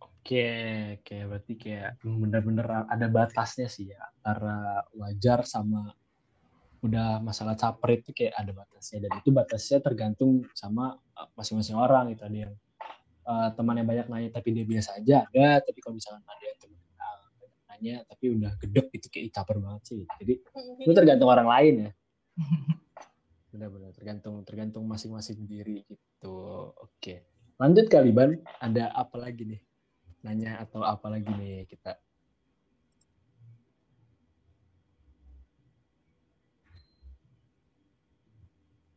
Oke, 0.03 0.49
oke 0.99 1.17
berarti 1.31 1.53
kayak 1.57 2.03
bener-bener 2.03 2.67
ada 2.91 3.07
batasnya 3.09 3.71
sih 3.71 3.95
ya 3.95 4.03
antara 4.21 4.85
wajar 4.99 5.47
sama 5.47 5.95
udah 6.79 7.19
masalah 7.19 7.59
caper 7.59 7.99
itu 7.99 8.11
kayak 8.15 8.35
ada 8.39 8.53
batasnya. 8.55 9.09
Dan 9.09 9.11
itu 9.19 9.29
batasnya 9.35 9.79
tergantung 9.83 10.47
sama 10.55 10.95
uh, 11.19 11.29
masing-masing 11.35 11.75
orang 11.75 12.15
itu 12.15 12.23
ada 12.23 12.39
yang 12.49 12.53
uh, 13.27 13.49
temannya 13.55 13.85
banyak 13.85 14.07
nanya 14.07 14.31
tapi 14.31 14.55
dia 14.55 14.65
biasa 14.65 15.03
aja? 15.03 15.27
Ada 15.31 15.67
tapi 15.67 15.79
kalau 15.83 15.99
misalnya 15.99 16.23
ada 16.23 16.45
yang 16.45 16.59
teman 16.63 16.81
uh, 16.99 17.23
nanya 17.75 17.95
tapi 18.07 18.25
udah 18.35 18.53
gedek 18.63 18.87
itu 18.95 19.07
kayak 19.11 19.35
caper 19.35 19.57
banget 19.59 19.83
sih. 19.87 20.03
Jadi 20.23 20.35
itu 20.83 20.93
tergantung 20.95 21.29
orang 21.31 21.49
lain 21.51 21.75
ya. 21.89 21.91
Benar-benar 23.55 23.91
tergantung 23.97 24.35
tergantung 24.47 24.85
masing-masing 24.87 25.43
diri 25.47 25.83
gitu. 25.87 26.71
Oke. 26.79 27.27
Lanjut 27.59 27.91
kali 27.91 28.15
ban. 28.15 28.39
Ada 28.63 28.95
apa 28.95 29.19
lagi 29.19 29.43
nih? 29.43 29.61
Nanya 30.23 30.63
atau 30.63 30.87
apa 30.87 31.11
lagi 31.11 31.31
nih 31.31 31.67
kita 31.67 31.99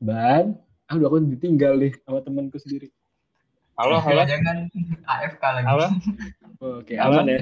Ban, 0.01 0.57
aduh 0.89 1.05
aku 1.13 1.21
ditinggal 1.37 1.77
nih 1.77 1.93
sama 2.01 2.25
temanku 2.25 2.57
sendiri. 2.57 2.89
Halo, 3.77 4.01
halo. 4.01 4.25
Jangan 4.25 4.65
AFK 5.05 5.43
lagi. 5.45 5.65
Halo. 5.69 5.87
Oke, 6.81 6.97
aman 6.97 7.29
ya. 7.29 7.39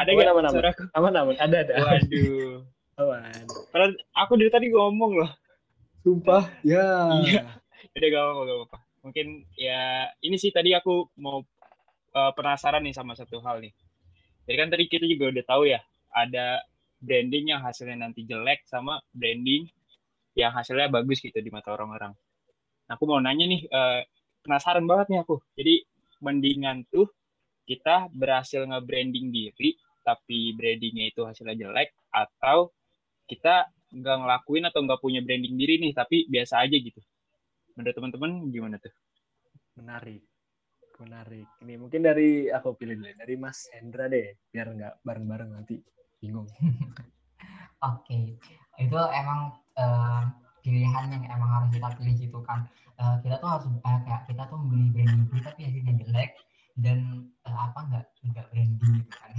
Ada 0.00 0.08
nggak 0.16 0.32
aman, 0.32 0.44
aman, 0.48 0.62
aman, 0.96 1.12
aman, 1.12 1.36
ada, 1.36 1.56
ada. 1.60 1.74
Waduh. 1.76 2.64
Aman. 2.96 3.44
Karena 3.68 3.86
aku 4.16 4.32
dari 4.40 4.48
tadi 4.48 4.72
ngomong 4.72 5.12
loh. 5.20 5.30
Sumpah, 6.00 6.48
ya. 6.64 7.20
Iya. 7.20 7.44
Udah 8.00 8.08
gak 8.08 8.22
apa-apa, 8.24 8.40
gak 8.48 8.56
apa-apa. 8.56 8.78
Mungkin 9.04 9.26
ya 9.52 10.08
ini 10.24 10.40
sih 10.40 10.56
tadi 10.56 10.72
aku 10.72 11.12
mau 11.20 11.44
uh, 12.16 12.32
penasaran 12.32 12.80
nih 12.80 12.96
sama 12.96 13.12
satu 13.12 13.44
hal 13.44 13.60
nih. 13.60 13.76
Jadi 14.48 14.56
kan 14.56 14.68
tadi 14.72 14.84
kita 14.88 15.04
juga 15.04 15.28
udah 15.28 15.44
tahu 15.44 15.68
ya, 15.68 15.84
ada 16.16 16.64
branding 16.96 17.52
yang 17.52 17.60
hasilnya 17.60 18.08
nanti 18.08 18.24
jelek 18.24 18.64
sama 18.64 19.04
branding 19.12 19.68
yang 20.32 20.52
hasilnya 20.52 20.88
bagus 20.88 21.20
gitu 21.20 21.36
di 21.38 21.50
mata 21.52 21.72
orang-orang. 21.72 22.12
Nah, 22.88 22.92
aku 22.96 23.04
mau 23.08 23.20
nanya 23.20 23.46
nih, 23.48 23.62
uh, 23.68 24.00
penasaran 24.42 24.84
banget 24.84 25.06
nih 25.12 25.20
aku. 25.24 25.36
Jadi 25.56 25.74
mendingan 26.22 26.88
tuh 26.88 27.08
kita 27.68 28.10
berhasil 28.12 28.64
nge-branding 28.64 29.30
diri, 29.30 29.76
tapi 30.02 30.56
brandingnya 30.56 31.12
itu 31.12 31.22
hasilnya 31.22 31.56
jelek, 31.56 31.94
atau 32.10 32.72
kita 33.28 33.70
nggak 33.92 34.16
ngelakuin 34.24 34.64
atau 34.66 34.80
nggak 34.82 35.00
punya 35.00 35.20
branding 35.20 35.54
diri 35.54 35.78
nih, 35.78 35.92
tapi 35.94 36.26
biasa 36.26 36.64
aja 36.64 36.76
gitu. 36.76 37.00
Menurut 37.76 37.94
teman-teman 37.96 38.30
gimana 38.50 38.76
tuh? 38.80 38.92
Menarik 39.78 40.24
menarik. 41.02 41.48
Ini 41.66 41.74
mungkin 41.82 42.00
dari 42.06 42.46
aku 42.46 42.78
pilih 42.78 43.02
dulu 43.02 43.10
dari 43.18 43.34
Mas 43.34 43.66
Hendra 43.74 44.06
deh, 44.06 44.38
biar 44.54 44.70
nggak 44.70 44.94
bareng-bareng 45.02 45.50
nanti 45.50 45.82
bingung. 46.22 46.46
Oke, 47.82 48.14
okay. 48.14 48.24
itu 48.78 48.94
emang 48.94 49.58
uh, 49.78 50.24
pilihan 50.62 51.04
yang 51.10 51.24
emang 51.28 51.50
harus 51.50 51.68
kita 51.74 51.88
pilih 51.98 52.14
gitu 52.16 52.38
kan. 52.46 52.66
Uh, 53.00 53.18
kita 53.24 53.40
tuh 53.42 53.48
harus 53.50 53.66
uh, 53.66 53.98
kayak 54.06 54.22
kita 54.30 54.42
tuh 54.46 54.58
beli 54.62 54.86
branding 54.94 55.26
dulu 55.26 55.40
tapi 55.42 55.60
hasilnya 55.66 55.94
jelek 56.06 56.30
dan 56.78 57.28
uh, 57.44 57.58
apa 57.68 57.78
nggak 57.88 58.04
nggak 58.32 58.46
branding 58.52 58.92
gitu 59.02 59.12
kan. 59.12 59.30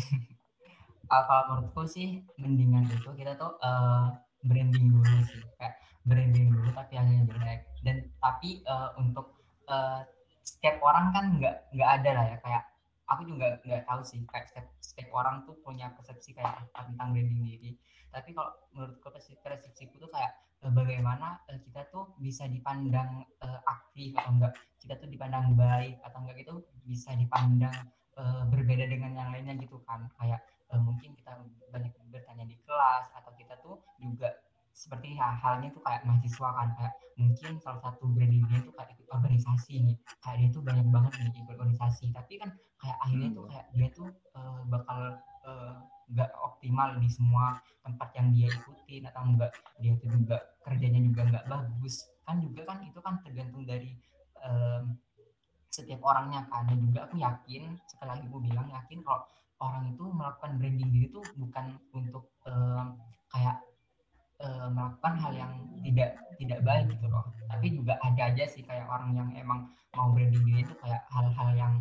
uh, 1.10 1.24
kalau 1.28 1.44
menurutku 1.50 1.84
sih 1.88 2.22
mendingan 2.38 2.86
itu 2.92 3.10
kita 3.16 3.40
tuh 3.40 3.56
uh, 3.64 4.12
branding 4.44 4.92
dulu 4.92 5.14
sih 5.32 5.42
kayak 5.56 5.80
branding 6.04 6.52
dulu 6.52 6.68
tapi 6.76 6.94
hasilnya 7.00 7.26
jelek 7.32 7.60
dan 7.88 7.98
tapi 8.20 8.60
uh, 8.68 8.92
untuk 9.00 9.40
uh, 9.72 10.04
setiap 10.44 10.84
orang 10.84 11.16
kan 11.16 11.26
nggak 11.40 11.56
nggak 11.72 11.90
ada 12.02 12.10
lah 12.12 12.26
ya 12.36 12.38
kayak 12.44 12.64
aku 13.08 13.22
juga 13.28 13.60
nggak 13.64 13.84
tahu 13.88 14.02
sih 14.04 14.20
kayak 14.28 14.46
setiap, 14.52 14.68
setiap 14.84 15.10
orang 15.16 15.48
tuh 15.48 15.56
punya 15.64 15.92
persepsi 15.96 16.36
kayak 16.36 16.68
tentang 16.76 17.16
branding 17.16 17.44
diri 17.48 17.72
tapi 18.14 18.30
kalau 18.38 18.54
menurutku 18.78 19.10
persepsiku 19.42 19.98
tuh 19.98 20.10
kayak 20.14 20.32
eh, 20.62 20.70
bagaimana 20.70 21.42
uh, 21.50 21.58
kita 21.58 21.90
tuh 21.90 22.14
bisa 22.22 22.46
dipandang 22.46 23.26
uh, 23.42 23.60
aktif 23.66 24.14
atau 24.14 24.32
enggak. 24.38 24.54
Kita 24.78 24.94
tuh 25.02 25.10
dipandang 25.10 25.58
baik 25.58 25.98
atau 26.06 26.22
enggak 26.22 26.38
itu 26.46 26.54
bisa 26.86 27.18
dipandang 27.18 27.74
uh, 28.22 28.46
berbeda 28.54 28.86
dengan 28.86 29.18
yang 29.18 29.30
lainnya 29.34 29.58
gitu 29.58 29.82
kan. 29.90 30.06
Kayak 30.22 30.46
uh, 30.70 30.78
mungkin 30.78 31.18
kita 31.18 31.42
banyak 31.74 31.92
bertanya 32.14 32.46
di 32.46 32.56
kelas 32.62 33.10
atau 33.18 33.34
kita 33.34 33.58
tuh 33.66 33.82
juga 33.98 34.30
seperti 34.74 35.14
ya, 35.14 35.38
halnya 35.38 35.70
tuh 35.74 35.82
kayak 35.82 36.06
mahasiswa 36.06 36.50
kan. 36.54 36.70
Kayak 36.78 36.94
mungkin 37.18 37.52
salah 37.62 37.82
satu 37.82 38.06
branding 38.14 38.46
dia 38.46 38.62
tuh 38.62 38.74
kayak 38.78 38.94
ikut 38.94 39.10
organisasi 39.10 39.74
nih. 39.90 39.98
Kayak 40.22 40.38
dia 40.38 40.50
tuh 40.54 40.62
banyak 40.62 40.88
banget 40.94 41.12
nih 41.18 41.34
ikut 41.42 41.58
organisasi. 41.58 42.06
Tapi 42.14 42.34
kan 42.38 42.50
kayak 42.78 42.98
akhirnya 43.02 43.30
tuh 43.34 43.46
kayak 43.50 43.66
dia 43.74 43.88
tuh 43.90 44.10
uh, 44.38 44.62
bakal 44.70 45.02
uh, 45.50 45.82
nggak 46.12 46.32
optimal 46.40 47.00
di 47.00 47.10
semua 47.10 47.60
tempat 47.84 48.10
yang 48.16 48.28
dia 48.32 48.48
ikutin 48.48 49.04
atau 49.12 49.22
enggak 49.28 49.52
dia 49.80 49.94
tuh 50.00 50.10
juga 50.12 50.38
kerjanya 50.64 51.00
juga 51.04 51.22
nggak 51.28 51.46
bagus. 51.48 52.08
Kan 52.24 52.40
juga 52.40 52.62
kan 52.68 52.78
itu 52.84 53.00
kan 53.04 53.20
tergantung 53.24 53.64
dari 53.68 53.92
um, 54.44 54.96
setiap 55.68 56.00
orangnya 56.04 56.48
kan. 56.48 56.68
Dan 56.68 56.80
juga 56.84 57.08
aku 57.08 57.16
yakin 57.20 57.76
sekali 57.88 58.10
lagi 58.10 58.26
aku 58.28 58.40
bilang 58.44 58.68
yakin 58.72 59.00
kalau 59.04 59.24
orang 59.64 59.84
itu 59.96 60.04
melakukan 60.04 60.52
branding 60.60 60.90
diri 60.92 61.08
itu 61.08 61.22
bukan 61.40 61.66
untuk 61.96 62.24
um, 62.48 63.00
kayak 63.32 63.58
uh, 64.44 64.68
melakukan 64.72 65.14
hal 65.20 65.32
yang 65.36 65.54
tidak 65.84 66.20
tidak 66.40 66.60
baik 66.64 66.86
gitu 66.92 67.08
loh. 67.08 67.24
Tapi 67.52 67.68
juga 67.72 68.00
ada 68.04 68.32
aja 68.32 68.44
sih 68.48 68.64
kayak 68.64 68.88
orang 68.88 69.16
yang 69.16 69.30
emang 69.36 69.72
mau 69.96 70.12
branding 70.12 70.44
diri 70.44 70.62
itu 70.68 70.76
kayak 70.80 71.04
hal-hal 71.12 71.50
yang 71.56 71.74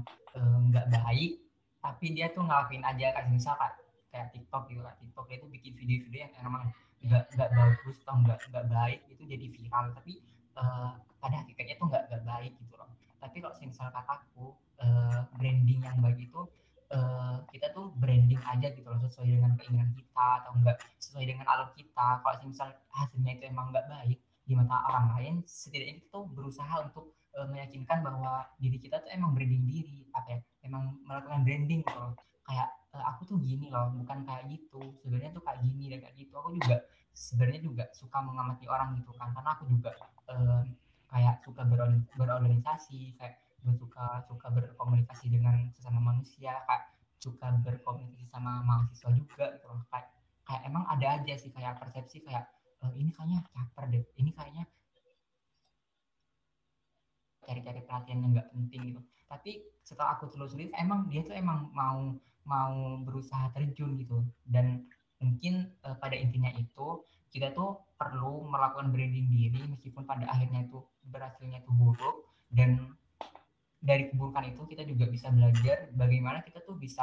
nggak 0.72 0.86
uh, 0.88 0.92
baik 1.04 1.42
tapi 1.82 2.14
dia 2.14 2.30
tuh 2.30 2.46
ngelakuin 2.46 2.86
aja 2.86 3.10
kayak 3.10 3.28
misal 3.28 3.58
kayak, 3.58 3.74
kayak 4.12 4.28
TikTok 4.36 4.68
gitu 4.68 4.84
kan 4.84 4.94
TikTok 5.00 5.26
itu 5.32 5.46
bikin 5.48 5.72
video-video 5.74 6.20
yang 6.28 6.32
emang 6.44 6.64
nggak 7.02 7.24
nggak 7.34 7.50
bagus 7.50 7.96
atau 8.04 8.14
nggak 8.22 8.38
nggak 8.52 8.66
baik 8.70 9.00
itu 9.10 9.22
jadi 9.26 9.46
viral. 9.48 9.86
Tapi 9.96 10.12
uh, 10.60 10.90
pada 11.18 11.36
hakikatnya 11.42 11.74
tuh 11.80 11.86
nggak 11.90 12.04
nggak 12.12 12.24
baik 12.28 12.52
gitu 12.60 12.74
loh. 12.78 12.90
Tapi 13.18 13.36
kalau 13.40 13.56
misal 13.64 13.88
kataku 13.90 14.46
uh, 14.84 15.20
branding 15.40 15.80
yang 15.82 15.98
baik 15.98 16.20
itu 16.20 16.40
uh, 16.94 17.42
kita 17.50 17.72
tuh 17.74 17.90
branding 17.98 18.38
aja 18.44 18.68
gitu 18.70 18.86
loh 18.86 19.00
sesuai 19.02 19.26
dengan 19.32 19.56
keinginan 19.58 19.90
kita 19.96 20.26
atau 20.44 20.52
enggak 20.54 20.76
sesuai 21.00 21.24
dengan 21.26 21.46
alur 21.48 21.72
kita. 21.74 22.22
Kalau 22.22 22.36
misal 22.46 22.68
hasilnya 22.92 23.32
itu 23.40 23.44
emang 23.48 23.72
nggak 23.72 23.88
baik 23.88 24.18
di 24.42 24.52
mata 24.58 24.82
orang 24.90 25.06
lain 25.16 25.34
setidaknya 25.46 26.02
tuh 26.10 26.26
berusaha 26.28 26.82
untuk 26.84 27.14
uh, 27.38 27.46
meyakinkan 27.48 28.02
bahwa 28.04 28.46
diri 28.58 28.76
kita 28.78 29.00
tuh 29.00 29.10
emang 29.10 29.32
branding 29.32 29.64
diri 29.64 30.06
apa 30.12 30.28
ya 30.36 30.38
emang 30.66 31.00
melakukan 31.08 31.40
branding 31.42 31.80
gitu 31.82 31.98
loh. 31.98 32.14
Kayak 32.42 32.68
uh, 32.92 33.04
aku 33.12 33.28
tuh 33.28 33.36
gini 33.40 33.68
loh 33.72 33.92
bukan 33.96 34.24
kayak 34.24 34.48
gitu. 34.52 34.80
Sebenarnya 35.00 35.32
tuh 35.36 35.42
kayak 35.44 35.60
gini 35.64 35.84
dan 35.92 35.98
kayak 36.04 36.16
gitu. 36.16 36.32
Aku 36.38 36.50
juga 36.56 36.76
sebenarnya 37.12 37.60
juga 37.60 37.84
suka 37.92 38.18
mengamati 38.24 38.64
orang 38.68 38.96
gitu 38.96 39.12
kan 39.16 39.32
karena 39.36 39.50
aku 39.52 39.64
juga 39.68 39.90
uh, 40.32 40.64
kayak 41.12 41.44
suka 41.44 41.62
berorganisasi 42.16 43.12
kayak 43.20 43.36
suka 43.76 44.24
suka 44.26 44.46
berkomunikasi 44.48 45.30
dengan 45.30 45.70
sesama 45.76 46.00
manusia 46.02 46.56
kayak 46.66 46.88
suka 47.22 47.54
berkomunikasi 47.62 48.26
sama 48.26 48.64
mahasiswa 48.66 49.10
juga 49.14 49.44
gitu 49.54 49.66
loh. 49.70 49.84
Kayak 49.92 50.08
kayak 50.42 50.62
emang 50.66 50.84
ada 50.90 51.06
aja 51.20 51.34
sih 51.38 51.52
kayak 51.54 51.78
persepsi 51.78 52.26
kayak 52.26 52.50
e, 52.82 52.86
ini 52.98 53.14
kayaknya 53.14 53.46
caper 53.54 53.84
deh 53.92 54.02
ini 54.18 54.34
kayaknya 54.34 54.64
cari-cari 57.46 57.80
perhatian 57.86 58.18
yang 58.26 58.30
nggak 58.34 58.48
penting 58.50 58.80
gitu. 58.90 59.00
Tapi 59.30 59.52
setelah 59.86 60.18
aku 60.18 60.26
telusuri 60.32 60.72
emang 60.74 61.06
dia 61.06 61.22
tuh 61.22 61.36
emang 61.38 61.70
mau 61.70 62.18
mau 62.44 62.98
berusaha 63.02 63.50
terjun 63.54 63.98
gitu. 63.98 64.22
Dan 64.46 64.86
mungkin 65.22 65.70
uh, 65.86 65.94
pada 65.98 66.18
intinya 66.18 66.50
itu 66.58 67.02
kita 67.32 67.54
tuh 67.56 67.80
perlu 67.96 68.44
melakukan 68.50 68.92
branding 68.92 69.30
diri 69.30 69.62
meskipun 69.70 70.04
pada 70.04 70.28
akhirnya 70.28 70.66
itu 70.66 70.82
berhasilnya 71.06 71.62
itu 71.62 71.72
buruk. 71.72 72.28
Dan 72.52 72.92
dari 73.82 74.12
keburukan 74.12 74.46
itu 74.46 74.62
kita 74.68 74.86
juga 74.86 75.10
bisa 75.10 75.32
belajar 75.32 75.90
bagaimana 75.96 76.44
kita 76.46 76.62
tuh 76.62 76.78
bisa 76.78 77.02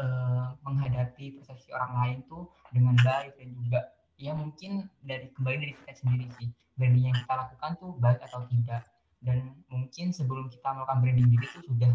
uh, 0.00 0.56
menghadapi 0.64 1.36
persepsi 1.36 1.68
orang 1.74 1.92
lain 2.00 2.18
tuh 2.30 2.48
dengan 2.72 2.96
baik 3.04 3.36
dan 3.36 3.52
juga 3.52 3.80
ya 4.16 4.32
mungkin 4.32 4.88
dari 5.04 5.28
kembali 5.34 5.56
dari 5.58 5.74
kita 5.84 5.92
sendiri 6.00 6.26
sih. 6.38 6.48
Branding 6.74 7.12
yang 7.12 7.16
kita 7.22 7.34
lakukan 7.38 7.70
tuh 7.78 7.90
baik 8.02 8.18
atau 8.24 8.42
tidak. 8.50 8.82
Dan 9.24 9.56
mungkin 9.72 10.12
sebelum 10.12 10.52
kita 10.52 10.68
melakukan 10.74 10.98
branding 11.00 11.28
diri 11.32 11.46
itu 11.48 11.60
sudah 11.64 11.92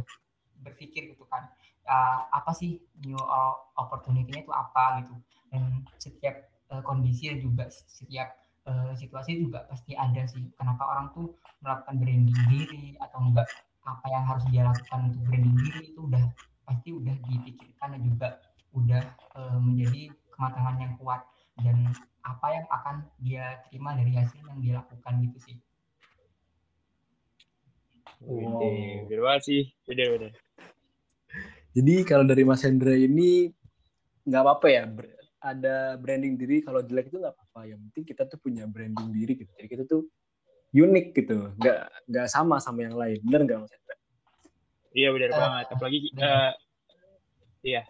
berpikir 0.59 1.15
gitu 1.15 1.23
kan 1.31 1.47
uh, 1.89 2.29
apa 2.29 2.53
sih 2.53 2.77
new 3.01 3.17
opportunity-nya 3.75 4.45
itu 4.45 4.53
apa 4.53 5.01
gitu 5.01 5.15
dan 5.49 5.81
setiap 5.97 6.35
uh, 6.69 6.85
kondisi 6.85 7.33
dan 7.33 7.41
juga 7.41 7.65
setiap 7.73 8.37
uh, 8.69 8.93
situasi 8.93 9.41
juga 9.41 9.65
pasti 9.65 9.97
ada 9.97 10.21
sih 10.29 10.45
kenapa 10.53 10.85
orang 10.85 11.09
tuh 11.17 11.33
melakukan 11.65 11.97
branding 11.97 12.39
diri 12.47 12.85
atau 13.01 13.19
enggak 13.25 13.49
apa 13.89 14.05
yang 14.13 14.23
harus 14.29 14.45
dia 14.53 14.63
lakukan 14.69 15.09
untuk 15.09 15.21
branding 15.25 15.57
diri 15.57 15.81
itu 15.89 15.99
udah 16.05 16.23
pasti 16.69 16.93
udah 16.93 17.15
dipikirkan 17.25 17.97
dan 17.97 18.01
juga 18.05 18.27
udah 18.77 19.01
e, 19.33 19.41
menjadi 19.57 20.01
kematangan 20.37 20.75
yang 20.77 20.93
kuat 21.01 21.21
dan 21.57 21.77
apa 22.21 22.47
yang 22.53 22.65
akan 22.69 22.95
dia 23.25 23.45
terima 23.65 23.97
dari 23.97 24.13
hasil 24.13 24.37
yang 24.45 24.59
dia 24.61 24.73
lakukan 24.77 25.13
gitu 25.25 25.37
sih. 25.41 25.57
Wow. 28.21 28.61
Bener 29.09 29.39
sih, 29.41 29.73
bener 29.89 30.07
bener. 30.13 30.31
Jadi 31.79 32.03
kalau 32.03 32.27
dari 32.27 32.43
Mas 32.43 32.59
Hendra 32.67 32.91
ini 32.91 33.47
nggak 34.27 34.41
apa-apa 34.43 34.67
ya 34.67 34.83
ada 35.39 35.95
branding 35.95 36.35
diri. 36.35 36.59
Kalau 36.59 36.83
jelek 36.83 37.07
itu 37.07 37.23
nggak 37.23 37.31
apa-apa. 37.31 37.71
Yang 37.71 37.79
penting 37.87 38.03
kita 38.03 38.27
tuh 38.27 38.35
punya 38.43 38.67
branding 38.67 39.15
diri 39.15 39.39
gitu 39.39 39.51
jadi 39.55 39.67
kita 39.71 39.83
tuh 39.87 40.11
unik 40.75 41.07
gitu. 41.15 41.55
Nggak 41.55 41.79
nggak 42.11 42.27
sama 42.27 42.59
sama 42.59 42.83
yang 42.83 42.99
lain. 42.99 43.23
Bener 43.23 43.47
nggak 43.47 43.59
mas 43.63 43.71
Hendra? 43.71 43.95
iya 44.91 45.07
benar 45.15 45.29
uh, 45.31 45.37
banget. 45.39 45.65
Apalagi 45.71 45.97
uh, 46.19 46.51
iya. 47.63 47.81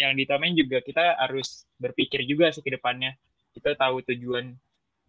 Yang 0.00 0.12
ditamain 0.24 0.54
juga 0.56 0.78
kita 0.80 1.04
harus 1.20 1.68
berpikir 1.76 2.24
juga 2.24 2.48
sih 2.56 2.64
ke 2.64 2.72
depannya. 2.72 3.12
Kita 3.52 3.76
tahu 3.76 4.00
tujuan 4.08 4.56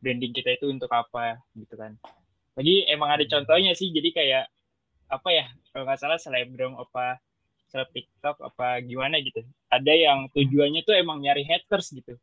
branding 0.03 0.35
kita 0.35 0.59
itu 0.59 0.67
untuk 0.67 0.91
apa 0.91 1.39
gitu 1.55 1.79
kan. 1.79 1.95
Lagi 2.59 2.91
emang 2.91 3.15
ada 3.15 3.23
contohnya 3.23 3.71
sih. 3.71 3.87
Jadi 3.95 4.11
kayak 4.11 4.51
apa 5.07 5.29
ya 5.31 5.47
kalau 5.71 5.87
nggak 5.87 6.01
salah 6.03 6.19
selebgram 6.19 6.75
apa 6.75 7.23
seleb 7.69 7.89
TikTok 7.91 8.41
apa 8.41 8.81
gimana 8.85 9.19
gitu. 9.21 9.41
Ada 9.69 9.93
yang 9.93 10.19
tujuannya 10.31 10.81
tuh 10.85 10.95
emang 10.95 11.21
nyari 11.21 11.43
haters 11.45 11.91
gitu. 11.91 12.15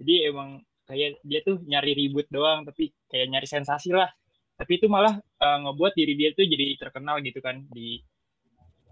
Jadi 0.00 0.14
emang 0.28 0.60
kayak 0.84 1.18
dia 1.24 1.40
tuh 1.40 1.60
nyari 1.64 1.96
ribut 1.96 2.28
doang 2.28 2.68
tapi 2.68 2.92
kayak 3.08 3.32
nyari 3.32 3.46
sensasi 3.48 3.90
lah. 3.94 4.10
Tapi 4.54 4.78
itu 4.78 4.86
malah 4.86 5.18
uh, 5.18 5.58
ngebuat 5.66 5.92
diri 5.98 6.14
dia 6.14 6.30
tuh 6.30 6.46
jadi 6.46 6.78
terkenal 6.78 7.18
gitu 7.26 7.42
kan 7.42 7.66
di 7.74 7.98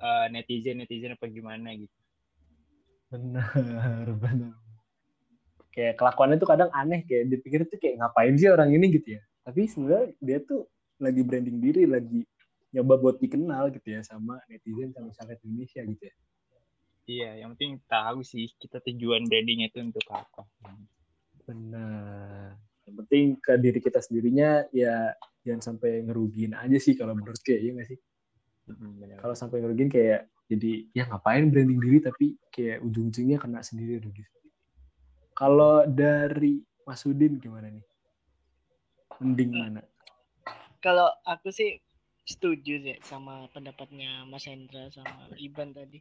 uh, 0.02 0.26
netizen 0.32 0.82
netizen 0.82 1.14
apa 1.14 1.30
gimana 1.30 1.70
gitu. 1.78 1.96
Benar 3.12 4.08
benar. 4.18 4.56
Kayak 5.72 5.96
kelakuannya 5.96 6.36
tuh 6.36 6.48
kadang 6.50 6.70
aneh 6.74 7.06
kayak 7.06 7.30
dipikir 7.30 7.64
tuh 7.64 7.78
kayak 7.78 8.02
ngapain 8.02 8.34
sih 8.34 8.50
orang 8.50 8.74
ini 8.74 8.90
gitu 8.90 9.16
ya. 9.16 9.22
Tapi 9.46 9.70
sebenarnya 9.70 10.06
dia 10.18 10.38
tuh 10.42 10.66
lagi 10.98 11.22
branding 11.22 11.58
diri 11.58 11.86
lagi 11.86 12.26
nyoba 12.72 12.94
buat 12.98 13.16
dikenal 13.20 13.70
gitu 13.76 13.88
ya 13.96 14.00
sama 14.02 14.40
netizen 14.48 14.90
sama 14.96 15.12
masyarakat 15.12 15.38
Indonesia 15.44 15.80
gitu 15.84 16.02
ya 16.08 16.14
iya 17.06 17.30
yang 17.44 17.54
penting 17.56 17.80
tahu 17.86 18.24
sih 18.24 18.48
kita 18.56 18.80
tujuan 18.80 19.28
brandingnya 19.28 19.68
itu 19.68 19.78
untuk 19.84 20.06
apa 20.08 20.48
Benar. 21.46 22.54
Yang 22.86 22.94
penting 23.04 23.26
ke 23.38 23.52
diri 23.58 23.78
kita 23.82 23.98
sendirinya 24.02 24.66
ya 24.74 25.14
jangan 25.42 25.74
sampai 25.74 26.06
ngerugiin 26.06 26.54
aja 26.54 26.78
sih 26.78 26.94
kalau 26.94 27.14
menurut 27.14 27.38
kayak 27.42 27.60
ya 27.62 27.70
nggak 27.74 27.88
sih? 27.90 27.98
Benar. 28.66 29.18
Kalau 29.18 29.34
sampai 29.34 29.62
ngerugiin 29.62 29.90
kayak 29.90 30.30
jadi 30.46 30.72
ya 30.92 31.08
ngapain 31.08 31.48
branding 31.50 31.80
diri 31.80 31.98
tapi 32.02 32.26
kayak 32.52 32.82
ujung-ujungnya 32.84 33.38
kena 33.40 33.62
sendiri 33.62 34.02
rugi. 34.02 34.22
Kalau 35.32 35.86
dari 35.88 36.60
Mas 36.84 37.02
Udin 37.08 37.40
gimana 37.40 37.72
nih? 37.72 37.84
Mending 39.22 39.50
eh, 39.54 39.58
mana? 39.58 39.82
Kalau 40.82 41.08
aku 41.24 41.54
sih 41.54 41.78
setuju 42.22 42.78
sih 42.78 42.98
sama 43.02 43.50
pendapatnya 43.50 44.22
Mas 44.26 44.46
Hendra 44.46 44.88
sama 44.94 45.26
Iban 45.38 45.74
tadi. 45.74 45.98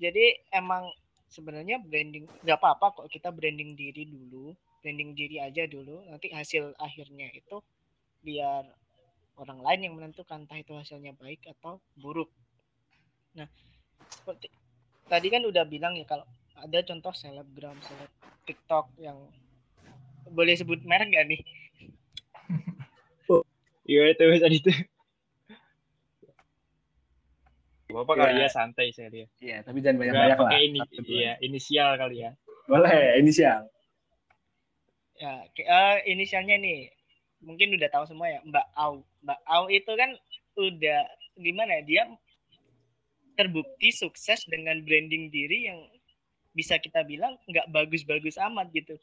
Jadi 0.00 0.50
emang 0.50 0.90
sebenarnya 1.30 1.78
branding 1.78 2.26
nggak 2.42 2.58
apa-apa 2.58 3.02
kok 3.02 3.08
kita 3.10 3.30
branding 3.30 3.78
diri 3.78 4.02
dulu 4.02 4.50
branding 4.82 5.14
diri 5.14 5.38
aja 5.38 5.62
dulu 5.70 6.02
nanti 6.10 6.34
hasil 6.34 6.74
akhirnya 6.74 7.30
itu 7.30 7.62
biar 8.26 8.66
orang 9.38 9.62
lain 9.62 9.80
yang 9.86 9.94
menentukan 9.94 10.42
entah 10.42 10.58
itu 10.58 10.74
hasilnya 10.74 11.14
baik 11.14 11.38
atau 11.46 11.78
buruk 11.94 12.26
nah 13.38 13.46
seperti 14.10 14.50
tadi 15.06 15.30
kan 15.30 15.46
udah 15.46 15.62
bilang 15.70 15.94
ya 15.94 16.02
kalau 16.02 16.26
ada 16.58 16.82
contoh 16.82 17.14
selebgram 17.14 17.78
seleb 17.78 18.10
TikTok 18.50 18.90
yang 18.98 19.16
boleh 20.30 20.54
sebut 20.54 20.82
merek 20.86 21.10
gak 21.14 21.26
nih? 21.30 21.40
Iya 23.90 24.14
itu 24.14 24.22
tadi 24.38 24.56
itu. 24.62 24.70
Bapak 27.92 28.14
ya. 28.16 28.20
kali 28.24 28.32
ya 28.42 28.48
santai 28.50 28.86
saya 28.94 29.08
lihat. 29.10 29.28
Iya, 29.42 29.56
tapi 29.66 29.78
jangan 29.84 29.98
banyak-banyak 30.00 30.38
lah. 30.38 30.50
Ini, 30.60 30.80
iya, 31.06 31.32
inisial 31.42 31.90
kali 31.98 32.16
ya. 32.24 32.30
Boleh, 32.70 33.18
inisial. 33.18 33.66
Ya, 35.20 35.44
uh, 35.44 35.96
inisialnya 36.08 36.56
nih 36.56 36.88
mungkin 37.44 37.76
udah 37.76 37.88
tahu 37.92 38.04
semua 38.08 38.30
ya, 38.30 38.40
Mbak 38.46 38.66
Au. 38.76 39.04
Mbak 39.26 39.40
Au 39.44 39.64
itu 39.68 39.92
kan 39.98 40.10
udah 40.56 41.00
gimana 41.36 41.80
ya, 41.80 41.82
dia 41.84 42.02
terbukti 43.36 43.92
sukses 43.92 44.44
dengan 44.48 44.80
branding 44.84 45.32
diri 45.32 45.68
yang 45.68 45.80
bisa 46.52 46.76
kita 46.80 47.04
bilang 47.04 47.36
nggak 47.48 47.68
bagus-bagus 47.72 48.40
amat 48.40 48.68
gitu. 48.72 48.96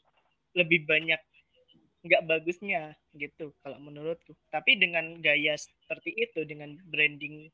Lebih 0.54 0.86
banyak 0.86 1.20
nggak 2.06 2.24
bagusnya 2.30 2.94
gitu 3.18 3.50
kalau 3.58 3.78
menurutku 3.82 4.30
tapi 4.54 4.78
dengan 4.78 5.18
gaya 5.18 5.58
seperti 5.58 6.14
itu 6.14 6.46
dengan 6.46 6.78
branding 6.86 7.50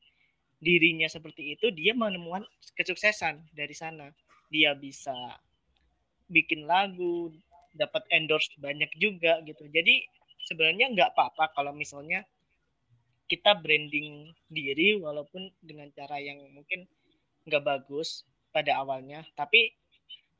dirinya 0.65 1.05
seperti 1.05 1.53
itu 1.53 1.69
dia 1.69 1.93
menemukan 1.93 2.41
kesuksesan 2.73 3.45
dari 3.53 3.77
sana. 3.77 4.09
Dia 4.49 4.73
bisa 4.73 5.13
bikin 6.25 6.65
lagu 6.65 7.29
dapat 7.77 8.01
endorse 8.09 8.49
banyak 8.57 8.89
juga 8.97 9.45
gitu. 9.45 9.69
Jadi 9.69 10.01
sebenarnya 10.49 10.89
nggak 10.89 11.13
apa-apa 11.13 11.53
kalau 11.53 11.69
misalnya 11.77 12.25
kita 13.29 13.57
branding 13.57 14.33
diri 14.49 14.97
walaupun 14.97 15.49
dengan 15.61 15.89
cara 15.93 16.17
yang 16.21 16.41
mungkin 16.53 16.85
nggak 17.45 17.61
bagus 17.61 18.25
pada 18.53 18.77
awalnya 18.81 19.25
tapi 19.33 19.73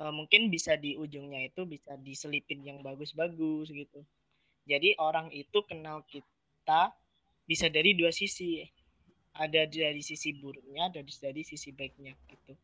uh, 0.01 0.13
mungkin 0.13 0.53
bisa 0.53 0.77
di 0.77 0.93
ujungnya 0.93 1.49
itu 1.49 1.65
bisa 1.65 1.97
diselipin 2.01 2.61
yang 2.65 2.79
bagus-bagus 2.85 3.73
gitu. 3.73 4.01
Jadi 4.65 4.97
orang 4.97 5.29
itu 5.29 5.61
kenal 5.65 6.01
kita 6.09 6.93
bisa 7.45 7.69
dari 7.69 7.93
dua 7.93 8.09
sisi 8.09 8.65
ada 9.35 9.67
dari 9.67 9.99
sisi 9.99 10.31
buruknya 10.39 10.87
ada 10.87 11.01
dari 11.03 11.43
sisi 11.43 11.75
baiknya 11.75 12.15
gitu. 12.31 12.55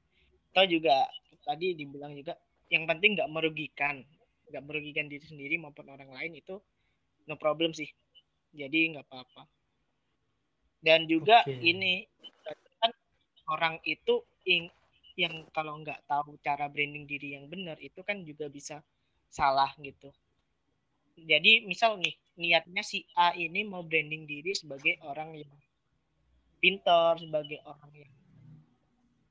Atau 0.51 0.65
juga 0.67 1.07
tadi 1.43 1.75
dibilang 1.75 2.15
juga 2.15 2.35
yang 2.71 2.87
penting 2.87 3.19
nggak 3.19 3.31
merugikan. 3.31 3.99
Nggak 4.47 4.63
merugikan 4.63 5.07
diri 5.11 5.23
sendiri 5.23 5.55
maupun 5.59 5.91
orang 5.91 6.11
lain 6.11 6.39
itu 6.39 6.55
no 7.27 7.35
problem 7.35 7.75
sih. 7.75 7.91
Jadi 8.55 8.95
nggak 8.95 9.07
apa-apa. 9.07 9.43
Dan 10.81 11.05
juga 11.05 11.45
okay. 11.45 11.61
ini 11.61 12.07
kan 12.81 12.91
orang 13.53 13.77
itu 13.85 14.23
ing, 14.49 14.65
yang 15.13 15.45
kalau 15.53 15.77
nggak 15.77 16.01
tahu 16.09 16.39
cara 16.41 16.65
branding 16.71 17.05
diri 17.05 17.37
yang 17.37 17.45
benar 17.51 17.77
itu 17.77 18.01
kan 18.01 18.23
juga 18.23 18.47
bisa 18.47 18.81
salah 19.29 19.69
gitu. 19.79 20.09
Jadi 21.21 21.67
misal 21.67 21.99
nih 21.99 22.15
niatnya 22.39 22.81
si 22.81 23.03
A 23.13 23.35
ini 23.35 23.61
mau 23.67 23.83
branding 23.83 24.25
diri 24.25 24.55
sebagai 24.55 24.97
orang 25.05 25.35
yang 25.37 25.51
pintar 26.61 27.17
sebagai 27.17 27.59
orang 27.65 27.91
yang 27.97 28.13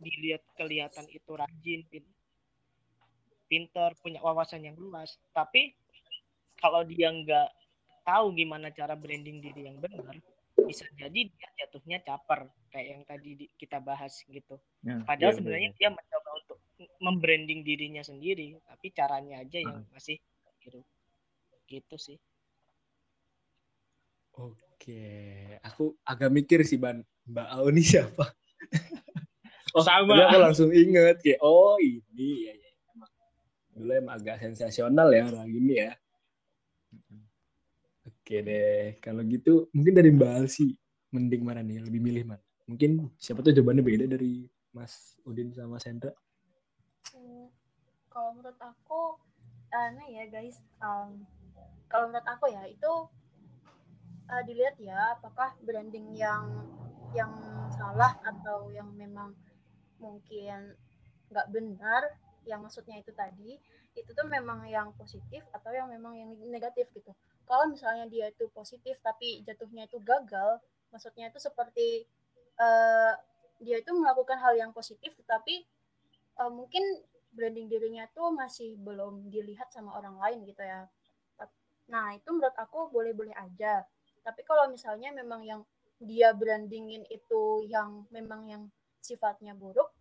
dilihat 0.01 0.43
kelihatan 0.59 1.07
itu 1.09 1.31
rajin 1.33 1.81
pintar 3.47 3.95
punya 4.03 4.19
wawasan 4.21 4.67
yang 4.67 4.77
luas 4.77 5.15
tapi 5.33 5.77
kalau 6.59 6.83
dia 6.85 7.09
nggak 7.09 7.49
tahu 8.05 8.35
gimana 8.35 8.75
cara 8.75 8.99
branding 8.99 9.39
diri 9.39 9.71
yang 9.71 9.79
benar 9.79 10.19
bisa 10.67 10.85
jadi 10.97 11.27
dia 11.27 11.49
jatuhnya 11.65 11.99
caper 12.05 12.47
kayak 12.71 12.89
yang 12.95 13.03
tadi 13.03 13.31
di, 13.35 13.47
kita 13.59 13.83
bahas 13.83 14.23
gitu. 14.29 14.57
Ya, 14.87 15.03
Padahal 15.03 15.35
ya, 15.35 15.37
sebenarnya 15.43 15.71
ya. 15.75 15.77
dia 15.77 15.89
mencoba 15.91 16.31
untuk 16.39 16.59
membranding 17.03 17.61
dirinya 17.67 18.03
sendiri, 18.05 18.55
tapi 18.65 18.87
caranya 18.95 19.43
aja 19.43 19.59
yang 19.59 19.83
hmm. 19.83 19.91
masih 19.91 20.17
gitu. 20.63 20.81
Gitu 21.67 21.97
sih. 21.99 22.19
Oke, 24.39 25.05
aku 25.61 25.93
agak 26.07 26.31
mikir 26.33 26.65
sih 26.65 26.81
Ban, 26.81 27.05
Mbak 27.31 27.49
Auni 27.55 27.83
siapa? 27.87 28.27
oh, 29.79 29.83
sama. 29.87 30.19
aku 30.27 30.39
langsung 30.43 30.71
inget 30.75 31.23
kayak 31.23 31.39
oh 31.39 31.79
ini 31.79 32.51
ya, 32.51 32.55
ya. 32.59 32.71
Emang, 32.91 33.13
dulu 33.79 33.91
emang 33.95 34.15
agak 34.19 34.43
sensasional 34.43 35.15
ya 35.15 35.31
orang 35.31 35.47
ini 35.47 35.75
ya. 35.79 35.95
Oke 38.03 38.43
deh, 38.43 38.99
kalau 38.99 39.23
gitu 39.23 39.71
mungkin 39.71 39.95
dari 39.95 40.11
Mbak 40.11 40.33
Alsi 40.43 40.75
mending 41.15 41.43
mana 41.47 41.63
nih? 41.63 41.87
Lebih 41.87 42.01
milih 42.03 42.25
mana? 42.35 42.43
Mungkin 42.67 43.11
siapa 43.15 43.47
tuh 43.47 43.55
jawabannya 43.55 43.83
beda 43.87 44.07
dari 44.11 44.47
Mas 44.75 45.19
Udin 45.23 45.55
sama 45.55 45.79
Sandra? 45.79 46.15
Hmm, 47.15 47.51
kalau 48.11 48.39
menurut 48.39 48.59
aku, 48.59 49.19
aneh 49.71 50.19
ya 50.19 50.25
guys. 50.31 50.59
Um, 50.83 51.27
kalau 51.91 52.11
menurut 52.11 52.27
aku 52.27 52.51
ya 52.51 52.63
itu 52.71 52.93
uh, 54.31 54.43
dilihat 54.47 54.79
ya 54.79 55.19
apakah 55.19 55.55
branding 55.67 56.15
yang 56.15 56.47
yang 57.17 57.33
salah 57.75 58.15
atau 58.23 58.71
yang 58.71 58.91
memang 58.95 59.35
mungkin 60.01 60.75
nggak 61.31 61.47
benar 61.53 62.03
yang 62.49 62.65
maksudnya 62.65 62.99
itu 62.99 63.13
tadi 63.13 63.61
itu 63.95 64.11
tuh 64.15 64.27
memang 64.27 64.65
yang 64.71 64.95
positif 64.95 65.43
atau 65.51 65.75
yang 65.75 65.91
memang 65.91 66.15
yang 66.15 66.31
negatif 66.47 66.89
gitu. 66.95 67.11
Kalau 67.45 67.67
misalnya 67.67 68.07
dia 68.07 68.31
itu 68.31 68.47
positif 68.55 69.03
tapi 69.03 69.43
jatuhnya 69.43 69.91
itu 69.91 69.99
gagal 70.01 70.63
maksudnya 70.95 71.31
itu 71.31 71.39
seperti 71.43 72.07
uh, 72.59 73.15
dia 73.61 73.83
itu 73.83 73.91
melakukan 73.93 74.39
hal 74.41 74.55
yang 74.57 74.71
positif 74.71 75.15
tetapi 75.19 75.67
uh, 76.39 76.51
mungkin 76.51 76.83
branding 77.31 77.71
dirinya 77.71 78.07
tuh 78.11 78.35
masih 78.35 78.75
belum 78.79 79.31
dilihat 79.31 79.71
sama 79.71 79.95
orang 79.99 80.19
lain 80.19 80.47
gitu 80.47 80.63
ya. 80.63 80.87
Nah 81.91 82.15
itu 82.15 82.31
menurut 82.31 82.55
aku 82.55 82.89
boleh-boleh 82.95 83.35
aja. 83.35 83.83
Tapi 84.23 84.41
kalau 84.47 84.71
misalnya 84.71 85.11
memang 85.11 85.43
yang 85.43 85.61
dia 86.01 86.33
brandingin 86.33 87.05
itu 87.13 87.69
yang 87.69 88.09
memang 88.09 88.49
yang 88.49 88.63
sifatnya 89.05 89.53
buruk 89.53 89.93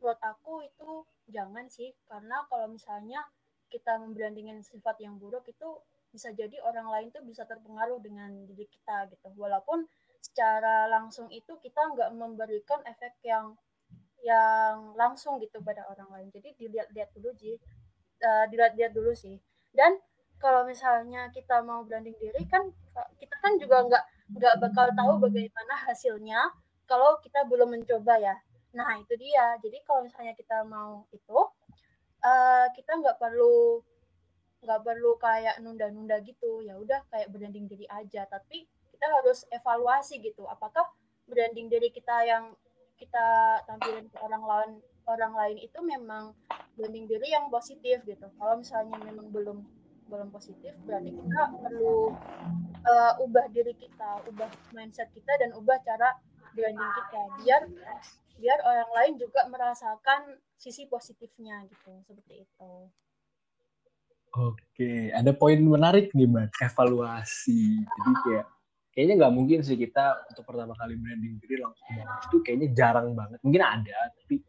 menurut 0.00 0.20
aku 0.20 0.62
itu 0.62 0.90
jangan 1.32 1.66
sih. 1.72 1.90
Karena 2.06 2.44
kalau 2.46 2.68
misalnya 2.70 3.24
kita 3.72 3.98
membrandingin 3.98 4.62
sifat 4.62 5.00
yang 5.02 5.18
buruk 5.18 5.42
itu 5.48 5.82
bisa 6.12 6.30
jadi 6.32 6.62
orang 6.62 6.86
lain 6.88 7.08
tuh 7.10 7.20
bisa 7.26 7.42
terpengaruh 7.44 7.98
dengan 7.98 8.30
diri 8.46 8.68
kita 8.70 9.10
gitu. 9.10 9.32
Walaupun 9.34 9.84
secara 10.22 10.86
langsung 10.86 11.28
itu 11.32 11.58
kita 11.58 11.80
nggak 11.92 12.10
memberikan 12.14 12.80
efek 12.86 13.18
yang 13.26 13.56
yang 14.24 14.96
langsung 14.96 15.42
gitu 15.42 15.60
pada 15.64 15.84
orang 15.90 16.08
lain. 16.12 16.28
Jadi 16.30 16.54
dilihat-lihat 16.56 17.10
dulu 17.16 17.30
sih. 17.36 17.56
Uh, 18.22 18.44
dilihat-lihat 18.48 18.92
dulu 18.96 19.12
sih. 19.12 19.36
Dan 19.74 19.98
kalau 20.40 20.64
misalnya 20.68 21.28
kita 21.32 21.64
mau 21.64 21.84
branding 21.84 22.16
diri 22.16 22.44
kan 22.48 22.68
kita 23.16 23.36
kan 23.40 23.56
juga 23.56 23.76
nggak 23.88 24.04
nggak 24.26 24.58
bakal 24.58 24.86
tahu 24.90 25.12
bagaimana 25.22 25.74
hasilnya 25.86 26.40
kalau 26.86 27.18
kita 27.22 27.46
belum 27.46 27.78
mencoba 27.78 28.18
ya. 28.18 28.34
Nah 28.74 28.98
itu 28.98 29.14
dia. 29.18 29.58
Jadi 29.62 29.78
kalau 29.86 30.06
misalnya 30.06 30.34
kita 30.34 30.62
mau 30.66 31.06
itu 31.14 31.38
uh, 32.22 32.66
kita 32.74 32.98
nggak 33.02 33.18
perlu 33.18 33.82
nggak 34.66 34.80
perlu 34.82 35.14
kayak 35.18 35.62
nunda-nunda 35.62 36.18
gitu. 36.22 36.62
Ya 36.62 36.78
udah 36.78 37.02
kayak 37.10 37.30
branding 37.30 37.70
diri 37.70 37.86
aja. 37.86 38.26
Tapi 38.26 38.66
kita 38.94 39.06
harus 39.22 39.46
evaluasi 39.50 40.18
gitu. 40.22 40.46
Apakah 40.46 40.86
branding 41.26 41.70
diri 41.70 41.90
kita 41.90 42.26
yang 42.26 42.54
kita 42.96 43.60
tampilin 43.68 44.08
ke 44.08 44.16
orang 44.24 44.42
lain 44.42 44.72
orang 45.06 45.32
lain 45.36 45.56
itu 45.62 45.78
memang 45.84 46.34
branding 46.74 47.06
diri 47.06 47.30
yang 47.30 47.46
positif 47.52 48.02
gitu. 48.02 48.26
Kalau 48.38 48.54
misalnya 48.58 48.98
memang 48.98 49.30
belum 49.30 49.62
belum 50.06 50.28
positif 50.30 50.72
berarti 50.86 51.10
kita 51.10 51.42
perlu 51.62 52.14
uh, 52.86 53.24
ubah 53.26 53.46
diri 53.50 53.74
kita 53.74 54.22
ubah 54.30 54.50
mindset 54.74 55.10
kita 55.10 55.32
dan 55.42 55.50
ubah 55.58 55.78
cara 55.82 56.14
branding 56.54 56.92
kita 56.94 57.22
biar 57.42 57.62
biar 58.36 58.58
orang 58.62 58.90
lain 58.94 59.14
juga 59.18 59.44
merasakan 59.50 60.38
sisi 60.56 60.86
positifnya 60.86 61.66
gitu 61.68 61.92
seperti 62.06 62.46
itu 62.46 62.72
Oke, 64.36 65.08
ada 65.16 65.32
poin 65.32 65.56
menarik 65.56 66.12
nih, 66.12 66.28
Mbak. 66.28 66.60
Evaluasi. 66.60 67.80
Jadi 67.80 68.12
kayak 68.20 68.46
kayaknya 68.92 69.14
nggak 69.24 69.32
mungkin 69.32 69.58
sih 69.64 69.80
kita 69.80 70.28
untuk 70.28 70.44
pertama 70.44 70.76
kali 70.76 70.92
branding 71.00 71.40
diri 71.40 71.56
langsung. 71.64 71.88
Itu 72.28 72.44
kayaknya 72.44 72.68
jarang 72.76 73.16
banget. 73.16 73.40
Mungkin 73.40 73.64
ada, 73.64 74.12
tapi 74.12 74.44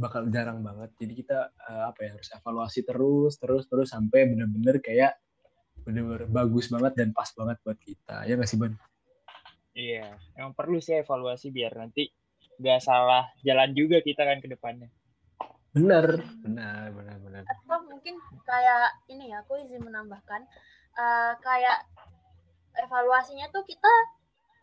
bakal 0.00 0.24
jarang 0.32 0.64
banget. 0.64 0.88
Jadi 0.96 1.12
kita 1.12 1.52
uh, 1.52 1.92
apa 1.92 2.08
ya 2.08 2.16
harus 2.16 2.32
evaluasi 2.32 2.80
terus, 2.88 3.36
terus, 3.36 3.68
terus 3.68 3.88
sampai 3.92 4.24
bener-bener 4.32 4.80
kayak 4.80 5.20
bener-bener 5.84 6.24
bagus 6.32 6.72
banget 6.72 6.96
dan 6.96 7.12
pas 7.12 7.28
banget 7.36 7.60
buat 7.60 7.76
kita. 7.76 8.24
Ya 8.24 8.40
nggak 8.40 8.48
sih, 8.48 8.56
Ban? 8.56 8.72
Iya, 9.76 10.16
emang 10.40 10.56
perlu 10.56 10.80
sih 10.80 10.98
evaluasi 10.98 11.52
biar 11.52 11.76
nanti 11.76 12.08
nggak 12.60 12.80
salah 12.80 13.28
jalan 13.44 13.76
juga 13.76 14.00
kita 14.00 14.24
kan 14.24 14.40
ke 14.40 14.48
depannya. 14.48 14.88
Benar, 15.70 16.18
benar, 16.42 16.90
benar, 16.90 17.16
benar. 17.22 17.42
Atau 17.46 17.78
mungkin 17.86 18.18
kayak 18.42 19.06
ini 19.06 19.30
ya, 19.30 19.46
aku 19.46 19.62
izin 19.62 19.86
menambahkan, 19.86 20.42
uh, 20.98 21.32
kayak 21.38 21.86
evaluasinya 22.74 23.46
tuh 23.54 23.62
kita 23.62 23.92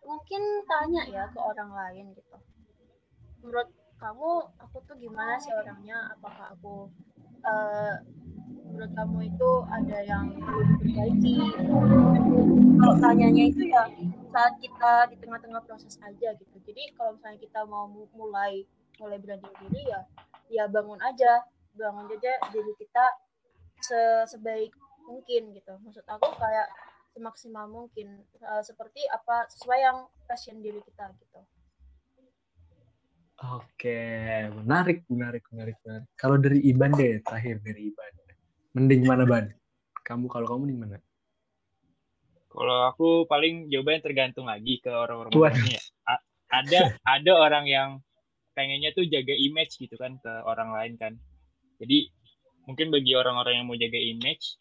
mungkin 0.04 0.42
tanya 0.68 1.04
ya 1.08 1.24
ke 1.32 1.40
orang 1.40 1.72
lain 1.72 2.06
gitu. 2.12 2.36
Menurut 3.44 3.72
kamu, 3.98 4.32
aku 4.62 4.78
tuh 4.86 4.96
gimana 4.98 5.38
sih 5.42 5.54
orangnya? 5.54 6.14
Apakah 6.14 6.54
aku 6.54 6.90
uh, 7.46 7.96
menurut 8.70 8.92
kamu 8.94 9.18
itu 9.34 9.52
ada 9.74 9.98
yang 10.06 10.26
perlu 10.38 10.62
diperbaiki? 10.78 11.36
Kalau 12.78 12.96
tanyanya 13.02 13.44
itu 13.50 13.62
ya 13.68 13.84
saat 14.30 14.54
kita 14.62 15.10
di 15.10 15.16
tengah-tengah 15.18 15.62
proses 15.66 15.98
aja 16.06 16.30
gitu. 16.38 16.56
Jadi 16.62 16.94
kalau 16.94 17.18
misalnya 17.18 17.40
kita 17.42 17.66
mau 17.66 17.90
mulai 17.90 18.66
mulai 18.98 19.18
branding 19.22 19.56
diri 19.62 19.94
ya 19.94 20.02
ya 20.50 20.64
bangun 20.66 20.98
aja 21.02 21.46
bangun 21.78 22.10
aja 22.10 22.34
diri 22.50 22.74
kita 22.82 23.06
se 23.78 24.26
sebaik 24.26 24.74
mungkin 25.06 25.54
gitu 25.54 25.74
maksud 25.86 26.04
aku 26.10 26.34
kayak 26.36 26.68
semaksimal 27.14 27.70
mungkin 27.70 28.26
uh, 28.42 28.62
seperti 28.66 29.06
apa 29.10 29.46
sesuai 29.54 29.80
yang 29.80 29.98
passion 30.26 30.60
diri 30.60 30.82
kita 30.82 31.14
gitu 31.22 31.42
oke 33.38 34.00
menarik 34.64 35.06
menarik 35.10 35.44
menarik 35.54 35.76
menarik 35.86 36.08
kalau 36.18 36.38
dari 36.42 36.62
Iban 36.66 36.94
deh 36.98 37.22
terakhir 37.22 37.62
dari 37.62 37.94
Iban 37.94 38.14
mending 38.74 39.02
mana 39.06 39.26
Ban 39.26 39.46
kamu 40.06 40.26
kalau 40.32 40.48
kamu 40.50 40.74
nih 40.74 40.78
mana 40.78 40.98
Kalau 42.58 42.90
aku 42.90 43.30
paling 43.30 43.70
jawabannya 43.70 44.02
tergantung 44.02 44.50
lagi 44.50 44.82
ke 44.82 44.90
orang-orang 44.90 45.30
Waduh. 45.30 45.54
orangnya. 45.54 45.82
A- 46.10 46.26
ada 46.50 46.80
ada 47.06 47.32
orang 47.38 47.66
yang 47.70 47.90
pengennya 48.58 48.98
tuh 48.98 49.06
jaga 49.06 49.38
image 49.38 49.78
gitu 49.78 49.94
kan 49.94 50.18
ke 50.18 50.32
orang 50.42 50.74
lain 50.74 50.94
kan. 50.98 51.14
Jadi 51.78 52.10
mungkin 52.66 52.90
bagi 52.90 53.14
orang-orang 53.14 53.62
yang 53.62 53.68
mau 53.70 53.78
jaga 53.78 54.02
image, 54.02 54.58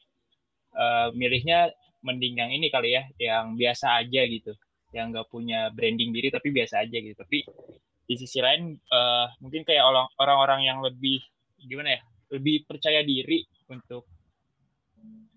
eh, 0.77 1.09
milihnya 1.17 1.73
mending 2.05 2.37
yang 2.37 2.53
ini 2.53 2.69
kali 2.69 3.01
ya, 3.01 3.09
yang 3.17 3.57
biasa 3.57 4.05
aja 4.05 4.23
gitu, 4.29 4.53
yang 4.93 5.17
nggak 5.17 5.33
punya 5.33 5.73
branding 5.73 6.13
diri 6.13 6.29
tapi 6.29 6.53
biasa 6.53 6.85
aja 6.85 7.01
gitu. 7.01 7.17
Tapi 7.17 7.49
di 8.07 8.15
sisi 8.15 8.39
lain 8.39 8.75
eh, 8.75 9.27
mungkin 9.43 9.63
kayak 9.67 9.85
orang- 9.85 10.13
orang-orang 10.23 10.61
yang 10.67 10.79
lebih 10.83 11.21
gimana 11.59 11.99
ya, 11.99 12.01
lebih 12.35 12.67
percaya 12.67 13.03
diri 13.03 13.43
untuk 13.71 14.07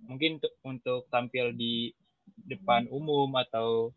mungkin 0.05 0.41
tu- 0.41 0.55
untuk 0.65 1.05
tampil 1.13 1.53
di 1.53 1.93
depan 2.45 2.89
umum 2.89 3.29
atau 3.37 3.93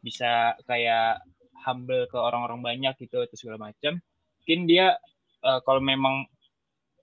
bisa 0.00 0.56
kayak 0.64 1.20
humble 1.64 2.08
ke 2.08 2.16
orang-orang 2.16 2.60
banyak 2.64 2.94
gitu 3.04 3.20
atau 3.20 3.36
segala 3.36 3.68
macam 3.68 4.00
mungkin 4.40 4.60
dia 4.64 4.96
eh, 5.44 5.60
kalau 5.64 5.80
memang 5.84 6.24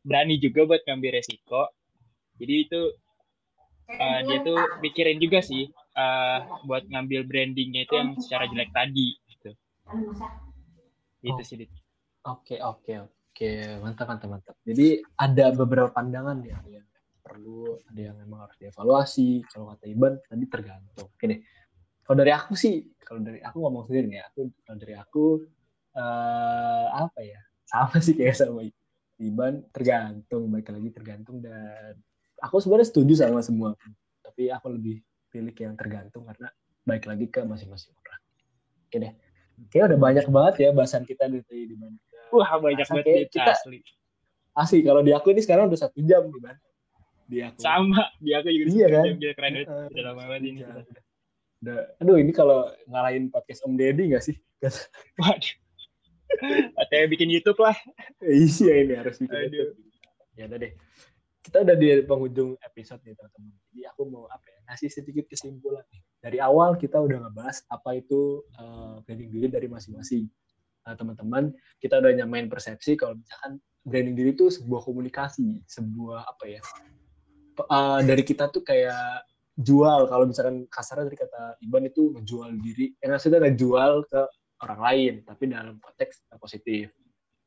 berani 0.01 0.41
juga 0.41 0.65
buat 0.65 0.81
ngambil 0.85 1.21
resiko 1.21 1.69
jadi 2.41 2.53
itu 2.65 2.81
eh, 3.93 4.19
dia 4.25 4.37
tuh 4.41 4.57
pikirin 4.81 5.21
juga 5.21 5.39
sih 5.45 5.69
eh, 5.69 6.37
buat 6.65 6.83
ngambil 6.89 7.21
brandingnya 7.29 7.85
itu 7.85 7.93
yang 7.93 8.09
secara 8.17 8.49
jelek 8.49 8.73
tadi 8.73 9.13
gitu 9.29 9.51
itu 11.23 11.41
Oh. 11.41 11.45
sih 11.45 11.57
Dit. 11.57 11.71
Oke, 12.27 12.59
oke, 12.59 12.93
oke. 13.07 13.51
Mantap, 13.79 14.05
mantap, 14.11 14.29
mantap. 14.29 14.55
Jadi 14.67 14.99
ada 15.15 15.45
beberapa 15.55 15.89
pandangan 15.93 16.43
ya 16.43 16.59
yang 16.67 16.87
perlu, 17.23 17.79
ada 17.87 18.01
yang 18.11 18.15
memang 18.19 18.47
harus 18.47 18.57
dievaluasi. 18.59 19.43
Kalau 19.47 19.71
kata 19.75 19.85
Iban 19.87 20.19
tadi 20.27 20.45
tergantung. 20.47 21.07
Oke 21.11 21.25
deh. 21.27 21.39
Kalau 22.03 22.17
dari 22.19 22.31
aku 22.31 22.55
sih, 22.55 22.87
kalau 23.03 23.19
dari 23.19 23.39
aku 23.43 23.57
ngomong 23.63 23.83
sendiri 23.87 24.07
nih, 24.07 24.21
aku 24.27 24.39
kalau 24.63 24.77
dari 24.79 24.95
aku 24.95 25.25
eh 25.97 26.87
apa 26.91 27.19
ya? 27.23 27.39
Sama 27.67 27.99
sih 27.99 28.15
kayak 28.15 28.35
sama 28.35 28.63
Iban, 29.17 29.65
tergantung, 29.73 30.45
baik 30.53 30.69
lagi 30.69 30.89
tergantung 30.93 31.41
dan 31.41 31.97
aku 32.37 32.61
sebenarnya 32.61 32.87
setuju 32.87 33.13
sama 33.17 33.41
semua. 33.41 33.73
Tapi 34.21 34.53
aku 34.53 34.71
lebih 34.71 35.01
pilih 35.33 35.51
yang 35.57 35.75
tergantung 35.75 36.23
karena 36.29 36.47
baik 36.87 37.03
lagi 37.09 37.25
ke 37.27 37.41
masing-masing 37.43 37.91
orang. 37.97 38.21
Oke 38.87 38.97
deh. 39.03 39.13
Kayaknya 39.67 39.85
udah 39.89 39.99
banyak 39.99 40.25
banget 40.29 40.53
ya 40.61 40.69
bahasan 40.69 41.03
kita 41.03 41.25
di 41.27 41.41
di 41.43 41.75
mana. 41.75 41.97
Wah 42.29 42.49
banyak 42.57 42.85
banget 42.85 43.05
Dit, 43.25 43.29
kita- 43.33 43.55
asli. 43.57 43.79
Asli 44.53 44.79
kalau 44.81 45.01
di 45.01 45.13
aku 45.13 45.29
ini 45.31 45.41
sekarang 45.41 45.69
udah 45.69 45.79
satu 45.79 46.01
jam 46.01 46.25
nih 46.29 46.41
man 46.41 46.57
di 47.27 47.37
aku. 47.41 47.57
Sama 47.59 48.09
dia 48.17 48.39
aku 48.39 48.49
juga 48.49 48.65
Iya 48.69 48.87
kan? 48.89 49.03
jam, 49.05 49.33
keren 49.35 49.51
banget. 49.53 49.67
Heeh, 49.67 49.85
udah 49.91 50.03
lama 50.05 50.23
banget 50.25 50.43
ini. 50.45 50.59
Udah, 51.57 51.77
aduh 51.97 52.17
ini 52.17 52.31
kalau 52.31 52.59
ngalahin 52.85 53.29
podcast 53.29 53.65
Om 53.65 53.73
Deddy 53.75 54.13
gak 54.13 54.23
sih? 54.23 54.37
Waduh. 55.21 55.53
Katanya 56.77 57.05
bikin 57.09 57.29
YouTube 57.29 57.59
lah. 57.59 57.73
Iya 58.21 58.73
ini 58.85 58.93
harus 58.93 59.17
bikin 59.17 59.35
Aduh. 59.35 59.45
YouTube. 59.73 59.77
ya 60.37 60.43
udah 60.45 60.57
deh. 60.61 60.71
Kita 61.41 61.57
udah 61.63 61.75
di 61.75 61.87
penghujung 62.03 62.51
episode 62.61 63.01
nih 63.01 63.15
teman-teman. 63.15 63.53
Jadi 63.73 63.81
aku 63.89 64.01
mau 64.05 64.25
apa 64.27 64.45
ya 64.45 64.59
ngasih 64.69 64.89
sedikit 64.91 65.25
kesimpulan 65.25 65.81
nih 65.89 66.01
dari 66.21 66.41
awal 66.41 66.75
kita 66.75 66.97
udah 66.97 67.29
ngebahas 67.29 67.61
apa 67.69 68.01
itu 68.01 68.41
uh, 68.57 68.99
branding 69.05 69.29
diri 69.29 69.47
dari 69.47 69.67
masing-masing. 69.69 70.25
Nah, 70.87 70.95
teman-teman 70.95 71.51
kita 71.83 71.99
udah 71.99 72.11
nyamain 72.15 72.47
persepsi 72.47 72.95
kalau 72.95 73.19
misalkan 73.19 73.59
branding 73.87 74.15
diri 74.15 74.31
itu 74.35 74.51
sebuah 74.51 74.83
komunikasi 74.83 75.63
sebuah 75.63 76.27
apa 76.27 76.45
ya 76.47 76.61
uh, 77.65 78.01
dari 78.03 78.23
kita 78.27 78.51
tuh 78.51 78.61
kayak 78.61 79.23
jual. 79.57 80.05
Kalau 80.11 80.25
misalkan 80.27 80.67
kasarnya 80.69 81.09
dari 81.09 81.17
kata 81.17 81.41
Iban 81.63 81.89
itu 81.89 82.13
ngejual 82.13 82.51
diri 82.61 82.93
yang 83.01 83.15
maksudnya 83.15 83.41
ngejual 83.41 84.05
ke 84.11 84.21
orang 84.67 84.79
lain 84.81 85.13
tapi 85.23 85.43
dalam 85.49 85.77
konteks 85.81 86.27
positif. 86.37 86.91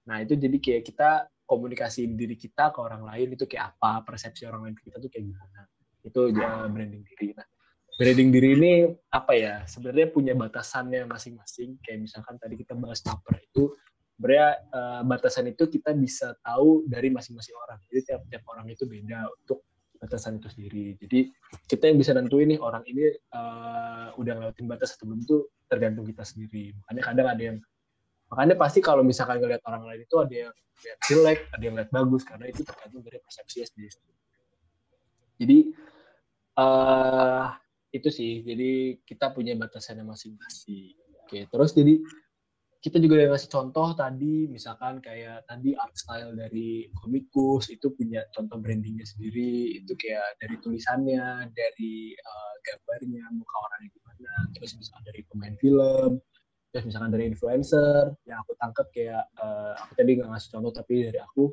Nah 0.08 0.22
itu 0.24 0.34
jadi 0.34 0.56
kayak 0.58 0.82
kita 0.86 1.10
komunikasiin 1.46 2.14
diri 2.14 2.38
kita 2.38 2.70
ke 2.70 2.78
orang 2.78 3.02
lain 3.02 3.34
itu 3.34 3.44
kayak 3.46 3.74
apa 3.76 4.06
persepsi 4.06 4.46
orang 4.46 4.70
lain 4.70 4.76
kita 4.78 4.98
tuh 4.98 5.10
kayak 5.10 5.26
gimana. 5.28 5.60
Itu 6.00 6.32
branding 6.70 7.02
diri. 7.04 7.36
Nah 7.36 7.46
branding 8.00 8.32
diri 8.32 8.56
ini 8.56 8.72
apa 9.12 9.36
ya? 9.36 9.60
Sebenarnya 9.68 10.08
punya 10.08 10.32
batasannya 10.32 11.04
masing-masing. 11.04 11.76
Kayak 11.84 12.08
misalkan 12.08 12.40
tadi 12.40 12.56
kita 12.56 12.72
bahas 12.72 13.04
caper 13.04 13.44
itu 13.44 13.76
sebenarnya 14.16 14.48
uh, 14.72 15.02
batasan 15.04 15.52
itu 15.52 15.68
kita 15.68 15.92
bisa 15.92 16.32
tahu 16.40 16.88
dari 16.88 17.12
masing-masing 17.12 17.52
orang. 17.60 17.76
Jadi 17.92 18.00
tiap-tiap 18.08 18.42
orang 18.48 18.72
itu 18.72 18.88
beda 18.88 19.28
untuk 19.28 19.68
batasan 20.00 20.40
itu 20.40 20.48
sendiri. 20.48 20.96
Jadi 20.96 21.28
kita 21.68 21.92
yang 21.92 22.00
bisa 22.00 22.16
nentuin 22.16 22.48
nih 22.48 22.60
orang 22.64 22.80
ini 22.88 23.12
uh, 23.36 24.16
udah 24.16 24.32
ngelewatin 24.32 24.64
batas 24.64 24.96
atau 24.96 25.04
belum 25.04 25.20
itu 25.20 25.36
tergantung 25.68 26.08
kita 26.08 26.24
sendiri. 26.24 26.72
Makanya 26.80 27.02
kadang 27.04 27.28
ada 27.28 27.42
yang 27.52 27.58
makanya 28.32 28.56
pasti 28.56 28.80
kalau 28.80 29.04
misalkan 29.04 29.44
ngeliat 29.44 29.60
orang 29.68 29.84
lain 29.84 30.08
itu 30.08 30.16
ada 30.16 30.34
yang 30.48 30.52
lihat 30.80 30.98
jelek 31.04 31.38
ada 31.52 31.62
yang 31.66 31.74
lihat 31.76 31.90
bagus 31.92 32.22
karena 32.24 32.46
itu 32.48 32.64
tergantung 32.64 33.04
dari 33.04 33.20
persepsi 33.20 33.60
sendiri. 33.68 34.00
Jadi 35.36 35.58
eh 36.56 37.48
itu 37.90 38.08
sih 38.08 38.46
jadi 38.46 39.02
kita 39.02 39.34
punya 39.34 39.54
batasannya 39.58 40.06
masing-masing. 40.06 40.94
Oke 41.26 41.46
terus 41.50 41.74
jadi 41.74 41.98
kita 42.80 42.96
juga 42.96 43.20
udah 43.20 43.36
ngasih 43.36 43.50
contoh 43.52 43.92
tadi 43.92 44.48
misalkan 44.48 45.04
kayak 45.04 45.44
tadi 45.44 45.76
art 45.76 45.92
style 45.92 46.32
dari 46.32 46.88
komikus 46.96 47.68
itu 47.68 47.92
punya 47.92 48.24
contoh 48.32 48.56
brandingnya 48.56 49.04
sendiri 49.04 49.76
itu 49.76 49.92
kayak 50.00 50.40
dari 50.40 50.56
tulisannya 50.64 51.52
dari 51.52 52.16
uh, 52.16 52.54
gambarnya 52.64 53.24
muka 53.36 53.56
orangnya 53.68 53.92
gimana 53.92 54.32
terus 54.56 54.72
misalkan 54.80 55.04
dari 55.12 55.20
pemain 55.28 55.56
film 55.60 56.10
terus 56.72 56.84
misalkan 56.88 57.12
dari 57.12 57.28
influencer 57.28 58.16
yang 58.24 58.40
aku 58.48 58.56
tangkap 58.56 58.88
kayak 58.96 59.28
uh, 59.36 59.76
aku 59.76 59.92
tadi 60.00 60.10
nggak 60.16 60.28
ngasih 60.32 60.48
contoh 60.56 60.72
tapi 60.72 60.94
dari 61.04 61.20
aku 61.20 61.52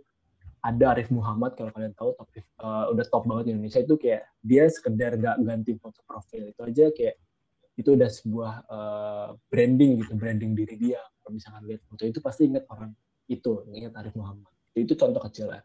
ada 0.68 0.86
Arif 0.91 1.07
Muhammad 1.15 1.55
kalau 1.55 1.72
kalian 1.72 1.95
tahu 1.95 2.11
tapi 2.20 2.43
uh, 2.59 2.91
udah 2.91 3.05
top 3.07 3.24
banget 3.24 3.43
di 3.47 3.51
Indonesia 3.55 3.80
itu 3.80 3.95
kayak 3.95 4.28
dia 4.43 4.63
sekedar 4.68 5.15
nggak 5.15 5.36
ganti 5.47 5.72
foto 5.80 6.03
profil. 6.03 6.51
Itu 6.51 6.61
aja 6.68 6.86
kayak 6.91 7.15
itu 7.80 7.89
udah 7.95 8.09
sebuah 8.11 8.53
uh, 8.68 9.28
branding 9.47 10.03
gitu 10.03 10.20
branding 10.20 10.51
diri 10.51 10.76
dia. 10.76 10.99
Kalau 11.24 11.32
misalkan 11.32 11.63
lihat 11.72 11.82
foto 11.88 12.03
itu 12.03 12.20
pasti 12.20 12.51
ingat 12.51 12.68
orang 12.68 12.91
itu 13.32 13.63
ingat 13.72 13.95
Arif 13.95 14.15
Muhammad. 14.20 14.51
Itu 14.76 14.93
contoh 14.99 15.24
kecil 15.24 15.47
ya. 15.55 15.63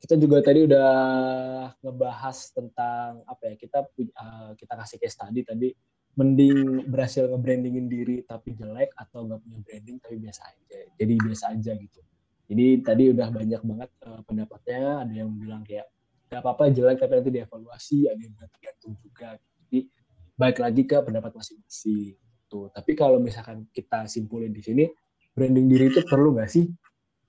Kita 0.00 0.16
juga 0.16 0.40
tadi 0.40 0.64
udah 0.64 0.90
ngebahas 1.84 2.38
tentang 2.56 3.20
apa 3.28 3.42
ya 3.44 3.54
kita 3.60 3.78
uh, 3.92 4.52
kita 4.56 4.72
kasih 4.72 4.96
case 5.04 5.16
tadi 5.20 5.40
tadi 5.44 5.68
mending 6.16 6.90
berhasil 6.90 7.30
nge-brandingin 7.30 7.86
diri 7.86 8.26
tapi 8.26 8.56
jelek 8.56 8.90
atau 8.98 9.28
nggak 9.28 9.40
punya 9.44 9.58
branding 9.62 9.96
tapi 10.00 10.16
biasa 10.16 10.42
aja. 10.48 10.78
Jadi 10.96 11.12
biasa 11.20 11.44
aja 11.54 11.72
gitu 11.76 12.00
jadi 12.50 12.82
tadi 12.82 13.14
udah 13.14 13.28
banyak 13.30 13.62
banget 13.62 13.90
uh, 14.10 14.20
pendapatnya. 14.26 15.06
Ada 15.06 15.12
yang 15.22 15.30
bilang 15.38 15.62
kayak 15.62 15.86
nggak 16.26 16.42
apa-apa 16.42 16.74
jelek 16.74 16.98
tapi 16.98 17.12
nanti 17.22 17.30
dievaluasi 17.30 18.10
ada 18.10 18.18
yang 18.18 18.34
bilang 18.34 18.50
tergantung 18.50 18.94
juga. 18.98 19.38
Jadi 19.38 19.78
baik 20.34 20.58
lagi 20.58 20.82
ke 20.82 20.98
pendapat 20.98 21.30
masing-masing 21.30 22.18
tuh 22.50 22.66
tapi 22.74 22.98
kalau 22.98 23.22
misalkan 23.22 23.70
kita 23.70 24.10
simpulin 24.10 24.50
di 24.50 24.58
sini 24.58 24.82
branding 25.30 25.70
diri 25.70 25.94
itu 25.94 26.02
perlu 26.02 26.34
nggak 26.34 26.50
sih? 26.50 26.66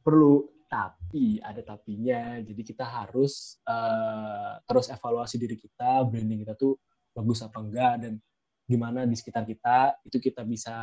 Perlu. 0.02 0.66
Tapi 0.66 1.38
ada 1.38 1.62
tapinya. 1.62 2.42
Jadi 2.42 2.62
kita 2.66 2.90
harus 2.90 3.62
uh, 3.70 4.58
terus 4.66 4.90
evaluasi 4.90 5.38
diri 5.38 5.54
kita 5.54 6.02
branding 6.10 6.42
kita 6.42 6.58
tuh 6.58 6.82
bagus 7.14 7.46
apa 7.46 7.62
enggak 7.62 7.94
dan 8.10 8.18
gimana 8.66 9.06
di 9.06 9.14
sekitar 9.14 9.46
kita 9.46 10.02
itu 10.08 10.18
kita 10.18 10.42
bisa 10.48 10.74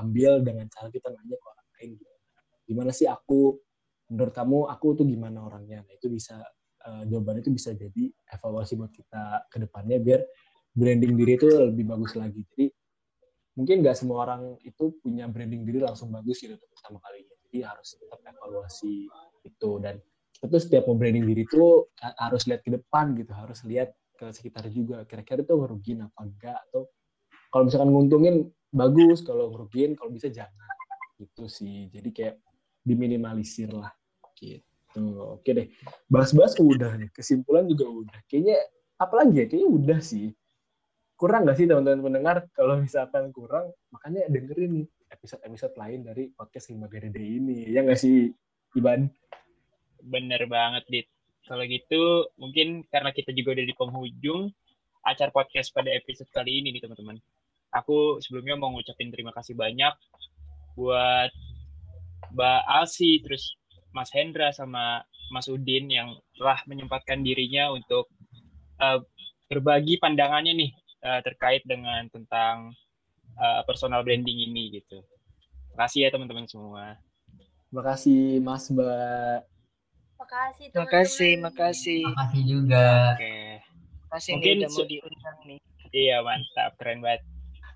ambil 0.00 0.40
dengan 0.40 0.64
cara 0.70 0.88
kita 0.88 1.10
nanya 1.10 1.36
ke 1.36 1.44
orang 1.50 1.68
lain 1.74 1.90
gimana 2.66 2.90
sih 2.94 3.10
aku 3.10 3.65
menurut 4.10 4.34
kamu 4.34 4.58
aku 4.70 4.86
tuh 5.02 5.06
gimana 5.06 5.42
orangnya? 5.46 5.82
Nah 5.82 5.92
itu 5.94 6.06
bisa 6.10 6.38
uh, 6.86 7.02
jawabannya 7.06 7.42
itu 7.42 7.52
bisa 7.54 7.74
jadi 7.74 8.10
evaluasi 8.38 8.78
buat 8.78 8.92
kita 8.94 9.50
ke 9.50 9.56
depannya 9.62 9.98
biar 9.98 10.22
branding 10.76 11.16
diri 11.16 11.40
itu 11.40 11.48
lebih 11.48 11.84
bagus 11.88 12.12
lagi. 12.14 12.44
Jadi 12.52 12.68
mungkin 13.56 13.80
nggak 13.80 13.96
semua 13.96 14.28
orang 14.28 14.60
itu 14.60 14.92
punya 15.00 15.24
branding 15.26 15.64
diri 15.64 15.80
langsung 15.80 16.12
bagus 16.12 16.44
gitu 16.44 16.54
pertama 16.60 17.00
kalinya. 17.00 17.34
Jadi 17.48 17.58
harus 17.64 17.96
tetap 17.96 18.20
evaluasi 18.20 19.08
itu. 19.42 19.70
Dan 19.80 19.96
tuh 20.36 20.60
setiap 20.60 20.84
mau 20.86 20.94
branding 20.94 21.24
diri 21.24 21.48
itu 21.48 21.88
harus 21.98 22.44
lihat 22.44 22.60
ke 22.60 22.70
depan 22.70 23.16
gitu. 23.16 23.32
Harus 23.32 23.64
lihat 23.64 23.96
ke 24.14 24.28
sekitar 24.30 24.68
juga. 24.68 25.08
Kira-kira 25.08 25.42
itu 25.42 25.56
ngerugiin 25.56 26.04
apa 26.04 26.20
enggak? 26.22 26.58
Atau 26.68 26.92
kalau 27.48 27.64
misalkan 27.66 27.90
nguntungin 27.90 28.36
bagus. 28.68 29.24
Kalau 29.24 29.48
ngerugiin 29.50 29.96
kalau 29.96 30.12
bisa 30.12 30.28
jangan. 30.28 30.76
Gitu 31.16 31.48
sih. 31.48 31.88
Jadi 31.88 32.12
kayak 32.12 32.36
diminimalisir 32.86 33.74
lah 33.74 33.90
gitu. 34.38 35.36
Oke 35.36 35.50
deh 35.50 35.66
bahas-bahas 36.06 36.54
udah 36.56 36.94
nih 36.96 37.10
kesimpulan 37.10 37.66
juga 37.66 37.90
udah. 37.90 38.18
Kayaknya 38.30 38.56
apalagi 38.96 39.42
ya 39.42 39.46
kayaknya 39.50 39.68
udah 39.68 39.98
sih. 40.00 40.30
Kurang 41.16 41.48
nggak 41.48 41.56
sih 41.58 41.66
teman-teman 41.66 42.00
pendengar? 42.06 42.36
Kalau 42.54 42.78
misalkan 42.78 43.34
kurang 43.34 43.74
makanya 43.90 44.28
dengerin 44.30 44.84
nih 44.84 44.86
episode-episode 45.10 45.74
lain 45.74 46.06
dari 46.06 46.30
podcast 46.30 46.70
Lima 46.70 46.86
Gede 46.86 47.10
ini. 47.18 47.66
Ya 47.66 47.82
nggak 47.82 47.98
sih 47.98 48.30
Iban? 48.78 49.10
Bener 50.06 50.46
banget 50.46 50.84
dit. 50.86 51.08
Kalau 51.46 51.64
gitu 51.66 52.30
mungkin 52.38 52.84
karena 52.90 53.10
kita 53.10 53.32
juga 53.32 53.58
udah 53.58 53.66
di 53.66 53.74
penghujung 53.74 54.52
acara 55.06 55.30
podcast 55.30 55.70
pada 55.70 55.88
episode 55.94 56.28
kali 56.34 56.60
ini 56.62 56.74
nih 56.74 56.82
teman-teman. 56.84 57.16
Aku 57.74 58.18
sebelumnya 58.18 58.58
mau 58.58 58.74
ngucapin 58.74 59.08
terima 59.14 59.30
kasih 59.30 59.54
banyak 59.54 59.94
buat 60.76 61.30
Mbak 62.32 62.60
Alsi, 62.68 63.20
terus 63.24 63.56
Mas 63.96 64.12
Hendra 64.12 64.52
sama 64.52 65.04
Mas 65.32 65.48
Udin 65.48 65.88
yang 65.88 66.14
telah 66.36 66.60
menyempatkan 66.68 67.24
dirinya 67.24 67.72
untuk 67.72 68.06
uh, 68.78 69.00
berbagi 69.48 69.96
pandangannya 69.98 70.52
nih 70.52 70.70
uh, 71.02 71.20
terkait 71.22 71.62
dengan 71.64 72.06
tentang 72.12 72.76
uh, 73.40 73.62
personal 73.64 74.04
branding 74.04 74.50
ini 74.52 74.80
gitu. 74.82 75.00
Makasih 75.74 76.06
ya 76.06 76.10
teman-teman 76.12 76.46
semua. 76.48 77.00
Makasih 77.72 78.40
Mas 78.40 78.68
Mbak. 78.70 79.40
Makasih 80.16 80.66
teman-teman. 80.72 80.84
Makasih, 80.86 81.32
makasih. 81.40 82.02
Makasih 82.04 82.42
juga. 82.44 82.86
Oke. 83.16 83.36
Makasih 84.06 84.30
Mungkin 84.36 84.54
nih 84.54 84.60
udah 84.60 84.70
mau 84.70 84.86
diundang 84.86 85.38
nih. 85.44 85.58
Iya 85.94 86.16
mantap, 86.20 86.70
keren 86.76 87.00
banget. 87.00 87.22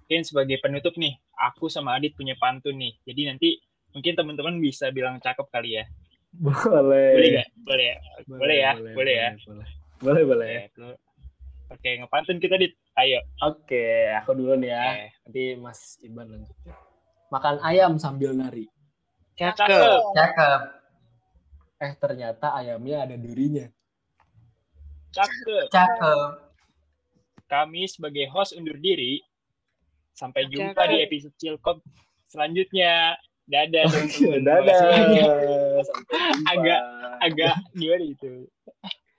Mungkin 0.04 0.22
sebagai 0.26 0.58
penutup 0.58 0.94
nih, 0.98 1.14
aku 1.38 1.70
sama 1.70 1.94
Adit 1.94 2.18
punya 2.18 2.34
pantun 2.36 2.74
nih. 2.76 2.98
Jadi 3.06 3.20
nanti 3.30 3.48
mungkin 3.90 4.12
teman-teman 4.14 4.54
bisa 4.58 4.88
bilang 4.90 5.18
cakep 5.18 5.46
kali 5.48 5.76
ya. 5.76 5.84
Boleh. 6.30 7.10
Boleh 7.12 7.28
nggak? 7.34 7.48
Boleh 7.66 7.84
ya? 7.84 7.96
Boleh 8.24 8.56
ya? 8.56 8.70
Boleh 8.94 9.14
ya? 9.14 9.28
Boleh. 9.40 9.68
Boleh, 10.00 10.22
boleh. 10.24 10.48
Oke, 10.48 10.66
aku- 10.72 10.98
Oke, 11.70 11.90
ngepantun 11.98 12.38
kita 12.38 12.58
Dit. 12.58 12.74
Ayo. 12.94 13.22
Oke, 13.40 14.10
aku 14.10 14.34
dulu 14.34 14.58
nih 14.58 14.70
ya. 14.70 14.82
Oke. 14.82 15.06
Nanti 15.22 15.42
Mas 15.54 15.80
Iban 16.00 16.26
lanjut. 16.26 16.56
Makan 17.30 17.56
ayam 17.62 17.94
sambil 17.94 18.34
nari. 18.34 18.66
Cakep. 19.38 19.70
Cakep. 20.12 20.60
Eh, 21.80 21.92
ternyata 21.96 22.52
ayamnya 22.52 23.06
ada 23.06 23.14
durinya. 23.14 23.70
Cakep. 25.10 25.70
Cakep. 25.70 26.30
Kami 27.46 27.86
sebagai 27.86 28.26
host 28.30 28.54
undur 28.54 28.74
diri. 28.76 29.22
Sampai 30.10 30.46
jumpa 30.46 30.74
Cakep. 30.76 30.90
di 30.90 30.96
episode 31.00 31.36
Cilkop 31.38 31.78
selanjutnya. 32.26 33.14
Dadah. 33.50 33.84
Oke, 33.84 34.06
teman-teman. 34.16 34.46
dadah. 34.46 34.80
Sampai. 35.82 36.18
Agak- 36.46 36.84
Agak 37.20 37.54
gimana 37.74 38.04
itu? 38.06 38.48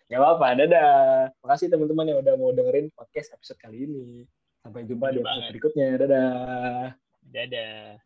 Gak 0.08 0.18
apa-apa, 0.18 0.48
dadah. 0.58 0.92
Makasih 1.40 1.68
teman-teman 1.68 2.06
yang 2.06 2.20
udah 2.20 2.34
mau 2.34 2.50
dengerin 2.50 2.90
podcast 2.92 3.32
episode 3.32 3.60
kali 3.60 3.86
ini. 3.86 4.24
Sampai 4.60 4.84
jumpa 4.84 5.10
di 5.10 5.20
Bener 5.20 5.22
episode 5.22 5.38
banget. 5.38 5.50
berikutnya. 5.52 5.88
Dadah. 5.98 6.32
Dadah. 7.24 8.00